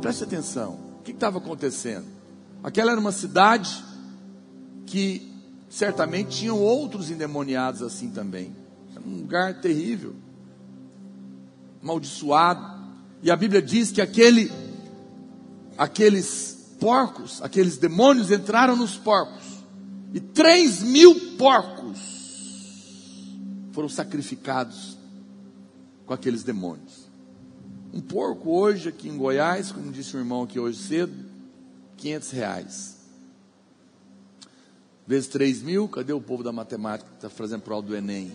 Preste 0.00 0.24
atenção, 0.24 0.78
o 0.98 1.02
que 1.02 1.12
estava 1.12 1.38
acontecendo? 1.38 2.06
Aquela 2.62 2.92
era 2.92 3.00
uma 3.00 3.12
cidade 3.12 3.84
que 4.86 5.30
certamente 5.68 6.38
tinham 6.38 6.58
outros 6.58 7.10
endemoniados 7.10 7.82
assim 7.82 8.10
também. 8.10 8.54
Era 8.96 9.04
um 9.06 9.18
lugar 9.18 9.60
terrível, 9.60 10.14
amaldiçoado. 11.82 12.82
E 13.22 13.30
a 13.30 13.36
Bíblia 13.36 13.60
diz 13.60 13.92
que 13.92 14.00
aquele, 14.00 14.50
aqueles 15.76 16.63
porcos, 16.84 17.40
aqueles 17.40 17.78
demônios 17.78 18.30
entraram 18.30 18.76
nos 18.76 18.94
porcos. 18.94 19.42
E 20.12 20.20
três 20.20 20.82
mil 20.82 21.34
porcos 21.38 23.32
foram 23.72 23.88
sacrificados 23.88 24.98
com 26.04 26.12
aqueles 26.12 26.42
demônios. 26.42 27.08
Um 27.90 28.02
porco 28.02 28.50
hoje 28.50 28.90
aqui 28.90 29.08
em 29.08 29.16
Goiás, 29.16 29.72
como 29.72 29.90
disse 29.90 30.14
o 30.14 30.20
irmão 30.20 30.42
aqui 30.42 30.60
hoje 30.60 30.78
cedo, 30.78 31.14
500 31.96 32.30
reais 32.32 32.94
vezes 35.06 35.28
3 35.28 35.62
mil, 35.62 35.88
cadê 35.88 36.12
o 36.12 36.20
povo 36.20 36.42
da 36.42 36.52
matemática 36.52 37.08
que 37.08 37.16
está 37.16 37.30
fazendo 37.30 37.62
prova 37.62 37.86
do 37.86 37.96
Enem? 37.96 38.32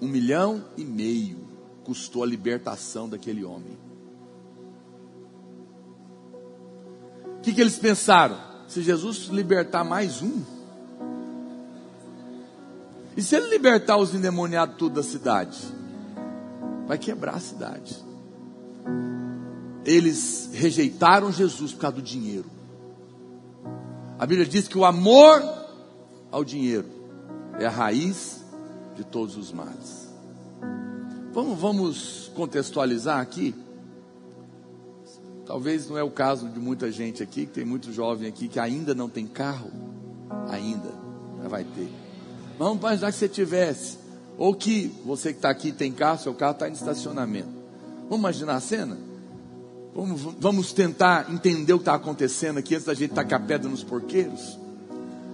Um 0.00 0.08
milhão 0.08 0.64
e 0.76 0.84
meio 0.84 1.38
custou 1.84 2.22
a 2.22 2.26
libertação 2.26 3.08
daquele 3.08 3.44
homem. 3.44 3.76
Que, 7.44 7.52
que 7.52 7.60
eles 7.60 7.78
pensaram? 7.78 8.36
Se 8.66 8.82
Jesus 8.82 9.26
libertar 9.26 9.84
mais 9.84 10.22
um, 10.22 10.42
e 13.16 13.22
se 13.22 13.36
ele 13.36 13.48
libertar 13.50 13.96
os 13.96 14.14
endemoniados 14.14 14.76
tudo 14.76 14.96
da 14.96 15.02
cidade? 15.02 15.58
Vai 16.86 16.98
quebrar 16.98 17.36
a 17.36 17.40
cidade. 17.40 17.96
Eles 19.84 20.50
rejeitaram 20.52 21.30
Jesus 21.30 21.72
por 21.72 21.80
causa 21.80 21.96
do 21.96 22.02
dinheiro. 22.02 22.46
A 24.18 24.26
Bíblia 24.26 24.46
diz 24.46 24.66
que 24.66 24.78
o 24.78 24.84
amor 24.84 25.42
ao 26.32 26.42
dinheiro 26.42 26.88
é 27.58 27.66
a 27.66 27.70
raiz 27.70 28.42
de 28.96 29.04
todos 29.04 29.36
os 29.36 29.52
males. 29.52 30.08
Vamos, 31.32 31.58
vamos 31.58 32.32
contextualizar 32.34 33.20
aqui. 33.20 33.54
Talvez 35.46 35.88
não 35.88 35.98
é 35.98 36.02
o 36.02 36.10
caso 36.10 36.48
de 36.48 36.58
muita 36.58 36.90
gente 36.90 37.22
aqui, 37.22 37.46
que 37.46 37.52
tem 37.52 37.64
muito 37.64 37.92
jovem 37.92 38.28
aqui 38.28 38.48
que 38.48 38.58
ainda 38.58 38.94
não 38.94 39.08
tem 39.08 39.26
carro. 39.26 39.70
Ainda, 40.48 40.90
vai 41.48 41.64
ter. 41.64 41.88
Vamos 42.58 42.78
imaginar 42.78 43.12
que 43.12 43.18
você 43.18 43.28
tivesse 43.28 43.98
Ou 44.38 44.54
que 44.54 44.92
você 45.04 45.32
que 45.32 45.38
está 45.38 45.50
aqui 45.50 45.70
tem 45.70 45.92
carro, 45.92 46.18
seu 46.18 46.34
carro 46.34 46.52
está 46.52 46.68
em 46.68 46.72
estacionamento. 46.72 47.48
Vamos 48.04 48.18
imaginar 48.18 48.56
a 48.56 48.60
cena? 48.60 48.98
Vamos, 49.94 50.22
vamos 50.40 50.72
tentar 50.72 51.32
entender 51.32 51.72
o 51.72 51.78
que 51.78 51.82
está 51.82 51.94
acontecendo 51.94 52.58
aqui 52.58 52.74
antes 52.74 52.86
da 52.86 52.94
gente 52.94 53.14
tacar 53.14 53.46
pedra 53.46 53.68
nos 53.68 53.84
porqueiros. 53.84 54.58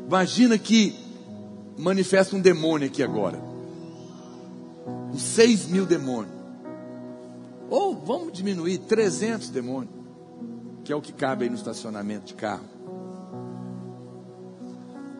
Imagina 0.06 0.58
que 0.58 0.94
manifesta 1.78 2.36
um 2.36 2.40
demônio 2.40 2.88
aqui 2.88 3.02
agora. 3.02 3.40
Uns 5.12 5.22
6 5.22 5.66
mil 5.66 5.86
demônios. 5.86 6.34
Ou 7.70 7.96
vamos 7.96 8.32
diminuir 8.32 8.78
300 8.78 9.48
demônios. 9.48 9.99
Que 10.90 10.94
é 10.94 10.96
o 10.96 11.00
que 11.00 11.12
cabe 11.12 11.44
aí 11.44 11.48
no 11.48 11.54
estacionamento 11.54 12.26
de 12.26 12.34
carro. 12.34 12.64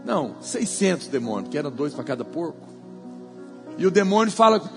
Não, 0.05 0.35
600 0.43 1.07
demônios, 1.07 1.49
que 1.49 1.57
eram 1.57 1.71
dois 1.71 1.95
para 1.95 2.03
cada 2.03 2.25
porco. 2.25 2.67
E 3.79 3.87
o 3.87 3.91
demônio 3.93 4.33
fala. 4.33 4.61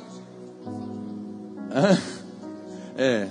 É, 2.96 3.28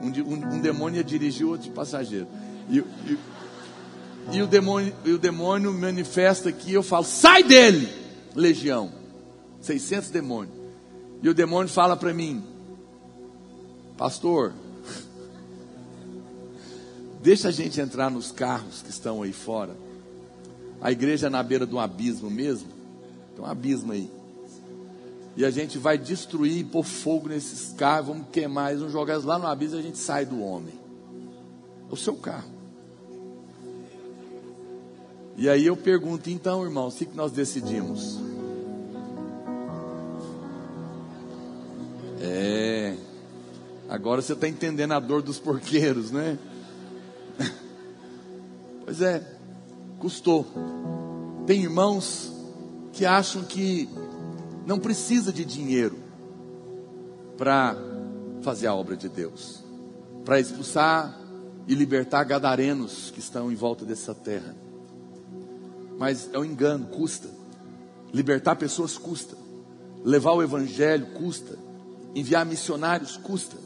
um, 0.00 0.08
um, 0.08 0.54
um 0.54 0.60
demônio 0.62 0.96
ia 0.96 1.04
dirigir 1.04 1.46
outro 1.46 1.70
passageiro. 1.72 2.26
E, 2.70 2.78
e, 2.78 3.18
e, 4.32 4.40
o 4.40 4.46
demônio, 4.46 4.94
e 5.04 5.10
o 5.10 5.18
demônio 5.18 5.70
manifesta 5.70 6.48
aqui, 6.48 6.72
eu 6.72 6.82
falo, 6.82 7.04
sai 7.04 7.42
dele, 7.42 7.92
legião. 8.34 8.90
600 9.60 10.08
demônios. 10.08 10.56
E 11.22 11.28
o 11.28 11.34
demônio 11.34 11.68
fala 11.68 11.94
para 11.94 12.14
mim, 12.14 12.42
pastor, 13.98 14.54
deixa 17.22 17.48
a 17.48 17.52
gente 17.52 17.80
entrar 17.80 18.10
nos 18.10 18.32
carros 18.32 18.82
que 18.82 18.90
estão 18.90 19.22
aí 19.22 19.32
fora. 19.32 19.76
A 20.80 20.90
igreja 20.90 21.28
é 21.28 21.30
na 21.30 21.42
beira 21.42 21.66
de 21.66 21.74
um 21.74 21.78
abismo 21.78 22.28
mesmo. 22.28 22.68
Tem 23.34 23.44
um 23.44 23.48
abismo 23.48 23.92
aí. 23.92 24.10
E 25.36 25.44
a 25.44 25.50
gente 25.50 25.78
vai 25.78 25.96
destruir 25.96 26.58
e 26.58 26.64
pôr 26.64 26.82
fogo 26.82 27.28
nesses 27.28 27.72
carros, 27.72 28.08
vamos 28.08 28.26
queimar, 28.30 28.70
eles 28.70 28.82
vão 28.82 28.90
jogar 28.90 29.18
lá 29.24 29.38
no 29.38 29.46
abismo 29.46 29.76
e 29.76 29.78
a 29.78 29.82
gente 29.82 29.96
sai 29.96 30.26
do 30.26 30.42
homem. 30.42 30.74
É 31.88 31.92
o 31.92 31.96
seu 31.96 32.14
carro. 32.16 32.50
E 35.36 35.48
aí 35.48 35.64
eu 35.64 35.76
pergunto, 35.76 36.28
então, 36.28 36.62
irmão, 36.62 36.88
o 36.88 36.92
que 36.92 37.08
nós 37.14 37.32
decidimos? 37.32 38.18
É. 42.20 42.96
Agora 43.88 44.20
você 44.20 44.34
está 44.34 44.46
entendendo 44.46 44.92
a 44.92 45.00
dor 45.00 45.22
dos 45.22 45.38
porqueiros, 45.38 46.10
né? 46.10 46.38
Pois 48.92 49.00
é, 49.00 49.26
custou. 49.98 50.46
Tem 51.46 51.62
irmãos 51.62 52.30
que 52.92 53.06
acham 53.06 53.42
que 53.42 53.88
não 54.66 54.78
precisa 54.78 55.32
de 55.32 55.46
dinheiro 55.46 55.98
para 57.38 57.74
fazer 58.42 58.66
a 58.66 58.74
obra 58.74 58.94
de 58.94 59.08
Deus, 59.08 59.64
para 60.26 60.38
expulsar 60.38 61.18
e 61.66 61.74
libertar 61.74 62.22
gadarenos 62.24 63.10
que 63.10 63.18
estão 63.18 63.50
em 63.50 63.54
volta 63.54 63.86
dessa 63.86 64.14
terra. 64.14 64.54
Mas 65.98 66.28
é 66.30 66.38
um 66.38 66.44
engano, 66.44 66.84
custa. 66.88 67.30
Libertar 68.12 68.56
pessoas 68.56 68.98
custa. 68.98 69.38
Levar 70.04 70.32
o 70.32 70.42
evangelho 70.42 71.06
custa. 71.14 71.58
Enviar 72.14 72.44
missionários 72.44 73.16
custa. 73.16 73.56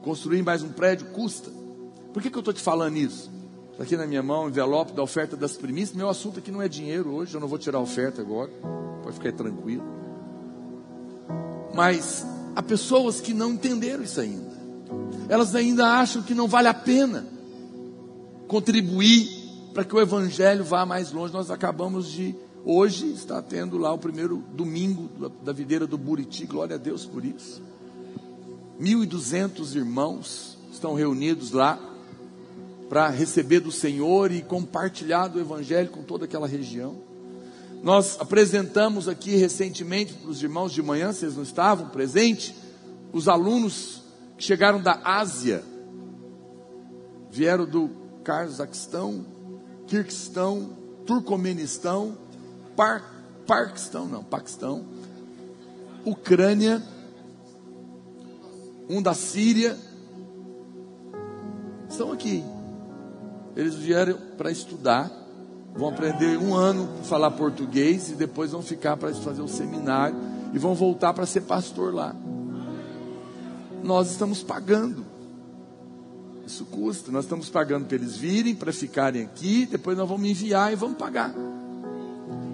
construir 0.00 0.42
mais 0.42 0.62
um 0.62 0.70
prédio 0.70 1.08
custa. 1.08 1.50
Por 2.10 2.22
que, 2.22 2.30
que 2.30 2.38
eu 2.38 2.40
estou 2.40 2.54
te 2.54 2.62
falando 2.62 2.96
isso? 2.96 3.35
Está 3.76 3.84
aqui 3.84 3.96
na 3.98 4.06
minha 4.06 4.22
mão, 4.22 4.48
envelope 4.48 4.94
da 4.94 5.02
oferta 5.02 5.36
das 5.36 5.52
primícias. 5.52 5.94
Meu 5.94 6.08
assunto 6.08 6.38
aqui 6.38 6.50
não 6.50 6.62
é 6.62 6.68
dinheiro 6.68 7.10
hoje, 7.10 7.34
eu 7.34 7.40
não 7.42 7.46
vou 7.46 7.58
tirar 7.58 7.78
oferta 7.78 8.22
agora. 8.22 8.50
Pode 9.02 9.16
ficar 9.16 9.32
tranquilo. 9.32 9.84
Mas 11.74 12.26
há 12.54 12.62
pessoas 12.62 13.20
que 13.20 13.34
não 13.34 13.52
entenderam 13.52 14.02
isso 14.02 14.18
ainda. 14.18 14.50
Elas 15.28 15.54
ainda 15.54 15.88
acham 15.88 16.22
que 16.22 16.32
não 16.32 16.48
vale 16.48 16.68
a 16.68 16.72
pena 16.72 17.26
contribuir 18.48 19.28
para 19.74 19.84
que 19.84 19.94
o 19.94 20.00
evangelho 20.00 20.64
vá 20.64 20.86
mais 20.86 21.12
longe. 21.12 21.34
Nós 21.34 21.50
acabamos 21.50 22.10
de 22.10 22.34
hoje 22.64 23.12
está 23.12 23.42
tendo 23.42 23.76
lá 23.76 23.92
o 23.92 23.98
primeiro 23.98 24.42
domingo 24.54 25.10
da 25.44 25.52
videira 25.52 25.86
do 25.86 25.98
Buriti. 25.98 26.46
Glória 26.46 26.76
a 26.76 26.78
Deus 26.78 27.04
por 27.04 27.26
isso. 27.26 27.60
1.200 28.80 29.76
irmãos 29.76 30.56
estão 30.72 30.94
reunidos 30.94 31.50
lá 31.50 31.78
para 32.88 33.08
receber 33.08 33.60
do 33.60 33.72
Senhor 33.72 34.30
e 34.30 34.42
compartilhar 34.42 35.28
do 35.28 35.40
Evangelho 35.40 35.90
com 35.90 36.02
toda 36.02 36.24
aquela 36.24 36.46
região. 36.46 36.96
Nós 37.82 38.16
apresentamos 38.18 39.08
aqui 39.08 39.36
recentemente 39.36 40.14
para 40.14 40.30
os 40.30 40.42
irmãos 40.42 40.72
de 40.72 40.82
manhã, 40.82 41.12
vocês 41.12 41.36
não 41.36 41.42
estavam 41.42 41.88
presentes, 41.88 42.54
os 43.12 43.28
alunos 43.28 44.02
que 44.36 44.44
chegaram 44.44 44.80
da 44.80 45.00
Ásia, 45.04 45.62
vieram 47.30 47.66
do 47.66 47.90
Cazaquistão, 48.24 49.24
Kirguistão, 49.86 50.70
Turcomenistão, 51.04 52.16
Par, 52.74 53.04
Parquistão, 53.46 54.06
não, 54.06 54.24
Paquistão, 54.24 54.84
Ucrânia, 56.04 56.82
um 58.88 59.00
da 59.02 59.14
Síria, 59.14 59.76
estão 61.88 62.12
aqui. 62.12 62.42
Eles 63.56 63.74
vieram 63.74 64.18
para 64.36 64.50
estudar 64.50 65.26
vão 65.76 65.90
aprender 65.90 66.38
um 66.38 66.54
ano 66.54 66.86
para 66.86 67.04
falar 67.04 67.30
português 67.32 68.10
e 68.10 68.14
depois 68.14 68.50
vão 68.50 68.62
ficar 68.62 68.96
para 68.96 69.12
fazer 69.14 69.42
o 69.42 69.48
seminário 69.48 70.16
e 70.54 70.58
vão 70.58 70.74
voltar 70.74 71.12
para 71.12 71.26
ser 71.26 71.42
pastor 71.42 71.94
lá. 71.94 72.16
Nós 73.84 74.10
estamos 74.10 74.42
pagando. 74.42 75.04
Isso 76.46 76.64
custa. 76.64 77.12
Nós 77.12 77.24
estamos 77.24 77.50
pagando 77.50 77.86
para 77.86 77.96
eles 77.96 78.16
virem, 78.16 78.54
para 78.54 78.72
ficarem 78.72 79.22
aqui, 79.22 79.66
depois 79.66 79.98
nós 79.98 80.08
vamos 80.08 80.28
enviar 80.28 80.72
e 80.72 80.76
vamos 80.76 80.96
pagar. 80.96 81.34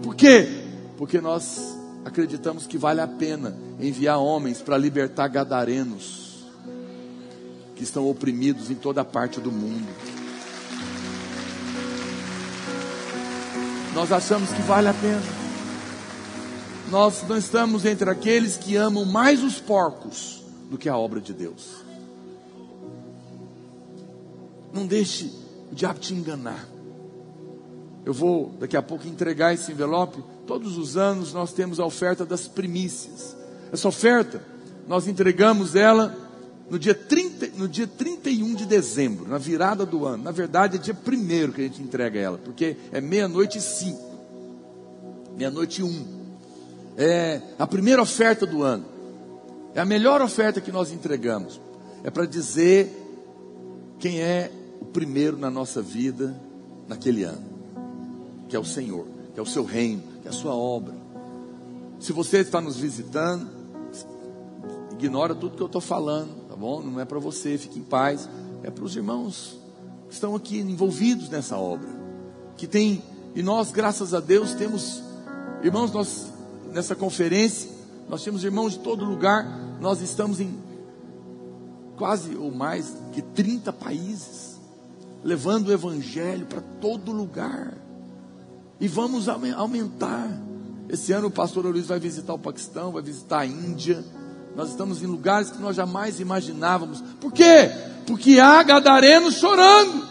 Por 0.02 0.16
quê? 0.16 0.48
Porque 0.96 1.20
nós 1.20 1.78
acreditamos 2.04 2.66
que 2.66 2.76
vale 2.76 3.00
a 3.00 3.06
pena 3.06 3.56
enviar 3.78 4.18
homens 4.18 4.60
para 4.60 4.76
libertar 4.76 5.28
gadarenos 5.28 6.44
que 7.76 7.84
estão 7.84 8.08
oprimidos 8.08 8.70
em 8.70 8.74
toda 8.74 9.04
parte 9.04 9.40
do 9.40 9.52
mundo. 9.52 10.11
Nós 13.94 14.10
achamos 14.10 14.50
que 14.50 14.62
vale 14.62 14.88
a 14.88 14.94
pena. 14.94 15.22
Nós 16.90 17.22
não 17.28 17.36
estamos 17.36 17.84
entre 17.84 18.08
aqueles 18.08 18.56
que 18.56 18.76
amam 18.76 19.04
mais 19.04 19.42
os 19.42 19.60
porcos 19.60 20.42
do 20.70 20.78
que 20.78 20.88
a 20.88 20.96
obra 20.96 21.20
de 21.20 21.32
Deus. 21.32 21.82
Não 24.72 24.86
deixe 24.86 25.32
o 25.70 25.74
diabo 25.74 26.00
te 26.00 26.14
enganar. 26.14 26.68
Eu 28.04 28.12
vou 28.12 28.54
daqui 28.58 28.76
a 28.76 28.82
pouco 28.82 29.06
entregar 29.06 29.54
esse 29.54 29.70
envelope. 29.72 30.22
Todos 30.46 30.76
os 30.76 30.96
anos 30.96 31.32
nós 31.32 31.52
temos 31.52 31.78
a 31.78 31.84
oferta 31.84 32.24
das 32.24 32.48
primícias. 32.48 33.36
Essa 33.70 33.88
oferta, 33.88 34.42
nós 34.88 35.06
entregamos 35.06 35.76
ela 35.76 36.14
no 36.68 36.78
dia, 36.78 36.94
30, 36.94 37.21
no 37.48 37.68
dia 37.68 37.86
31 37.86 38.54
de 38.54 38.66
dezembro, 38.66 39.28
na 39.28 39.38
virada 39.38 39.84
do 39.84 40.06
ano. 40.06 40.22
Na 40.22 40.30
verdade, 40.30 40.76
é 40.76 40.80
dia 40.80 40.94
1 40.94 41.52
que 41.52 41.60
a 41.60 41.64
gente 41.64 41.82
entrega 41.82 42.18
ela, 42.18 42.38
porque 42.38 42.76
é 42.90 43.00
meia-noite 43.00 43.58
e 43.58 43.60
cinco. 43.60 44.12
Meia-noite 45.36 45.80
e 45.80 45.84
um. 45.84 46.22
É 46.96 47.40
a 47.58 47.66
primeira 47.66 48.02
oferta 48.02 48.46
do 48.46 48.62
ano. 48.62 48.84
É 49.74 49.80
a 49.80 49.84
melhor 49.84 50.20
oferta 50.20 50.60
que 50.60 50.70
nós 50.70 50.92
entregamos. 50.92 51.60
É 52.04 52.10
para 52.10 52.26
dizer 52.26 52.90
quem 53.98 54.20
é 54.20 54.50
o 54.80 54.84
primeiro 54.84 55.38
na 55.38 55.50
nossa 55.50 55.80
vida 55.80 56.34
naquele 56.86 57.24
ano. 57.24 57.44
Que 58.48 58.56
é 58.56 58.58
o 58.58 58.64
Senhor, 58.64 59.06
que 59.32 59.40
é 59.40 59.42
o 59.42 59.46
seu 59.46 59.64
reino, 59.64 60.02
que 60.20 60.28
é 60.28 60.30
a 60.30 60.34
sua 60.34 60.54
obra. 60.54 60.94
Se 61.98 62.12
você 62.12 62.38
está 62.38 62.60
nos 62.60 62.76
visitando, 62.76 63.48
ignora 64.92 65.34
tudo 65.34 65.56
que 65.56 65.62
eu 65.62 65.66
estou 65.66 65.80
falando 65.80 66.41
bom? 66.62 66.80
Não 66.80 67.00
é 67.00 67.04
para 67.04 67.18
você, 67.18 67.58
fique 67.58 67.80
em 67.80 67.82
paz. 67.82 68.28
É 68.62 68.70
para 68.70 68.84
os 68.84 68.94
irmãos 68.94 69.58
que 70.06 70.14
estão 70.14 70.36
aqui 70.36 70.60
envolvidos 70.60 71.28
nessa 71.28 71.56
obra. 71.58 71.88
Que 72.56 72.68
tem, 72.68 73.02
e 73.34 73.42
nós, 73.42 73.72
graças 73.72 74.14
a 74.14 74.20
Deus, 74.20 74.52
temos, 74.52 75.02
irmãos, 75.64 75.90
nós, 75.90 76.32
nessa 76.72 76.94
conferência, 76.94 77.68
nós 78.08 78.22
temos 78.22 78.44
irmãos 78.44 78.74
de 78.74 78.78
todo 78.78 79.04
lugar, 79.04 79.44
nós 79.80 80.00
estamos 80.00 80.38
em 80.38 80.56
quase 81.96 82.36
ou 82.36 82.52
mais 82.52 82.96
que 83.12 83.20
30 83.20 83.72
países, 83.72 84.60
levando 85.24 85.68
o 85.68 85.72
Evangelho 85.72 86.46
para 86.46 86.60
todo 86.80 87.10
lugar. 87.10 87.76
E 88.78 88.86
vamos 88.86 89.28
aumentar. 89.28 90.28
Esse 90.88 91.12
ano 91.12 91.26
o 91.26 91.30
pastor 91.30 91.66
Luiz 91.66 91.86
vai 91.86 91.98
visitar 91.98 92.34
o 92.34 92.38
Paquistão, 92.38 92.92
vai 92.92 93.02
visitar 93.02 93.40
a 93.40 93.46
Índia 93.46 94.04
nós 94.54 94.70
estamos 94.70 95.02
em 95.02 95.06
lugares 95.06 95.50
que 95.50 95.60
nós 95.60 95.76
jamais 95.76 96.20
imaginávamos. 96.20 97.02
Por 97.20 97.32
quê? 97.32 97.70
Porque 98.06 98.38
há 98.38 98.62
gadarenos 98.62 99.36
chorando, 99.36 100.06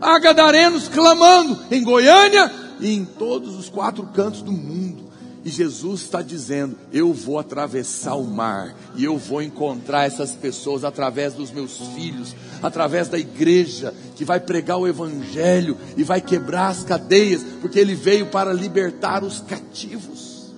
há 0.00 0.18
gadarenos 0.18 0.88
clamando 0.88 1.58
em 1.70 1.82
Goiânia 1.82 2.52
e 2.80 2.94
em 2.94 3.04
todos 3.04 3.56
os 3.56 3.68
quatro 3.68 4.04
cantos 4.06 4.42
do 4.42 4.52
mundo. 4.52 5.10
E 5.42 5.48
Jesus 5.48 6.02
está 6.02 6.20
dizendo: 6.20 6.76
Eu 6.92 7.14
vou 7.14 7.38
atravessar 7.38 8.14
o 8.14 8.24
mar 8.24 8.74
e 8.94 9.04
eu 9.04 9.16
vou 9.16 9.40
encontrar 9.40 10.04
essas 10.04 10.32
pessoas 10.32 10.84
através 10.84 11.32
dos 11.32 11.50
meus 11.50 11.78
filhos, 11.94 12.34
através 12.62 13.08
da 13.08 13.18
igreja 13.18 13.94
que 14.14 14.24
vai 14.24 14.38
pregar 14.38 14.76
o 14.76 14.86
Evangelho 14.86 15.78
e 15.96 16.04
vai 16.04 16.20
quebrar 16.20 16.68
as 16.68 16.84
cadeias, 16.84 17.42
porque 17.60 17.78
Ele 17.78 17.94
veio 17.94 18.26
para 18.26 18.52
libertar 18.52 19.24
os 19.24 19.40
cativos. 19.40 20.52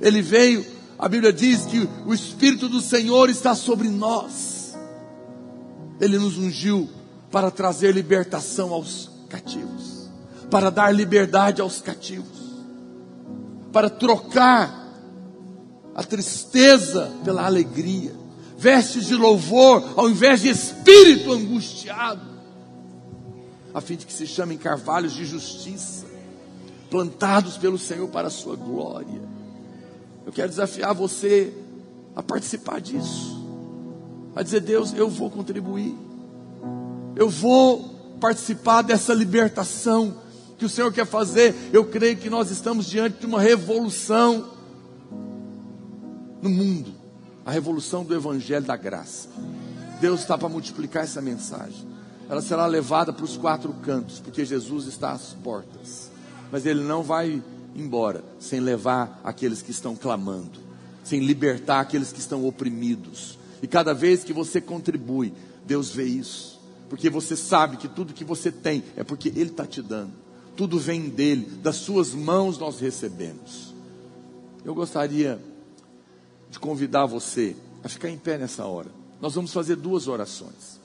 Ele 0.00 0.20
veio, 0.20 0.66
a 1.04 1.08
Bíblia 1.08 1.32
diz 1.32 1.66
que 1.66 1.88
o 2.06 2.14
Espírito 2.14 2.68
do 2.68 2.80
Senhor 2.80 3.28
está 3.28 3.54
sobre 3.54 3.88
nós. 3.88 4.76
Ele 6.00 6.18
nos 6.18 6.38
ungiu 6.38 6.88
para 7.30 7.50
trazer 7.50 7.92
libertação 7.92 8.72
aos 8.72 9.10
cativos, 9.28 10.08
para 10.50 10.70
dar 10.70 10.94
liberdade 10.94 11.60
aos 11.60 11.80
cativos 11.80 12.44
para 13.74 13.90
trocar 13.90 14.72
a 15.96 16.02
tristeza 16.04 17.10
pela 17.24 17.44
alegria, 17.44 18.14
vestes 18.56 19.06
de 19.06 19.16
louvor 19.16 19.94
ao 19.96 20.08
invés 20.08 20.42
de 20.42 20.48
espírito 20.48 21.32
angustiado, 21.32 22.24
a 23.74 23.80
fim 23.80 23.96
de 23.96 24.06
que 24.06 24.12
se 24.12 24.28
chamem 24.28 24.56
carvalhos 24.56 25.12
de 25.12 25.24
justiça, 25.24 26.06
plantados 26.88 27.58
pelo 27.58 27.76
Senhor 27.76 28.08
para 28.08 28.28
a 28.28 28.30
sua 28.30 28.54
glória. 28.54 29.33
Eu 30.26 30.32
quero 30.32 30.48
desafiar 30.48 30.94
você 30.94 31.52
a 32.16 32.22
participar 32.22 32.80
disso, 32.80 33.42
a 34.34 34.42
dizer: 34.42 34.60
Deus, 34.60 34.92
eu 34.94 35.08
vou 35.08 35.30
contribuir, 35.30 35.94
eu 37.16 37.28
vou 37.28 38.16
participar 38.20 38.82
dessa 38.82 39.12
libertação 39.12 40.22
que 40.58 40.64
o 40.64 40.68
Senhor 40.68 40.92
quer 40.92 41.06
fazer, 41.06 41.54
eu 41.72 41.84
creio 41.84 42.16
que 42.16 42.30
nós 42.30 42.50
estamos 42.50 42.86
diante 42.86 43.18
de 43.18 43.26
uma 43.26 43.40
revolução 43.40 44.50
no 46.40 46.48
mundo 46.48 47.04
a 47.44 47.50
revolução 47.50 48.04
do 48.04 48.14
Evangelho 48.14 48.64
da 48.64 48.76
Graça. 48.76 49.28
Deus 50.00 50.20
está 50.20 50.38
para 50.38 50.48
multiplicar 50.48 51.04
essa 51.04 51.20
mensagem. 51.20 51.86
Ela 52.28 52.40
será 52.40 52.66
levada 52.66 53.12
para 53.12 53.24
os 53.24 53.36
quatro 53.36 53.72
cantos, 53.82 54.18
porque 54.18 54.44
Jesus 54.44 54.86
está 54.86 55.12
às 55.12 55.34
portas. 55.34 56.10
Mas 56.50 56.64
Ele 56.64 56.82
não 56.82 57.02
vai 57.02 57.42
embora 57.74 58.24
sem 58.38 58.60
levar 58.60 59.20
aqueles 59.24 59.62
que 59.62 59.70
estão 59.70 59.96
clamando, 59.96 60.60
sem 61.02 61.20
libertar 61.20 61.80
aqueles 61.80 62.12
que 62.12 62.20
estão 62.20 62.46
oprimidos. 62.46 63.38
E 63.62 63.66
cada 63.66 63.92
vez 63.92 64.24
que 64.24 64.32
você 64.32 64.60
contribui, 64.60 65.32
Deus 65.66 65.90
vê 65.90 66.04
isso, 66.04 66.60
porque 66.88 67.08
você 67.08 67.36
sabe 67.36 67.76
que 67.76 67.88
tudo 67.88 68.14
que 68.14 68.24
você 68.24 68.52
tem 68.52 68.84
é 68.96 69.02
porque 69.02 69.28
Ele 69.28 69.50
está 69.50 69.66
te 69.66 69.80
dando 69.82 70.24
tudo 70.56 70.78
vem 70.78 71.08
dele, 71.08 71.46
das 71.62 71.76
suas 71.76 72.14
mãos 72.14 72.58
nós 72.58 72.78
recebemos. 72.78 73.74
Eu 74.64 74.74
gostaria 74.74 75.40
de 76.50 76.58
convidar 76.58 77.06
você 77.06 77.56
a 77.82 77.88
ficar 77.88 78.08
em 78.08 78.16
pé 78.16 78.38
nessa 78.38 78.64
hora. 78.64 78.90
Nós 79.20 79.34
vamos 79.34 79.52
fazer 79.52 79.76
duas 79.76 80.06
orações. 80.06 80.80